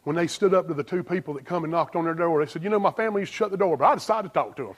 when 0.04 0.16
they 0.16 0.26
stood 0.26 0.54
up 0.54 0.68
to 0.68 0.72
the 0.72 0.82
two 0.82 1.02
people 1.02 1.34
that 1.34 1.44
come 1.44 1.64
and 1.64 1.70
knocked 1.70 1.96
on 1.96 2.06
their 2.06 2.14
door. 2.14 2.42
They 2.42 2.50
said, 2.50 2.64
You 2.64 2.70
know, 2.70 2.78
my 2.78 2.92
family 2.92 3.20
used 3.20 3.32
to 3.32 3.36
shut 3.36 3.50
the 3.50 3.58
door, 3.58 3.76
but 3.76 3.84
I 3.84 3.94
decided 3.94 4.28
to 4.28 4.32
talk 4.32 4.56
to 4.56 4.68
them. 4.68 4.76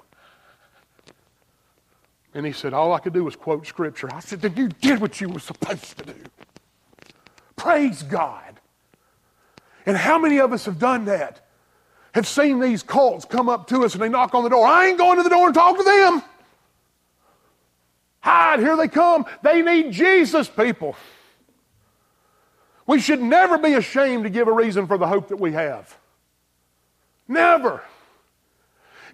And 2.37 2.45
he 2.45 2.53
said, 2.53 2.75
All 2.75 2.93
I 2.93 2.99
could 2.99 3.15
do 3.15 3.25
was 3.25 3.35
quote 3.35 3.67
scripture. 3.67 4.11
I 4.13 4.21
said, 4.21 4.43
Then 4.43 4.55
you 4.57 4.69
did 4.69 5.01
what 5.01 5.23
you 5.23 5.31
were 5.31 5.41
supposed 5.41 5.97
to 5.97 6.05
do. 6.05 6.15
Praise 7.57 8.03
God. 8.03 8.61
And 9.87 9.97
how 9.97 10.19
many 10.19 10.39
of 10.39 10.53
us 10.53 10.67
have 10.67 10.79
done 10.79 11.07
that? 11.07 11.49
Have 12.13 12.29
seen 12.29 12.61
these 12.61 12.83
cults 12.83 13.25
come 13.25 13.49
up 13.49 13.69
to 13.69 13.85
us 13.85 13.95
and 13.95 14.03
they 14.03 14.11
knock 14.11 14.35
on 14.35 14.45
the 14.45 14.51
door. 14.51 14.67
I 14.67 14.89
ain't 14.89 14.99
going 14.99 15.17
to 15.17 15.23
the 15.23 15.31
door 15.31 15.47
and 15.47 15.55
talk 15.55 15.79
to 15.79 15.83
them. 15.83 16.23
Hide, 18.21 18.59
here 18.59 18.77
they 18.77 18.89
come. 18.89 19.25
They 19.43 19.63
need 19.63 19.93
Jesus, 19.93 20.47
people. 20.47 20.95
We 22.87 23.01
should 23.01 23.23
never 23.23 23.57
be 23.57 23.73
ashamed 23.73 24.25
to 24.25 24.31
give 24.31 24.47
a 24.47 24.53
reason 24.53 24.87
for 24.87 24.99
the 24.99 25.07
hope 25.07 25.29
that 25.29 25.41
we 25.41 25.53
have. 25.53 25.97
Never. 27.29 27.83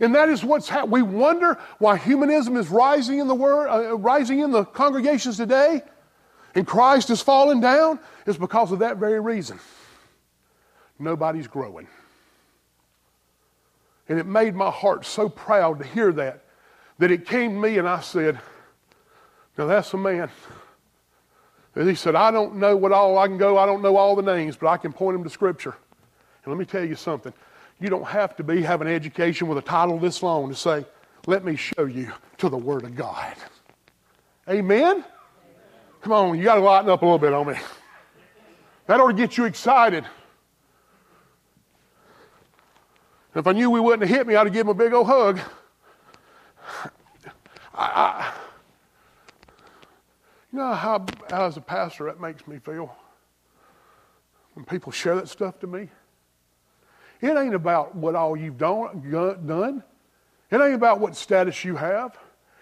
And 0.02 0.16
that 0.16 0.28
is 0.28 0.42
what's 0.42 0.68
happening. 0.68 0.90
We 0.90 1.02
wonder 1.02 1.56
why 1.78 1.96
humanism 1.96 2.56
is 2.56 2.68
rising 2.68 3.20
in 3.20 3.28
the 3.28 3.34
world, 3.36 3.68
uh, 3.70 3.96
rising 3.96 4.40
in 4.40 4.50
the 4.50 4.64
congregations 4.64 5.36
today, 5.36 5.80
and 6.56 6.66
Christ 6.66 7.08
is 7.08 7.22
falling 7.22 7.60
down. 7.60 8.00
Is 8.26 8.36
because 8.36 8.72
of 8.72 8.80
that 8.80 8.98
very 8.98 9.20
reason. 9.20 9.58
Nobody's 10.98 11.46
growing. 11.46 11.88
And 14.08 14.18
it 14.18 14.26
made 14.26 14.54
my 14.54 14.70
heart 14.70 15.06
so 15.06 15.28
proud 15.28 15.78
to 15.78 15.84
hear 15.84 16.12
that, 16.12 16.44
that 16.98 17.10
it 17.10 17.26
came 17.26 17.54
to 17.54 17.60
me 17.60 17.78
and 17.78 17.88
I 17.88 18.00
said, 18.00 18.38
Now 19.56 19.66
that's 19.66 19.94
a 19.94 19.96
man. 19.96 20.28
And 21.74 21.88
he 21.88 21.94
said, 21.94 22.14
I 22.14 22.30
don't 22.30 22.56
know 22.56 22.76
what 22.76 22.92
all 22.92 23.18
I 23.18 23.26
can 23.26 23.38
go, 23.38 23.56
I 23.56 23.66
don't 23.66 23.82
know 23.82 23.96
all 23.96 24.14
the 24.14 24.22
names, 24.22 24.56
but 24.56 24.68
I 24.68 24.76
can 24.76 24.92
point 24.92 25.16
him 25.16 25.24
to 25.24 25.30
Scripture. 25.30 25.74
And 26.44 26.52
let 26.52 26.58
me 26.58 26.64
tell 26.64 26.84
you 26.84 26.96
something. 26.96 27.32
You 27.82 27.90
don't 27.90 28.06
have 28.06 28.36
to 28.36 28.44
be 28.44 28.62
have 28.62 28.80
an 28.80 28.86
education 28.86 29.48
with 29.48 29.58
a 29.58 29.62
title 29.62 29.98
this 29.98 30.22
long 30.22 30.48
to 30.48 30.54
say, 30.54 30.86
let 31.26 31.44
me 31.44 31.56
show 31.56 31.84
you 31.84 32.12
to 32.38 32.48
the 32.48 32.56
Word 32.56 32.84
of 32.84 32.94
God. 32.94 33.34
Amen? 34.48 35.04
Come 36.00 36.12
on, 36.12 36.38
you 36.38 36.44
got 36.44 36.54
to 36.54 36.60
lighten 36.60 36.88
up 36.88 37.02
a 37.02 37.04
little 37.04 37.18
bit 37.18 37.32
on 37.32 37.48
me. 37.48 37.54
That 38.86 39.00
ought 39.00 39.08
to 39.08 39.14
get 39.14 39.36
you 39.36 39.46
excited. 39.46 40.04
If 43.34 43.48
I 43.48 43.52
knew 43.52 43.68
we 43.68 43.80
wouldn't 43.80 44.08
have 44.08 44.16
hit 44.16 44.28
me, 44.28 44.36
I'd 44.36 44.46
have 44.46 44.52
given 44.52 44.68
him 44.68 44.76
a 44.76 44.78
big 44.78 44.92
old 44.92 45.08
hug. 45.08 45.40
I, 47.74 47.84
I, 47.84 48.32
you 50.52 50.58
know 50.58 50.72
how, 50.72 51.04
how, 51.30 51.46
as 51.46 51.56
a 51.56 51.60
pastor, 51.60 52.04
that 52.04 52.20
makes 52.20 52.46
me 52.46 52.58
feel? 52.58 52.94
When 54.54 54.64
people 54.64 54.92
share 54.92 55.16
that 55.16 55.28
stuff 55.28 55.58
to 55.60 55.66
me? 55.66 55.88
It 57.22 57.38
ain't 57.38 57.54
about 57.54 57.94
what 57.94 58.16
all 58.16 58.36
you've 58.36 58.58
done. 58.58 59.84
It 60.50 60.60
ain't 60.60 60.74
about 60.74 60.98
what 60.98 61.14
status 61.16 61.64
you 61.64 61.76
have. 61.76 62.18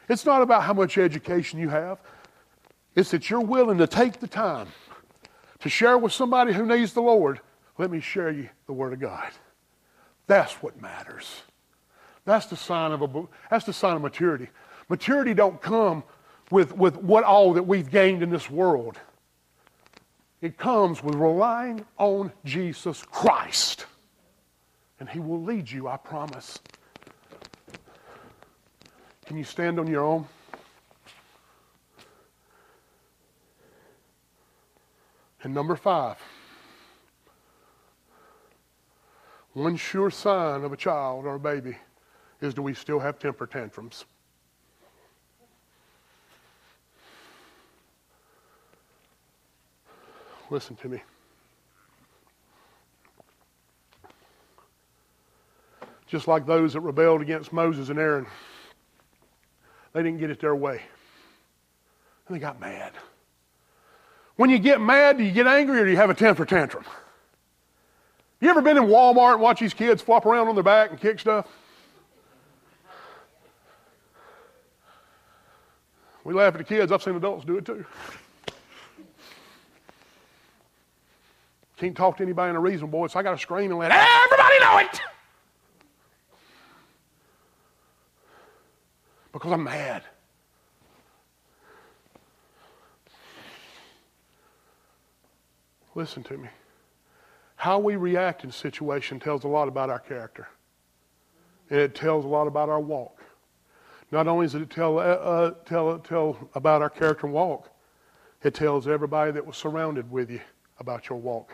It's 0.09 0.27
not 0.27 0.43
about 0.43 0.65
how 0.65 0.75
much 0.75 0.99
education 0.99 1.59
you 1.59 1.71
have. 1.71 1.99
It's 2.95 3.11
that 3.13 3.31
you're 3.31 3.41
willing 3.41 3.79
to 3.79 3.87
take 3.87 4.21
the 4.21 4.27
time 4.29 4.69
to 5.61 5.71
share 5.71 5.97
with 5.97 6.13
somebody 6.13 6.53
who 6.53 6.67
needs 6.67 6.93
the 6.93 7.01
Lord. 7.01 7.41
Let 7.79 7.91
me 7.91 8.01
share 8.01 8.31
you 8.31 8.51
the 8.67 8.75
Word 8.75 8.93
of 8.93 9.01
God. 9.01 9.31
That's 10.27 10.53
what 10.63 10.81
matters. 10.81 11.43
That's 12.27 12.47
the 12.47 12.57
sign 12.57 12.93
of 12.93 13.01
a 13.01 13.25
that's 13.51 13.65
the 13.65 13.73
sign 13.73 13.97
of 13.97 14.03
maturity. 14.03 14.49
Maturity 14.91 15.33
don't 15.33 15.61
come 15.63 16.05
with, 16.51 16.77
with 16.77 16.97
what 16.99 17.25
all 17.25 17.55
that 17.55 17.63
we've 17.63 17.91
gained 17.91 18.23
in 18.23 18.29
this 18.29 18.51
world. 18.51 18.99
It 20.43 20.59
comes 20.59 21.03
with 21.03 21.15
relying 21.15 21.87
on 21.97 22.33
Jesus 22.45 23.03
Christ 23.03 23.87
and 25.01 25.09
He 25.09 25.19
will 25.19 25.43
lead 25.43 25.71
you, 25.71 25.89
I 25.89 25.97
promise. 25.97 26.61
Can 29.27 29.37
you 29.37 29.45
stand 29.45 29.81
on 29.81 29.87
your 29.87 30.05
own? 30.05 30.27
And 35.43 35.55
number 35.55 35.75
five, 35.75 36.19
one 39.55 39.77
sure 39.77 40.11
sign 40.11 40.65
of 40.65 40.73
a 40.73 40.77
child 40.77 41.25
or 41.25 41.37
a 41.37 41.41
baby 41.41 41.77
is 42.41 42.55
do 42.55 42.63
we 42.63 42.75
still 42.75 42.99
have 42.99 43.19
temper 43.19 43.47
tantrums? 43.47 44.05
Listen 50.51 50.77
to 50.77 50.89
me. 50.89 51.01
Just 56.11 56.27
like 56.27 56.45
those 56.45 56.73
that 56.73 56.81
rebelled 56.81 57.23
against 57.23 57.53
Moses 57.53 57.89
and 57.89 57.99
Aaron. 57.99 58.27
They 59.93 60.03
didn't 60.03 60.19
get 60.19 60.31
it 60.31 60.41
their 60.41 60.57
way. 60.57 60.83
And 62.27 62.37
they 62.37 62.41
got 62.41 62.61
mad. 62.61 62.93
When 64.35 64.51
you 64.51 64.59
get 64.59 64.81
mad, 64.81 65.19
do 65.19 65.25
you 65.25 65.31
get 65.31 65.47
angry 65.47 65.81
or 65.81 65.85
do 65.85 65.91
you 65.91 65.97
have 65.97 66.11
a 66.11 66.15
temper 66.15 66.45
tantrum? 66.45 66.85
You 68.41 68.49
ever 68.51 68.61
been 68.61 68.77
in 68.77 68.85
Walmart 68.85 69.35
and 69.35 69.43
watch 69.43 69.61
these 69.61 69.75
kids 69.75 70.03
flop 70.03 70.27
around 70.27 70.49
on 70.49 70.55
their 70.55 70.65
back 70.65 70.91
and 70.91 71.01
kick 71.01 71.21
stuff? 71.21 71.47
We 76.25 76.35
laugh 76.35 76.55
at 76.55 76.59
the 76.59 76.65
kids. 76.65 76.91
I've 76.91 77.03
seen 77.03 77.15
adults 77.15 77.45
do 77.45 77.57
it 77.59 77.65
too. 77.65 77.85
Can't 81.77 81.97
talk 81.97 82.17
to 82.19 82.23
anybody 82.23 82.51
in 82.51 82.57
a 82.57 82.61
reasonable 82.61 82.99
voice. 82.99 83.17
I 83.17 83.23
got 83.23 83.33
to 83.33 83.39
scream 83.39 83.71
and 83.71 83.79
let 83.79 83.91
everybody 83.93 84.59
know 84.61 84.79
it. 84.79 85.01
Because 89.33 89.53
I'm 89.53 89.65
mad. 89.65 90.03
Listen 95.95 96.23
to 96.25 96.39
me. 96.39 96.49
How 97.57 97.79
we 97.79 97.97
react 97.97 98.45
in 98.45 98.51
situation 98.51 99.21
tells 99.21 99.45
a 99.45 99.49
lot 99.49 99.69
about 99.69 99.91
our 99.91 99.99
character. 99.99 100.49
And 101.69 101.79
it 101.79 101.95
tells 101.95 102.25
a 102.25 102.29
lot 102.29 102.47
about 102.47 102.69
our 102.69 102.81
walk. 102.81 103.21
Not 104.11 104.27
only 104.27 104.47
does 104.47 104.55
it 104.55 104.71
tell, 104.71 104.99
uh, 104.99 105.03
uh, 105.03 105.51
tell, 105.67 105.99
tell 105.99 106.49
about 106.55 106.83
our 106.83 106.91
character 106.91 107.27
and 107.27 107.35
walk, 107.35 107.71
it 108.43 108.55
tells 108.55 108.89
everybody 108.89 109.31
that 109.33 109.45
was 109.45 109.57
surrounded 109.57 110.11
with 110.11 110.31
you 110.31 110.41
about 110.79 111.09
your 111.09 111.19
walk. 111.19 111.53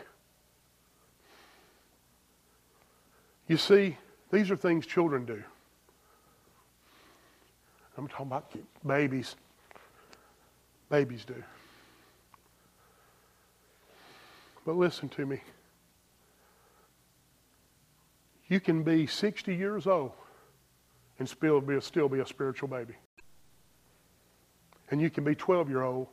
You 3.47 3.57
see, 3.57 3.97
these 4.31 4.49
are 4.49 4.55
things 4.55 4.85
children 4.85 5.25
do. 5.25 5.43
I'm 7.97 8.07
talking 8.07 8.27
about 8.27 8.53
babies. 8.85 9.35
Babies 10.89 11.25
do. 11.25 11.43
But 14.65 14.75
listen 14.75 15.09
to 15.09 15.25
me. 15.25 15.41
You 18.47 18.59
can 18.59 18.83
be 18.83 19.07
60 19.07 19.55
years 19.55 19.87
old 19.87 20.11
and 21.19 21.27
still 21.27 21.59
be, 21.59 21.79
still 21.81 22.07
be 22.07 22.19
a 22.19 22.25
spiritual 22.25 22.69
baby. 22.69 22.93
And 24.89 25.01
you 25.01 25.09
can 25.09 25.23
be 25.23 25.35
12 25.35 25.69
year 25.69 25.83
old 25.83 26.07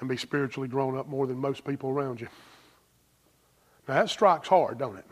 and 0.00 0.08
be 0.08 0.16
spiritually 0.16 0.68
grown 0.68 0.98
up 0.98 1.06
more 1.08 1.26
than 1.26 1.38
most 1.38 1.64
people 1.64 1.90
around 1.90 2.20
you. 2.20 2.28
Now 3.86 3.94
that 3.94 4.10
strikes 4.10 4.48
hard, 4.48 4.78
don't 4.78 4.96
it? 4.96 5.06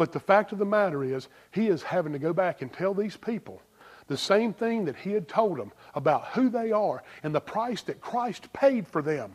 But 0.00 0.12
the 0.12 0.18
fact 0.18 0.52
of 0.52 0.58
the 0.58 0.64
matter 0.64 1.04
is, 1.04 1.28
he 1.50 1.68
is 1.68 1.82
having 1.82 2.14
to 2.14 2.18
go 2.18 2.32
back 2.32 2.62
and 2.62 2.72
tell 2.72 2.94
these 2.94 3.18
people 3.18 3.60
the 4.06 4.16
same 4.16 4.54
thing 4.54 4.86
that 4.86 4.96
he 4.96 5.12
had 5.12 5.28
told 5.28 5.58
them 5.58 5.72
about 5.94 6.28
who 6.28 6.48
they 6.48 6.72
are 6.72 7.02
and 7.22 7.34
the 7.34 7.40
price 7.42 7.82
that 7.82 8.00
Christ 8.00 8.50
paid 8.54 8.88
for 8.88 9.02
them 9.02 9.34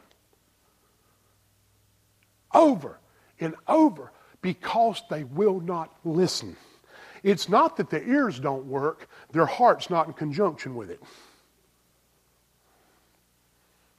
over 2.51 2.97
and 3.39 3.53
over 3.67 4.11
because 4.41 5.03
they 5.07 5.23
will 5.23 5.59
not 5.59 5.95
listen. 6.03 6.57
It's 7.21 7.47
not 7.47 7.77
that 7.77 7.91
their 7.91 8.03
ears 8.03 8.39
don't 8.39 8.65
work, 8.65 9.07
their 9.33 9.45
heart's 9.45 9.91
not 9.91 10.07
in 10.07 10.13
conjunction 10.13 10.73
with 10.73 10.89
it. 10.89 10.99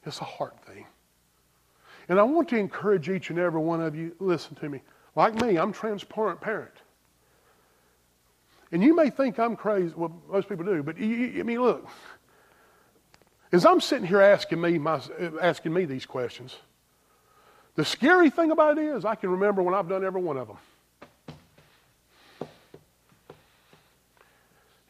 It's 0.05 0.21
a 0.21 0.25
heart 0.25 0.59
thing. 0.65 0.85
And 2.09 2.19
I 2.19 2.25
want 2.25 2.49
to 2.49 2.57
encourage 2.57 3.09
each 3.09 3.31
and 3.31 3.39
every 3.39 3.61
one 3.61 3.81
of 3.81 3.95
you, 3.95 4.17
listen 4.19 4.57
to 4.57 4.69
me. 4.69 4.83
Like 5.17 5.35
me, 5.35 5.57
I'm 5.57 5.73
transparent 5.73 6.41
parent. 6.41 6.75
And 8.71 8.83
you 8.83 8.95
may 8.95 9.09
think 9.11 9.39
I'm 9.39 9.57
crazy. 9.57 9.95
Well, 9.97 10.15
most 10.31 10.49
people 10.49 10.65
do. 10.65 10.83
But 10.83 10.99
you, 10.99 11.41
I 11.41 11.43
mean, 11.43 11.63
look. 11.63 11.89
As 13.53 13.65
I'm 13.65 13.81
sitting 13.81 14.07
here 14.07 14.21
asking 14.21 14.61
me, 14.61 14.77
my, 14.77 15.01
asking 15.41 15.73
me 15.73 15.87
these 15.87 16.05
questions, 16.05 16.57
the 17.77 17.85
scary 17.85 18.29
thing 18.29 18.51
about 18.51 18.77
it 18.77 18.85
is, 18.85 19.05
I 19.05 19.15
can 19.15 19.31
remember 19.31 19.63
when 19.63 19.75
I've 19.75 19.89
done 19.89 20.05
every 20.05 20.21
one 20.21 20.37
of 20.37 20.49
them. 20.49 20.59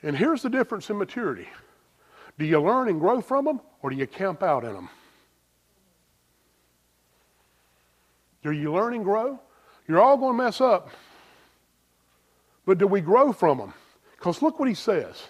And 0.03 0.17
here's 0.17 0.43
the 0.43 0.51
difference 0.51 0.91
in 0.91 0.99
maturity 0.99 1.49
do 2.39 2.45
you 2.45 2.61
learn 2.61 2.89
and 2.89 2.99
grow 2.99 3.21
from 3.21 3.45
them, 3.45 3.61
or 3.83 3.91
do 3.91 3.97
you 3.97 4.07
camp 4.07 4.43
out 4.43 4.65
in 4.65 4.73
them? 4.73 4.89
Do 8.43 8.53
you 8.53 8.73
learn 8.73 8.95
and 8.95 9.05
grow? 9.05 9.41
You're 9.89 10.01
all 10.01 10.17
going 10.17 10.37
to 10.37 10.43
mess 10.45 10.61
up. 10.61 10.91
But 12.65 12.79
do 12.79 12.87
we 12.87 13.01
grow 13.01 13.33
from 13.33 13.59
them? 13.59 13.75
Because 14.17 14.43
look 14.43 14.59
what 14.59 14.69
he 14.69 14.75
says. 14.75 15.23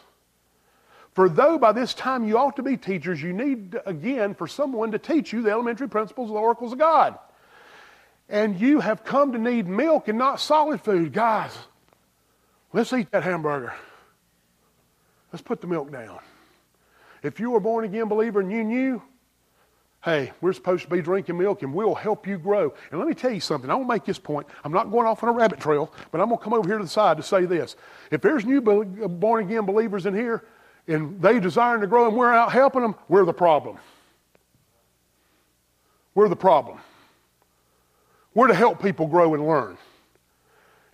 For 1.12 1.28
though 1.28 1.58
by 1.58 1.72
this 1.72 1.94
time 1.94 2.26
you 2.26 2.38
ought 2.38 2.56
to 2.56 2.62
be 2.62 2.76
teachers, 2.76 3.22
you 3.22 3.32
need 3.32 3.78
again 3.86 4.34
for 4.34 4.46
someone 4.46 4.92
to 4.92 4.98
teach 4.98 5.32
you 5.32 5.42
the 5.42 5.50
elementary 5.50 5.88
principles 5.88 6.30
of 6.30 6.34
the 6.34 6.40
oracles 6.40 6.72
of 6.72 6.78
God 6.78 7.18
and 8.28 8.58
you 8.60 8.80
have 8.80 9.04
come 9.04 9.32
to 9.32 9.38
need 9.38 9.66
milk 9.66 10.08
and 10.08 10.18
not 10.18 10.40
solid 10.40 10.80
food, 10.80 11.12
guys, 11.12 11.56
let's 12.72 12.92
eat 12.92 13.10
that 13.12 13.22
hamburger. 13.22 13.74
Let's 15.32 15.42
put 15.42 15.60
the 15.60 15.66
milk 15.66 15.92
down. 15.92 16.20
If 17.22 17.40
you 17.40 17.50
were 17.50 17.60
born 17.60 17.84
again 17.84 18.08
believer 18.08 18.40
and 18.40 18.50
you 18.50 18.64
knew, 18.64 19.02
hey, 20.06 20.30
we're 20.40 20.52
supposed 20.52 20.84
to 20.84 20.88
be 20.88 21.02
drinking 21.02 21.36
milk 21.36 21.62
and 21.62 21.74
we'll 21.74 21.92
help 21.92 22.28
you 22.28 22.38
grow. 22.38 22.72
And 22.92 23.00
let 23.00 23.08
me 23.08 23.14
tell 23.14 23.32
you 23.32 23.40
something. 23.40 23.68
I 23.68 23.76
to 23.76 23.84
make 23.84 24.04
this 24.04 24.20
point. 24.20 24.46
I'm 24.62 24.72
not 24.72 24.92
going 24.92 25.04
off 25.04 25.24
on 25.24 25.28
a 25.28 25.32
rabbit 25.32 25.58
trail, 25.58 25.92
but 26.12 26.20
I'm 26.20 26.28
going 26.28 26.38
to 26.38 26.44
come 26.44 26.54
over 26.54 26.68
here 26.68 26.78
to 26.78 26.84
the 26.84 26.88
side 26.88 27.16
to 27.16 27.24
say 27.24 27.44
this. 27.44 27.74
If 28.12 28.20
there's 28.20 28.44
new 28.44 28.58
uh, 28.58 29.08
born 29.08 29.44
again 29.44 29.66
believers 29.66 30.06
in 30.06 30.14
here 30.14 30.44
and 30.86 31.20
they 31.20 31.40
desiring 31.40 31.80
to 31.80 31.88
grow 31.88 32.06
and 32.06 32.16
we're 32.16 32.32
out 32.32 32.52
helping 32.52 32.82
them, 32.82 32.94
we're 33.08 33.24
the 33.24 33.34
problem. 33.34 33.78
We're 36.14 36.28
the 36.28 36.36
problem. 36.36 36.78
We're 38.32 38.46
to 38.46 38.54
help 38.54 38.80
people 38.80 39.08
grow 39.08 39.34
and 39.34 39.44
learn. 39.44 39.76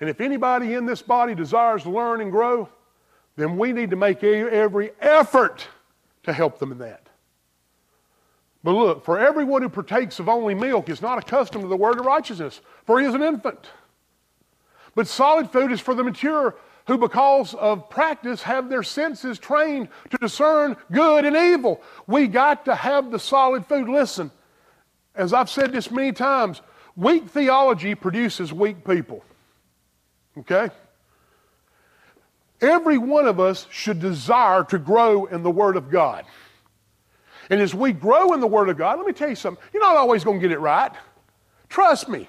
And 0.00 0.08
if 0.08 0.22
anybody 0.22 0.72
in 0.72 0.86
this 0.86 1.02
body 1.02 1.34
desires 1.34 1.82
to 1.82 1.90
learn 1.90 2.22
and 2.22 2.32
grow, 2.32 2.66
then 3.36 3.58
we 3.58 3.72
need 3.72 3.90
to 3.90 3.96
make 3.96 4.24
every 4.24 4.92
effort 5.00 5.66
to 6.22 6.32
help 6.32 6.58
them 6.58 6.72
in 6.72 6.78
that. 6.78 7.01
But 8.64 8.72
look, 8.72 9.04
for 9.04 9.18
everyone 9.18 9.62
who 9.62 9.68
partakes 9.68 10.18
of 10.18 10.28
only 10.28 10.54
milk 10.54 10.88
is 10.88 11.02
not 11.02 11.18
accustomed 11.18 11.64
to 11.64 11.68
the 11.68 11.76
word 11.76 11.98
of 11.98 12.06
righteousness, 12.06 12.60
for 12.84 13.00
he 13.00 13.06
is 13.06 13.14
an 13.14 13.22
infant. 13.22 13.58
But 14.94 15.08
solid 15.08 15.50
food 15.50 15.72
is 15.72 15.80
for 15.80 15.94
the 15.94 16.04
mature, 16.04 16.54
who, 16.86 16.98
because 16.98 17.54
of 17.54 17.88
practice, 17.88 18.42
have 18.42 18.68
their 18.68 18.82
senses 18.82 19.38
trained 19.38 19.88
to 20.10 20.18
discern 20.18 20.76
good 20.90 21.24
and 21.24 21.36
evil. 21.36 21.80
We 22.06 22.28
got 22.28 22.64
to 22.66 22.74
have 22.74 23.10
the 23.10 23.18
solid 23.18 23.66
food. 23.66 23.88
Listen, 23.88 24.30
as 25.14 25.32
I've 25.32 25.50
said 25.50 25.72
this 25.72 25.90
many 25.90 26.12
times, 26.12 26.60
Weak 26.96 27.28
theology 27.28 27.94
produces 27.94 28.52
weak 28.52 28.84
people. 28.86 29.24
Okay? 30.38 30.68
Every 32.60 32.98
one 32.98 33.26
of 33.26 33.40
us 33.40 33.66
should 33.70 33.98
desire 33.98 34.64
to 34.64 34.78
grow 34.78 35.24
in 35.26 35.42
the 35.42 35.50
Word 35.50 35.76
of 35.76 35.90
God. 35.90 36.24
And 37.50 37.60
as 37.60 37.74
we 37.74 37.92
grow 37.92 38.32
in 38.32 38.40
the 38.40 38.46
Word 38.46 38.68
of 38.68 38.76
God, 38.76 38.98
let 38.98 39.06
me 39.06 39.12
tell 39.12 39.28
you 39.28 39.34
something. 39.34 39.62
You're 39.72 39.82
not 39.82 39.96
always 39.96 40.24
going 40.24 40.40
to 40.40 40.48
get 40.48 40.52
it 40.52 40.60
right. 40.60 40.92
Trust 41.68 42.08
me. 42.08 42.28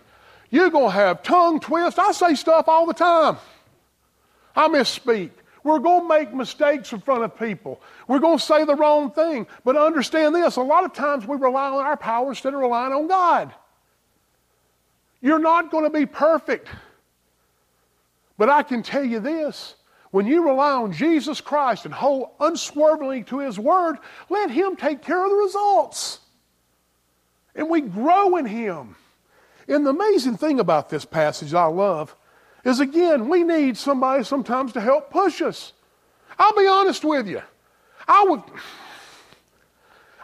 You're 0.49 0.69
going 0.69 0.91
to 0.91 0.91
have 0.91 1.23
tongue 1.23 1.59
twists. 1.59 1.99
I 1.99 2.11
say 2.11 2.35
stuff 2.35 2.67
all 2.67 2.85
the 2.85 2.93
time. 2.93 3.37
I 4.55 4.67
misspeak. 4.67 5.31
We're 5.63 5.79
going 5.79 6.01
to 6.01 6.07
make 6.07 6.33
mistakes 6.33 6.91
in 6.91 6.99
front 6.99 7.23
of 7.23 7.37
people. 7.39 7.81
We're 8.07 8.19
going 8.19 8.37
to 8.37 8.43
say 8.43 8.65
the 8.65 8.75
wrong 8.75 9.11
thing. 9.11 9.47
But 9.63 9.77
understand 9.77 10.35
this 10.35 10.57
a 10.57 10.61
lot 10.61 10.83
of 10.83 10.93
times 10.93 11.25
we 11.25 11.37
rely 11.37 11.69
on 11.69 11.85
our 11.85 11.97
power 11.97 12.29
instead 12.29 12.53
of 12.53 12.59
relying 12.59 12.93
on 12.93 13.07
God. 13.07 13.53
You're 15.21 15.39
not 15.39 15.71
going 15.71 15.85
to 15.85 15.89
be 15.89 16.05
perfect. 16.05 16.67
But 18.37 18.49
I 18.49 18.61
can 18.61 18.83
tell 18.83 19.03
you 19.03 19.19
this 19.19 19.75
when 20.13 20.27
you 20.27 20.45
rely 20.45 20.73
on 20.73 20.91
Jesus 20.91 21.41
Christ 21.41 21.85
and 21.85 21.93
hold 21.93 22.29
unswervingly 22.39 23.23
to 23.23 23.39
His 23.39 23.57
Word, 23.57 23.97
let 24.29 24.51
Him 24.51 24.75
take 24.75 25.01
care 25.01 25.23
of 25.23 25.31
the 25.31 25.35
results. 25.37 26.19
And 27.55 27.67
we 27.67 27.81
grow 27.81 28.37
in 28.37 28.45
Him. 28.45 28.95
And 29.67 29.83
the 29.83 29.89
amazing 29.89 30.37
thing 30.37 30.59
about 30.59 30.87
this 30.87 31.03
passage 31.03 31.55
I 31.55 31.65
love 31.65 32.15
is 32.63 32.79
again, 32.79 33.27
we 33.27 33.41
need 33.41 33.75
somebody 33.75 34.23
sometimes 34.23 34.73
to 34.73 34.81
help 34.81 35.09
push 35.09 35.41
us. 35.41 35.73
I'll 36.37 36.55
be 36.55 36.67
honest 36.67 37.03
with 37.03 37.27
you. 37.27 37.41
I 38.07 38.23
would 38.29 38.43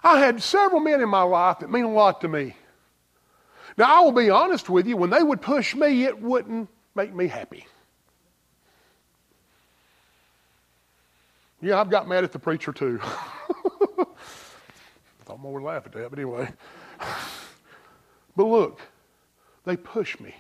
I 0.04 0.20
had 0.20 0.44
several 0.44 0.82
men 0.82 1.02
in 1.02 1.10
my 1.10 1.24
life 1.24 1.60
that 1.60 1.72
mean 1.72 1.86
a 1.86 1.92
lot 1.92 2.22
to 2.22 2.28
me. 2.28 2.56
Now, 3.76 4.02
I 4.02 4.04
will 4.04 4.12
be 4.12 4.30
honest 4.30 4.70
with 4.70 4.86
you, 4.86 4.98
when 4.98 5.10
they 5.10 5.24
would 5.24 5.42
push 5.42 5.74
me, 5.74 6.04
it 6.04 6.22
wouldn't 6.22 6.70
make 6.94 7.12
me 7.12 7.26
happy. 7.26 7.66
Yeah, 11.62 11.80
I've 11.80 11.90
got 11.90 12.08
mad 12.08 12.24
at 12.24 12.32
the 12.32 12.40
preacher 12.40 12.72
too. 12.72 13.00
I 13.04 14.06
Thought 15.26 15.40
more 15.40 15.54
would 15.54 15.64
laugh 15.64 15.86
at 15.86 15.92
that, 15.94 16.10
but 16.10 16.20
anyway. 16.20 16.50
But 18.36 18.46
look, 18.46 18.82
they 19.66 19.76
push 19.76 20.20
me. 20.20 20.34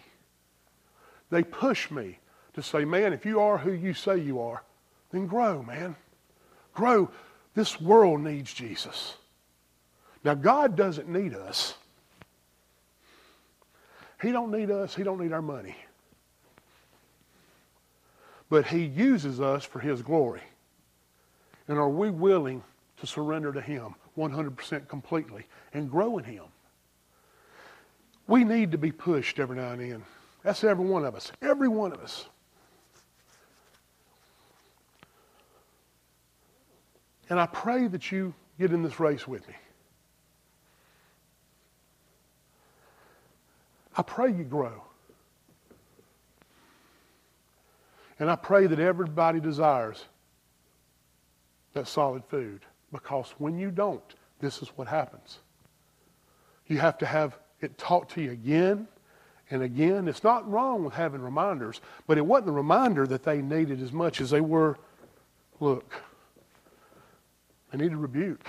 They 1.29 1.43
push 1.43 1.91
me 1.91 2.17
to 2.53 2.63
say, 2.63 2.85
man, 2.85 3.13
if 3.13 3.25
you 3.25 3.39
are 3.39 3.57
who 3.57 3.71
you 3.71 3.93
say 3.93 4.17
you 4.17 4.39
are, 4.39 4.63
then 5.11 5.27
grow, 5.27 5.61
man. 5.63 5.95
Grow. 6.73 7.11
This 7.55 7.81
world 7.81 8.21
needs 8.21 8.53
Jesus. 8.53 9.15
Now, 10.23 10.33
God 10.33 10.75
doesn't 10.75 11.09
need 11.09 11.33
us. 11.33 11.75
He 14.21 14.31
don't 14.31 14.51
need 14.51 14.71
us. 14.71 14.95
He 14.95 15.03
don't 15.03 15.19
need 15.19 15.33
our 15.33 15.41
money. 15.41 15.75
But 18.49 18.67
he 18.67 18.83
uses 18.83 19.39
us 19.39 19.63
for 19.63 19.79
his 19.79 20.01
glory. 20.01 20.41
And 21.69 21.77
are 21.77 21.87
we 21.87 22.09
willing 22.09 22.63
to 22.97 23.07
surrender 23.07 23.53
to 23.53 23.61
him 23.61 23.93
100% 24.17 24.87
completely 24.89 25.45
and 25.73 25.89
grow 25.89 26.17
in 26.17 26.25
him? 26.25 26.43
We 28.27 28.43
need 28.43 28.71
to 28.71 28.77
be 28.77 28.91
pushed 28.91 29.39
every 29.39 29.55
now 29.55 29.71
and 29.71 29.79
then. 29.79 30.03
That's 30.43 30.63
every 30.63 30.85
one 30.85 31.05
of 31.05 31.15
us. 31.15 31.31
Every 31.41 31.67
one 31.67 31.93
of 31.93 31.99
us. 31.99 32.27
And 37.29 37.39
I 37.39 37.45
pray 37.45 37.87
that 37.87 38.11
you 38.11 38.33
get 38.57 38.71
in 38.71 38.81
this 38.81 38.99
race 38.99 39.27
with 39.27 39.47
me. 39.47 39.53
I 43.95 44.01
pray 44.01 44.29
you 44.29 44.43
grow. 44.43 44.81
And 48.17 48.29
I 48.29 48.35
pray 48.35 48.65
that 48.65 48.79
everybody 48.79 49.39
desires 49.39 50.03
that 51.73 51.87
solid 51.87 52.23
food 52.25 52.61
because 52.91 53.33
when 53.37 53.57
you 53.57 53.71
don't, 53.71 54.03
this 54.39 54.61
is 54.61 54.69
what 54.69 54.87
happens. 54.87 55.39
You 56.67 56.77
have 56.77 56.97
to 56.99 57.05
have 57.05 57.37
it 57.61 57.77
taught 57.77 58.09
to 58.09 58.21
you 58.21 58.31
again 58.31 58.87
and 59.49 59.63
again. 59.63 60.07
It's 60.07 60.23
not 60.23 60.49
wrong 60.49 60.83
with 60.83 60.93
having 60.93 61.21
reminders, 61.21 61.81
but 62.07 62.17
it 62.17 62.25
wasn't 62.25 62.47
the 62.47 62.53
reminder 62.53 63.05
that 63.07 63.23
they 63.23 63.41
needed 63.41 63.81
as 63.81 63.91
much 63.91 64.21
as 64.21 64.29
they 64.29 64.41
were 64.41 64.77
look, 65.59 65.93
they 67.71 67.77
needed 67.77 67.97
rebuke. 67.97 68.45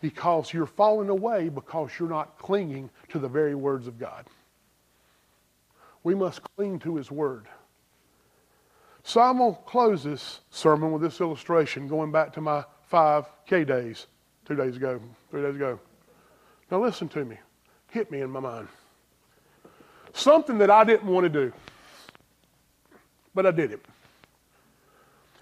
Because 0.00 0.52
you're 0.52 0.66
falling 0.66 1.08
away 1.08 1.48
because 1.48 1.90
you're 1.98 2.08
not 2.08 2.38
clinging 2.38 2.90
to 3.08 3.18
the 3.18 3.28
very 3.28 3.54
words 3.54 3.86
of 3.86 3.98
God. 3.98 4.26
We 6.04 6.14
must 6.14 6.40
cling 6.54 6.78
to 6.80 6.96
His 6.96 7.10
Word. 7.10 7.48
So 9.06 9.20
I'm 9.20 9.38
going 9.38 9.54
to 9.54 9.60
close 9.60 10.02
this 10.02 10.40
sermon 10.50 10.90
with 10.90 11.00
this 11.00 11.20
illustration 11.20 11.86
going 11.86 12.10
back 12.10 12.32
to 12.32 12.40
my 12.40 12.64
5K 12.92 13.64
days, 13.64 14.08
two 14.44 14.56
days 14.56 14.74
ago, 14.74 15.00
three 15.30 15.42
days 15.42 15.54
ago. 15.54 15.78
Now 16.72 16.82
listen 16.82 17.08
to 17.10 17.24
me. 17.24 17.36
Hit 17.92 18.10
me 18.10 18.22
in 18.22 18.30
my 18.30 18.40
mind. 18.40 18.66
Something 20.12 20.58
that 20.58 20.72
I 20.72 20.82
didn't 20.82 21.06
want 21.06 21.22
to 21.22 21.28
do, 21.28 21.52
but 23.32 23.46
I 23.46 23.52
did 23.52 23.70
it. 23.70 23.84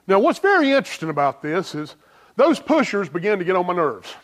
Now, 0.06 0.18
what's 0.18 0.40
very 0.40 0.70
interesting 0.70 1.08
about 1.08 1.40
this 1.40 1.74
is 1.74 1.96
those 2.36 2.60
pushers 2.60 3.08
began 3.08 3.38
to 3.38 3.46
get 3.46 3.56
on 3.56 3.64
my 3.66 3.72
nerves. 3.72 4.14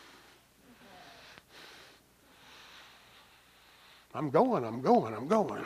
I'm 4.13 4.29
going, 4.29 4.63
I'm 4.63 4.81
going, 4.81 5.15
I'm 5.15 5.27
going. 5.27 5.63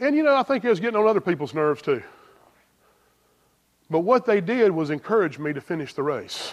And 0.00 0.14
you 0.16 0.22
know, 0.22 0.36
I 0.36 0.42
think 0.42 0.64
it 0.64 0.68
was 0.68 0.80
getting 0.80 0.96
on 0.96 1.06
other 1.06 1.20
people's 1.20 1.54
nerves 1.54 1.82
too. 1.82 2.02
But 3.90 4.00
what 4.00 4.26
they 4.26 4.40
did 4.40 4.70
was 4.70 4.90
encourage 4.90 5.38
me 5.38 5.52
to 5.52 5.60
finish 5.60 5.94
the 5.94 6.02
race. 6.02 6.52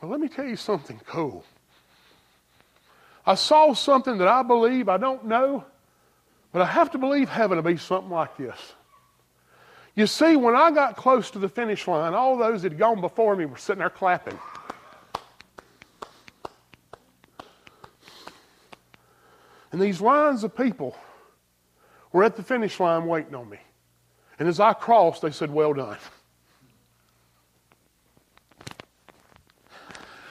But 0.00 0.10
let 0.10 0.20
me 0.20 0.28
tell 0.28 0.46
you 0.46 0.56
something 0.56 1.00
cool. 1.06 1.44
I 3.24 3.34
saw 3.34 3.74
something 3.74 4.18
that 4.18 4.28
I 4.28 4.42
believe, 4.42 4.88
I 4.88 4.96
don't 4.96 5.26
know, 5.26 5.64
but 6.52 6.62
I 6.62 6.66
have 6.66 6.90
to 6.92 6.98
believe 6.98 7.28
heaven 7.28 7.56
to 7.56 7.62
be 7.62 7.76
something 7.76 8.10
like 8.10 8.36
this. 8.36 8.58
You 9.94 10.06
see, 10.06 10.36
when 10.36 10.54
I 10.54 10.70
got 10.70 10.96
close 10.96 11.30
to 11.32 11.38
the 11.38 11.48
finish 11.48 11.88
line, 11.88 12.14
all 12.14 12.36
those 12.36 12.62
that 12.62 12.72
had 12.72 12.78
gone 12.78 13.00
before 13.00 13.34
me 13.34 13.46
were 13.46 13.56
sitting 13.56 13.80
there 13.80 13.90
clapping. 13.90 14.38
And 19.72 19.80
these 19.80 20.00
lines 20.00 20.44
of 20.44 20.56
people 20.56 20.96
were 22.16 22.24
at 22.24 22.34
the 22.34 22.42
finish 22.42 22.80
line 22.80 23.04
waiting 23.04 23.34
on 23.34 23.46
me. 23.46 23.58
And 24.38 24.48
as 24.48 24.58
I 24.58 24.72
crossed, 24.72 25.20
they 25.20 25.30
said, 25.30 25.50
Well 25.50 25.74
done. 25.74 25.98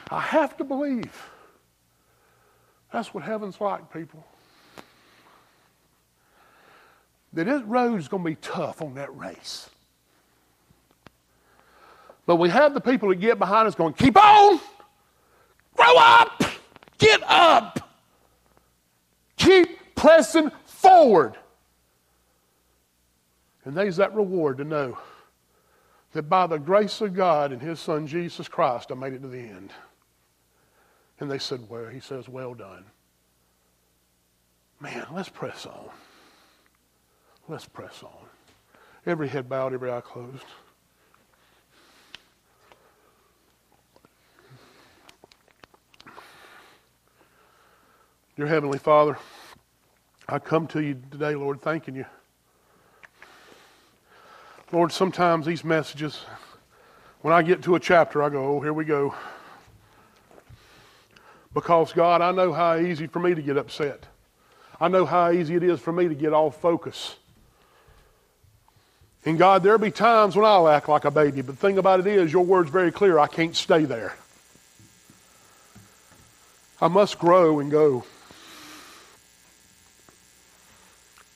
I 0.09 0.19
have 0.19 0.57
to 0.57 0.63
believe 0.63 1.29
that's 2.91 3.13
what 3.13 3.23
heaven's 3.23 3.61
like, 3.61 3.93
people. 3.93 4.25
That 7.33 7.43
this 7.43 7.61
road 7.61 7.99
is 7.99 8.07
going 8.07 8.23
to 8.23 8.29
be 8.31 8.35
tough 8.37 8.81
on 8.81 8.95
that 8.95 9.15
race. 9.15 9.69
But 12.25 12.37
we 12.37 12.49
have 12.49 12.73
the 12.73 12.81
people 12.81 13.09
that 13.09 13.17
get 13.17 13.37
behind 13.37 13.67
us 13.67 13.75
going, 13.75 13.93
Keep 13.93 14.17
on! 14.17 14.59
Grow 15.75 15.97
up! 15.97 16.41
Get 16.97 17.21
up! 17.27 17.91
Keep 19.37 19.93
pressing 19.93 20.49
forward. 20.65 21.37
And 23.65 23.75
there's 23.75 23.97
that 23.97 24.13
reward 24.13 24.59
to 24.59 24.63
know 24.63 24.97
that 26.13 26.29
by 26.29 26.47
the 26.47 26.59
grace 26.59 27.01
of 27.01 27.13
God 27.13 27.51
and 27.51 27.61
His 27.61 27.79
Son 27.79 28.07
Jesus 28.07 28.47
Christ, 28.47 28.91
I 28.91 28.95
made 28.95 29.13
it 29.13 29.21
to 29.23 29.27
the 29.27 29.39
end. 29.39 29.73
And 31.19 31.29
they 31.29 31.39
said, 31.39 31.67
Well, 31.67 31.87
he 31.87 31.99
says, 31.99 32.29
Well 32.29 32.53
done. 32.53 32.85
Man, 34.79 35.05
let's 35.11 35.29
press 35.29 35.65
on. 35.65 35.89
Let's 37.47 37.65
press 37.65 38.03
on. 38.03 38.27
Every 39.05 39.27
head 39.27 39.49
bowed, 39.49 39.73
every 39.73 39.91
eye 39.91 40.01
closed. 40.01 40.45
Dear 48.35 48.47
Heavenly 48.47 48.79
Father, 48.79 49.17
I 50.27 50.39
come 50.39 50.67
to 50.67 50.83
you 50.83 51.01
today, 51.09 51.35
Lord, 51.35 51.61
thanking 51.61 51.95
you. 51.95 52.05
Lord, 54.75 54.91
sometimes 54.91 55.45
these 55.45 55.63
messages, 55.63 56.25
when 57.21 57.33
I 57.33 57.43
get 57.43 57.63
to 57.63 57.75
a 57.75 57.79
chapter, 57.79 58.21
I 58.21 58.27
go, 58.27 58.57
oh, 58.57 58.59
here 58.59 58.73
we 58.73 58.83
go. 58.83 59.15
Because, 61.53 61.93
God, 61.93 62.19
I 62.19 62.33
know 62.33 62.51
how 62.51 62.75
easy 62.75 63.07
for 63.07 63.19
me 63.19 63.33
to 63.33 63.41
get 63.41 63.55
upset. 63.55 64.03
I 64.77 64.89
know 64.89 65.05
how 65.05 65.31
easy 65.31 65.55
it 65.55 65.63
is 65.63 65.79
for 65.79 65.93
me 65.93 66.09
to 66.09 66.13
get 66.13 66.33
off 66.33 66.59
focus. 66.59 67.15
And 69.23 69.37
God, 69.37 69.63
there'll 69.63 69.79
be 69.79 69.91
times 69.91 70.35
when 70.35 70.43
I'll 70.43 70.67
act 70.67 70.89
like 70.89 71.05
a 71.05 71.11
baby, 71.11 71.41
but 71.41 71.55
the 71.55 71.61
thing 71.61 71.77
about 71.77 72.01
it 72.01 72.07
is, 72.07 72.33
your 72.33 72.43
word's 72.43 72.69
very 72.69 72.91
clear. 72.91 73.17
I 73.17 73.27
can't 73.27 73.55
stay 73.55 73.85
there. 73.85 74.13
I 76.81 76.89
must 76.89 77.17
grow 77.17 77.61
and 77.61 77.71
go. 77.71 78.03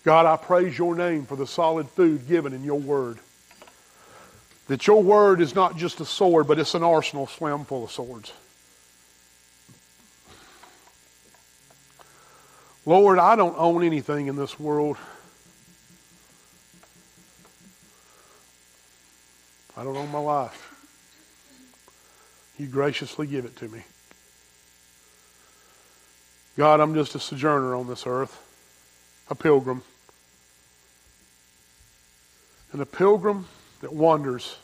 God, 0.03 0.25
I 0.25 0.35
praise 0.35 0.77
your 0.77 0.93
name 0.93 1.25
for 1.25 1.37
the 1.37 1.47
solid 1.47 1.87
food 1.87 2.27
given 2.27 2.51
in 2.51 2.65
your 2.65 2.81
word. 2.81 3.19
That 4.70 4.86
your 4.86 5.01
word 5.01 5.41
is 5.41 5.55
not 5.55 5.78
just 5.78 5.99
a 5.99 6.05
sword, 6.05 6.45
but 6.45 6.59
it's 6.59 6.76
an 6.76 6.84
arsenal 6.84 7.26
slam 7.26 7.65
full 7.65 7.86
of 7.86 7.91
swords. 7.91 8.32
Lord, 12.86 13.17
I 13.17 13.36
don't 13.36 13.55
own 13.57 13.84
anything 13.84 14.28
in 14.28 14.36
this 14.36 14.59
world. 14.59 14.97
I 19.76 19.84
don't 19.84 19.97
own 19.97 20.11
my 20.11 20.20
life. 20.20 20.67
You 22.59 22.67
graciously 22.67 23.26
give 23.26 23.45
it 23.45 23.55
to 23.57 23.67
me. 23.67 23.82
God, 26.57 26.80
I'm 26.80 26.93
just 26.93 27.15
a 27.15 27.20
sojourner 27.20 27.74
on 27.74 27.88
this 27.88 28.05
earth, 28.05 28.39
a 29.32 29.36
pilgrim. 29.36 29.82
And 32.72 32.84
a 32.84 32.86
pilgrim 32.86 33.47
that 33.82 33.93
wanders. 33.93 34.57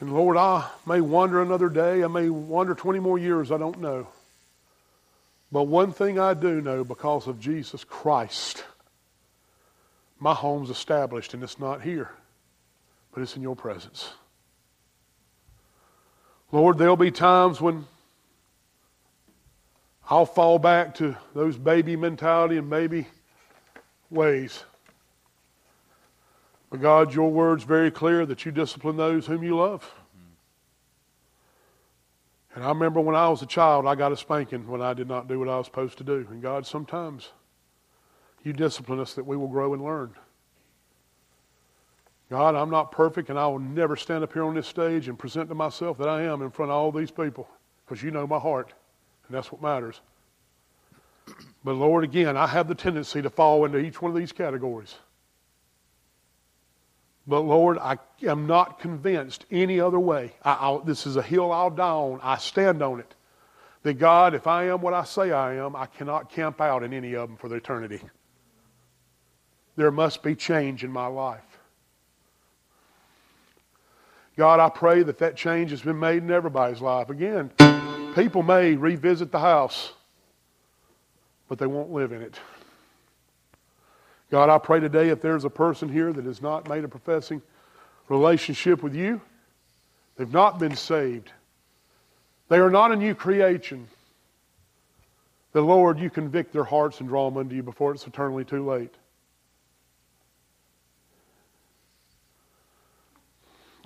And 0.00 0.12
Lord, 0.12 0.36
I 0.36 0.68
may 0.86 1.00
wander 1.00 1.40
another 1.40 1.68
day. 1.68 2.04
I 2.04 2.06
may 2.06 2.28
wander 2.28 2.74
20 2.74 2.98
more 2.98 3.18
years. 3.18 3.50
I 3.50 3.56
don't 3.56 3.80
know. 3.80 4.06
But 5.50 5.64
one 5.64 5.92
thing 5.92 6.18
I 6.18 6.34
do 6.34 6.60
know 6.60 6.84
because 6.84 7.26
of 7.26 7.40
Jesus 7.40 7.84
Christ, 7.84 8.64
my 10.18 10.34
home's 10.34 10.70
established 10.70 11.34
and 11.34 11.42
it's 11.42 11.58
not 11.58 11.82
here, 11.82 12.10
but 13.12 13.22
it's 13.22 13.36
in 13.36 13.42
your 13.42 13.56
presence. 13.56 14.10
Lord, 16.52 16.78
there'll 16.78 16.96
be 16.96 17.10
times 17.10 17.60
when 17.60 17.86
I'll 20.08 20.26
fall 20.26 20.58
back 20.58 20.96
to 20.96 21.16
those 21.34 21.56
baby 21.56 21.96
mentality 21.96 22.56
and 22.56 22.70
baby 22.70 23.06
ways. 24.10 24.62
But 26.76 26.82
God, 26.82 27.14
your 27.14 27.30
word's 27.30 27.64
very 27.64 27.90
clear 27.90 28.26
that 28.26 28.44
you 28.44 28.52
discipline 28.52 28.98
those 28.98 29.24
whom 29.24 29.42
you 29.42 29.56
love. 29.56 29.94
And 32.54 32.62
I 32.62 32.68
remember 32.68 33.00
when 33.00 33.16
I 33.16 33.30
was 33.30 33.40
a 33.40 33.46
child, 33.46 33.86
I 33.86 33.94
got 33.94 34.12
a 34.12 34.16
spanking 34.16 34.68
when 34.68 34.82
I 34.82 34.92
did 34.92 35.08
not 35.08 35.26
do 35.26 35.38
what 35.38 35.48
I 35.48 35.56
was 35.56 35.64
supposed 35.64 35.96
to 35.96 36.04
do. 36.04 36.26
And 36.30 36.42
God, 36.42 36.66
sometimes 36.66 37.30
you 38.44 38.52
discipline 38.52 39.00
us 39.00 39.14
that 39.14 39.24
we 39.24 39.38
will 39.38 39.48
grow 39.48 39.72
and 39.72 39.82
learn. 39.82 40.10
God, 42.28 42.54
I'm 42.54 42.68
not 42.68 42.92
perfect, 42.92 43.30
and 43.30 43.38
I 43.38 43.46
will 43.46 43.58
never 43.58 43.96
stand 43.96 44.22
up 44.22 44.34
here 44.34 44.44
on 44.44 44.54
this 44.54 44.66
stage 44.66 45.08
and 45.08 45.18
present 45.18 45.48
to 45.48 45.54
myself 45.54 45.96
that 45.96 46.10
I 46.10 46.24
am 46.24 46.42
in 46.42 46.50
front 46.50 46.70
of 46.70 46.76
all 46.76 46.92
these 46.92 47.10
people 47.10 47.48
because 47.86 48.02
you 48.02 48.10
know 48.10 48.26
my 48.26 48.38
heart, 48.38 48.74
and 49.26 49.34
that's 49.34 49.50
what 49.50 49.62
matters. 49.62 50.02
But 51.64 51.72
Lord, 51.72 52.04
again, 52.04 52.36
I 52.36 52.46
have 52.46 52.68
the 52.68 52.74
tendency 52.74 53.22
to 53.22 53.30
fall 53.30 53.64
into 53.64 53.78
each 53.78 54.02
one 54.02 54.10
of 54.10 54.16
these 54.18 54.32
categories. 54.32 54.96
But 57.26 57.40
Lord, 57.40 57.78
I 57.78 57.98
am 58.22 58.46
not 58.46 58.78
convinced 58.78 59.46
any 59.50 59.80
other 59.80 59.98
way. 59.98 60.32
I, 60.44 60.78
this 60.84 61.06
is 61.06 61.16
a 61.16 61.22
hill 61.22 61.50
I'll 61.50 61.70
die 61.70 61.88
on. 61.88 62.20
I 62.22 62.38
stand 62.38 62.82
on 62.82 63.00
it. 63.00 63.14
That 63.82 63.94
God, 63.94 64.34
if 64.34 64.46
I 64.46 64.68
am 64.68 64.80
what 64.80 64.94
I 64.94 65.04
say 65.04 65.32
I 65.32 65.54
am, 65.54 65.74
I 65.74 65.86
cannot 65.86 66.30
camp 66.30 66.60
out 66.60 66.82
in 66.82 66.92
any 66.92 67.14
of 67.14 67.28
them 67.28 67.36
for 67.36 67.48
the 67.48 67.56
eternity. 67.56 68.00
There 69.76 69.90
must 69.90 70.22
be 70.22 70.34
change 70.34 70.84
in 70.84 70.90
my 70.90 71.06
life. 71.06 71.42
God, 74.36 74.60
I 74.60 74.68
pray 74.68 75.02
that 75.02 75.18
that 75.18 75.36
change 75.36 75.70
has 75.70 75.82
been 75.82 75.98
made 75.98 76.22
in 76.22 76.30
everybody's 76.30 76.80
life. 76.80 77.10
Again, 77.10 77.50
people 78.14 78.42
may 78.42 78.74
revisit 78.74 79.32
the 79.32 79.38
house, 79.38 79.92
but 81.48 81.58
they 81.58 81.66
won't 81.66 81.90
live 81.90 82.12
in 82.12 82.22
it. 82.22 82.38
God, 84.30 84.50
I 84.50 84.58
pray 84.58 84.80
today 84.80 85.10
if 85.10 85.20
there's 85.20 85.44
a 85.44 85.50
person 85.50 85.88
here 85.88 86.12
that 86.12 86.24
has 86.24 86.42
not 86.42 86.68
made 86.68 86.84
a 86.84 86.88
professing 86.88 87.40
relationship 88.08 88.82
with 88.82 88.94
you, 88.94 89.20
they've 90.16 90.32
not 90.32 90.58
been 90.58 90.74
saved, 90.74 91.30
they 92.48 92.58
are 92.58 92.70
not 92.70 92.92
a 92.92 92.96
new 92.96 93.14
creation, 93.14 93.86
the 95.52 95.62
Lord, 95.62 95.98
you 95.98 96.10
convict 96.10 96.52
their 96.52 96.64
hearts 96.64 97.00
and 97.00 97.08
draw 97.08 97.30
them 97.30 97.38
unto 97.38 97.54
you 97.54 97.62
before 97.62 97.92
it's 97.92 98.06
eternally 98.06 98.44
too 98.44 98.68
late. 98.68 98.94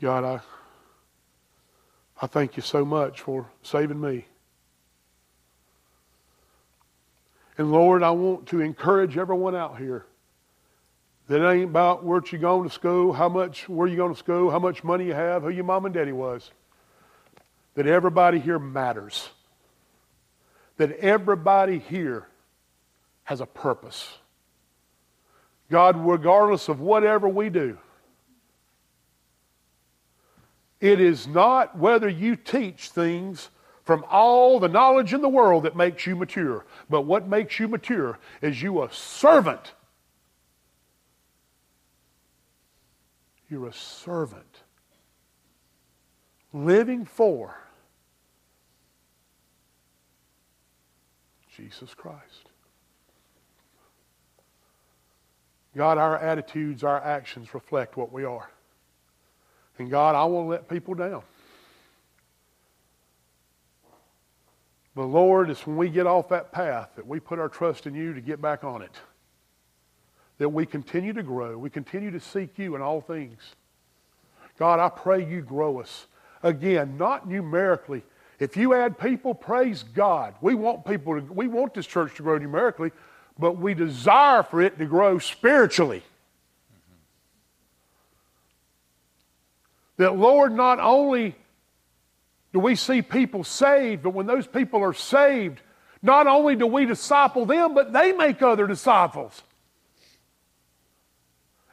God, 0.00 0.24
I, 0.24 0.40
I 2.20 2.26
thank 2.26 2.56
you 2.56 2.62
so 2.62 2.84
much 2.84 3.20
for 3.20 3.46
saving 3.62 4.00
me. 4.00 4.24
And 7.56 7.70
Lord, 7.70 8.02
I 8.02 8.10
want 8.10 8.46
to 8.48 8.62
encourage 8.62 9.16
everyone 9.16 9.54
out 9.54 9.78
here 9.78 10.06
that 11.30 11.48
ain't 11.48 11.70
about 11.70 12.02
where 12.02 12.20
you 12.32 12.38
going 12.38 12.68
to 12.68 12.74
school, 12.74 13.12
how 13.12 13.28
much, 13.28 13.68
where 13.68 13.86
you 13.86 13.94
going 13.94 14.12
to 14.12 14.18
school, 14.18 14.50
how 14.50 14.58
much 14.58 14.82
money 14.82 15.04
you 15.04 15.14
have, 15.14 15.44
who 15.44 15.50
your 15.50 15.62
mom 15.62 15.84
and 15.84 15.94
daddy 15.94 16.10
was. 16.10 16.50
That 17.76 17.86
everybody 17.86 18.40
here 18.40 18.58
matters. 18.58 19.28
That 20.78 20.90
everybody 20.98 21.78
here 21.78 22.26
has 23.22 23.40
a 23.40 23.46
purpose. 23.46 24.12
God, 25.70 26.04
regardless 26.04 26.68
of 26.68 26.80
whatever 26.80 27.28
we 27.28 27.48
do, 27.48 27.78
it 30.80 31.00
is 31.00 31.28
not 31.28 31.78
whether 31.78 32.08
you 32.08 32.34
teach 32.34 32.88
things 32.88 33.50
from 33.84 34.04
all 34.10 34.58
the 34.58 34.68
knowledge 34.68 35.14
in 35.14 35.20
the 35.20 35.28
world 35.28 35.62
that 35.62 35.76
makes 35.76 36.08
you 36.08 36.16
mature, 36.16 36.64
but 36.88 37.02
what 37.02 37.28
makes 37.28 37.60
you 37.60 37.68
mature 37.68 38.18
is 38.42 38.60
you 38.60 38.82
a 38.82 38.92
servant. 38.92 39.74
You're 43.50 43.66
a 43.66 43.72
servant 43.72 44.62
living 46.52 47.04
for 47.04 47.56
Jesus 51.56 51.92
Christ. 51.94 52.48
God, 55.76 55.98
our 55.98 56.16
attitudes, 56.16 56.84
our 56.84 57.00
actions 57.02 57.52
reflect 57.52 57.96
what 57.96 58.12
we 58.12 58.24
are. 58.24 58.50
And 59.78 59.90
God, 59.90 60.14
I 60.14 60.24
won't 60.24 60.48
let 60.48 60.68
people 60.68 60.94
down. 60.94 61.22
But 64.94 65.06
Lord, 65.06 65.50
it's 65.50 65.66
when 65.66 65.76
we 65.76 65.88
get 65.88 66.06
off 66.06 66.28
that 66.28 66.52
path 66.52 66.90
that 66.96 67.06
we 67.06 67.20
put 67.20 67.38
our 67.38 67.48
trust 67.48 67.86
in 67.86 67.94
you 67.94 68.12
to 68.14 68.20
get 68.20 68.40
back 68.40 68.64
on 68.64 68.82
it. 68.82 68.94
That 70.40 70.48
we 70.48 70.64
continue 70.64 71.12
to 71.12 71.22
grow. 71.22 71.58
We 71.58 71.68
continue 71.68 72.10
to 72.12 72.18
seek 72.18 72.58
you 72.58 72.74
in 72.74 72.80
all 72.80 73.02
things. 73.02 73.38
God, 74.58 74.80
I 74.80 74.88
pray 74.88 75.22
you 75.28 75.42
grow 75.42 75.80
us. 75.80 76.06
Again, 76.42 76.96
not 76.96 77.28
numerically. 77.28 78.02
If 78.38 78.56
you 78.56 78.72
add 78.72 78.98
people, 78.98 79.34
praise 79.34 79.82
God. 79.82 80.34
We 80.40 80.54
want 80.54 80.86
people 80.86 81.20
to, 81.20 81.30
we 81.30 81.46
want 81.46 81.74
this 81.74 81.86
church 81.86 82.14
to 82.16 82.22
grow 82.22 82.38
numerically, 82.38 82.90
but 83.38 83.58
we 83.58 83.74
desire 83.74 84.42
for 84.42 84.62
it 84.62 84.78
to 84.78 84.86
grow 84.86 85.18
spiritually. 85.18 86.02
That, 89.98 90.16
Lord, 90.16 90.54
not 90.54 90.80
only 90.80 91.34
do 92.54 92.60
we 92.60 92.76
see 92.76 93.02
people 93.02 93.44
saved, 93.44 94.04
but 94.04 94.14
when 94.14 94.24
those 94.24 94.46
people 94.46 94.82
are 94.82 94.94
saved, 94.94 95.60
not 96.00 96.26
only 96.26 96.56
do 96.56 96.66
we 96.66 96.86
disciple 96.86 97.44
them, 97.44 97.74
but 97.74 97.92
they 97.92 98.12
make 98.12 98.40
other 98.40 98.66
disciples. 98.66 99.42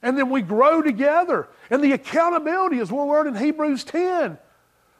And 0.01 0.17
then 0.17 0.29
we 0.29 0.41
grow 0.41 0.81
together. 0.81 1.47
And 1.69 1.83
the 1.83 1.93
accountability 1.93 2.79
is 2.79 2.91
what 2.91 3.07
we're 3.07 3.27
in 3.27 3.35
Hebrews 3.35 3.83
10. 3.83 4.37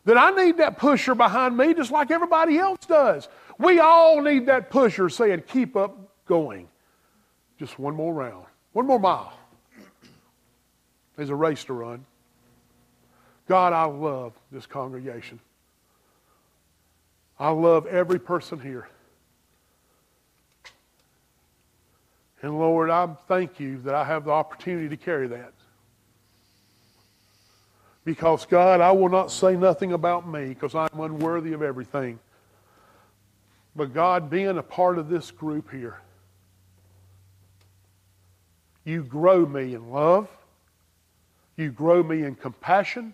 That 0.05 0.17
I 0.17 0.31
need 0.31 0.57
that 0.57 0.77
pusher 0.77 1.15
behind 1.15 1.57
me 1.57 1.73
just 1.73 1.91
like 1.91 2.11
everybody 2.11 2.57
else 2.57 2.85
does. 2.85 3.27
We 3.59 3.79
all 3.79 4.21
need 4.21 4.45
that 4.45 4.69
pusher 4.69 5.09
saying, 5.09 5.43
keep 5.47 5.75
up 5.75 5.97
going. 6.25 6.67
Just 7.59 7.77
one 7.79 7.95
more 7.95 8.13
round, 8.13 8.45
one 8.73 8.85
more 8.85 8.99
mile. 8.99 9.33
There's 11.15 11.29
a 11.29 11.35
race 11.35 11.63
to 11.65 11.73
run. 11.73 12.05
God, 13.47 13.73
I 13.73 13.85
love 13.85 14.33
this 14.51 14.65
congregation. 14.65 15.39
I 17.39 17.49
love 17.49 17.85
every 17.87 18.19
person 18.19 18.59
here. 18.59 18.87
And 22.41 22.57
Lord, 22.59 22.89
I 22.89 23.07
thank 23.27 23.59
you 23.59 23.79
that 23.79 23.95
I 23.95 24.03
have 24.03 24.25
the 24.25 24.31
opportunity 24.31 24.89
to 24.89 24.97
carry 24.97 25.27
that. 25.27 25.53
Because, 28.05 28.45
God, 28.45 28.79
I 28.79 28.91
will 28.91 29.09
not 29.09 29.31
say 29.31 29.55
nothing 29.55 29.91
about 29.91 30.27
me 30.27 30.49
because 30.49 30.75
I'm 30.75 30.99
unworthy 30.99 31.53
of 31.53 31.61
everything. 31.61 32.19
But, 33.75 33.93
God, 33.93 34.29
being 34.29 34.57
a 34.57 34.63
part 34.63 34.97
of 34.97 35.09
this 35.09 35.29
group 35.29 35.71
here, 35.71 35.99
you 38.85 39.03
grow 39.03 39.45
me 39.45 39.73
in 39.73 39.91
love, 39.91 40.29
you 41.57 41.69
grow 41.71 42.01
me 42.01 42.23
in 42.23 42.35
compassion, 42.35 43.13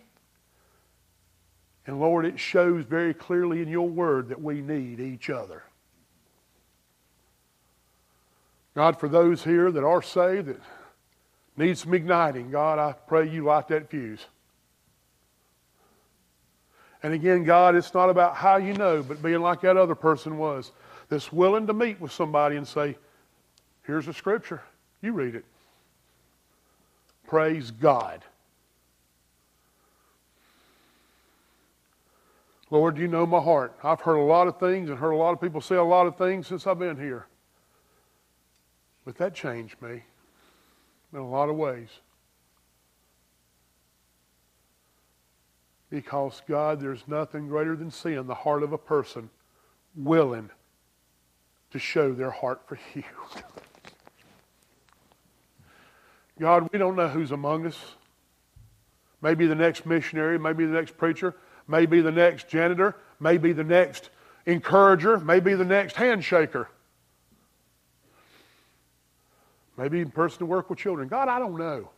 and 1.85 1.99
Lord, 1.99 2.25
it 2.25 2.39
shows 2.39 2.85
very 2.85 3.13
clearly 3.13 3.61
in 3.61 3.67
your 3.67 3.89
word 3.89 4.29
that 4.29 4.41
we 4.41 4.61
need 4.61 4.99
each 4.99 5.29
other. 5.29 5.63
God, 8.75 8.99
for 8.99 9.07
those 9.07 9.43
here 9.43 9.71
that 9.71 9.83
are 9.83 10.01
saved 10.01 10.47
that 10.47 10.59
need 11.57 11.77
some 11.77 11.93
igniting, 11.93 12.49
God, 12.49 12.79
I 12.79 12.93
pray 12.93 13.29
you 13.29 13.43
light 13.43 13.67
that 13.67 13.89
fuse. 13.89 14.25
And 17.03 17.13
again, 17.13 17.43
God, 17.43 17.75
it's 17.75 17.93
not 17.93 18.09
about 18.09 18.35
how 18.35 18.57
you 18.57 18.73
know, 18.73 19.03
but 19.03 19.21
being 19.21 19.41
like 19.41 19.61
that 19.61 19.77
other 19.77 19.95
person 19.95 20.37
was 20.37 20.71
that's 21.09 21.31
willing 21.31 21.67
to 21.67 21.73
meet 21.73 21.99
with 21.99 22.11
somebody 22.11 22.55
and 22.55 22.67
say, 22.67 22.95
here's 23.83 24.05
the 24.05 24.13
scripture. 24.13 24.61
You 25.01 25.11
read 25.11 25.35
it. 25.35 25.45
Praise 27.27 27.71
God. 27.71 28.23
Lord, 32.71 32.97
you 32.97 33.07
know 33.07 33.27
my 33.27 33.39
heart. 33.39 33.77
I've 33.83 34.01
heard 34.01 34.15
a 34.15 34.23
lot 34.23 34.47
of 34.47 34.59
things 34.59 34.89
and 34.89 34.97
heard 34.97 35.11
a 35.11 35.15
lot 35.15 35.31
of 35.31 35.41
people 35.41 35.61
say 35.61 35.75
a 35.75 35.83
lot 35.83 36.07
of 36.07 36.17
things 36.17 36.47
since 36.47 36.65
I've 36.65 36.79
been 36.79 36.97
here. 36.97 37.27
But 39.05 39.17
that 39.17 39.33
changed 39.33 39.81
me 39.81 40.03
in 41.11 41.19
a 41.19 41.27
lot 41.27 41.49
of 41.49 41.55
ways. 41.55 41.89
Because, 45.89 46.41
God, 46.47 46.79
there's 46.79 47.07
nothing 47.07 47.47
greater 47.47 47.75
than 47.75 47.91
seeing 47.91 48.25
the 48.25 48.33
heart 48.33 48.63
of 48.63 48.73
a 48.73 48.77
person 48.77 49.29
willing 49.95 50.49
to 51.71 51.79
show 51.79 52.13
their 52.13 52.31
heart 52.31 52.61
for 52.65 52.79
you. 52.95 53.03
God, 56.39 56.69
we 56.71 56.79
don't 56.79 56.95
know 56.95 57.07
who's 57.07 57.31
among 57.31 57.67
us. 57.67 57.77
Maybe 59.21 59.45
the 59.45 59.55
next 59.55 59.85
missionary, 59.85 60.39
maybe 60.39 60.65
the 60.65 60.73
next 60.73 60.97
preacher, 60.97 61.35
maybe 61.67 62.01
the 62.01 62.11
next 62.11 62.49
janitor, 62.49 62.95
maybe 63.19 63.53
the 63.53 63.63
next 63.63 64.09
encourager, 64.45 65.19
maybe 65.19 65.53
the 65.53 65.63
next 65.63 65.95
handshaker. 65.95 66.67
Maybe 69.77 70.03
person 70.05 70.39
to 70.39 70.45
work 70.45 70.69
with 70.69 70.79
children. 70.79 71.07
God, 71.07 71.27
I 71.27 71.39
don't 71.39 71.57
know. 71.57 71.89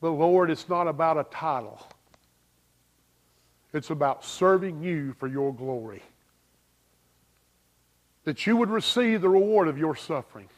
But 0.00 0.10
Lord, 0.10 0.50
it's 0.50 0.68
not 0.68 0.88
about 0.88 1.18
a 1.18 1.24
title. 1.24 1.86
It's 3.72 3.90
about 3.90 4.24
serving 4.24 4.82
you 4.82 5.14
for 5.18 5.26
your 5.28 5.54
glory. 5.54 6.02
That 8.24 8.46
you 8.46 8.56
would 8.56 8.70
receive 8.70 9.20
the 9.20 9.28
reward 9.28 9.68
of 9.68 9.78
your 9.78 9.96
suffering. 9.96 10.48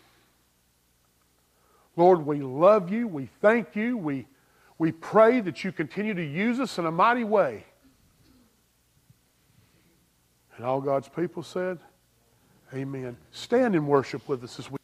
Lord, 1.97 2.27
we 2.27 2.41
love 2.41 2.91
you. 2.91 3.07
We 3.07 3.29
thank 3.41 3.77
you. 3.77 3.97
We 3.97 4.27
We 4.79 4.93
pray 4.93 5.41
that 5.41 5.63
you 5.63 5.73
continue 5.73 6.15
to 6.15 6.25
use 6.25 6.59
us 6.59 6.79
in 6.79 6.87
a 6.87 6.91
mighty 6.91 7.25
way. 7.25 7.65
And 10.57 10.65
all 10.65 10.81
God's 10.81 11.09
people 11.09 11.43
said, 11.43 11.79
Amen. 12.73 13.17
Stand 13.31 13.75
and 13.75 13.87
worship 13.87 14.29
with 14.29 14.43
us 14.43 14.59
as 14.59 14.71
we. 14.71 14.79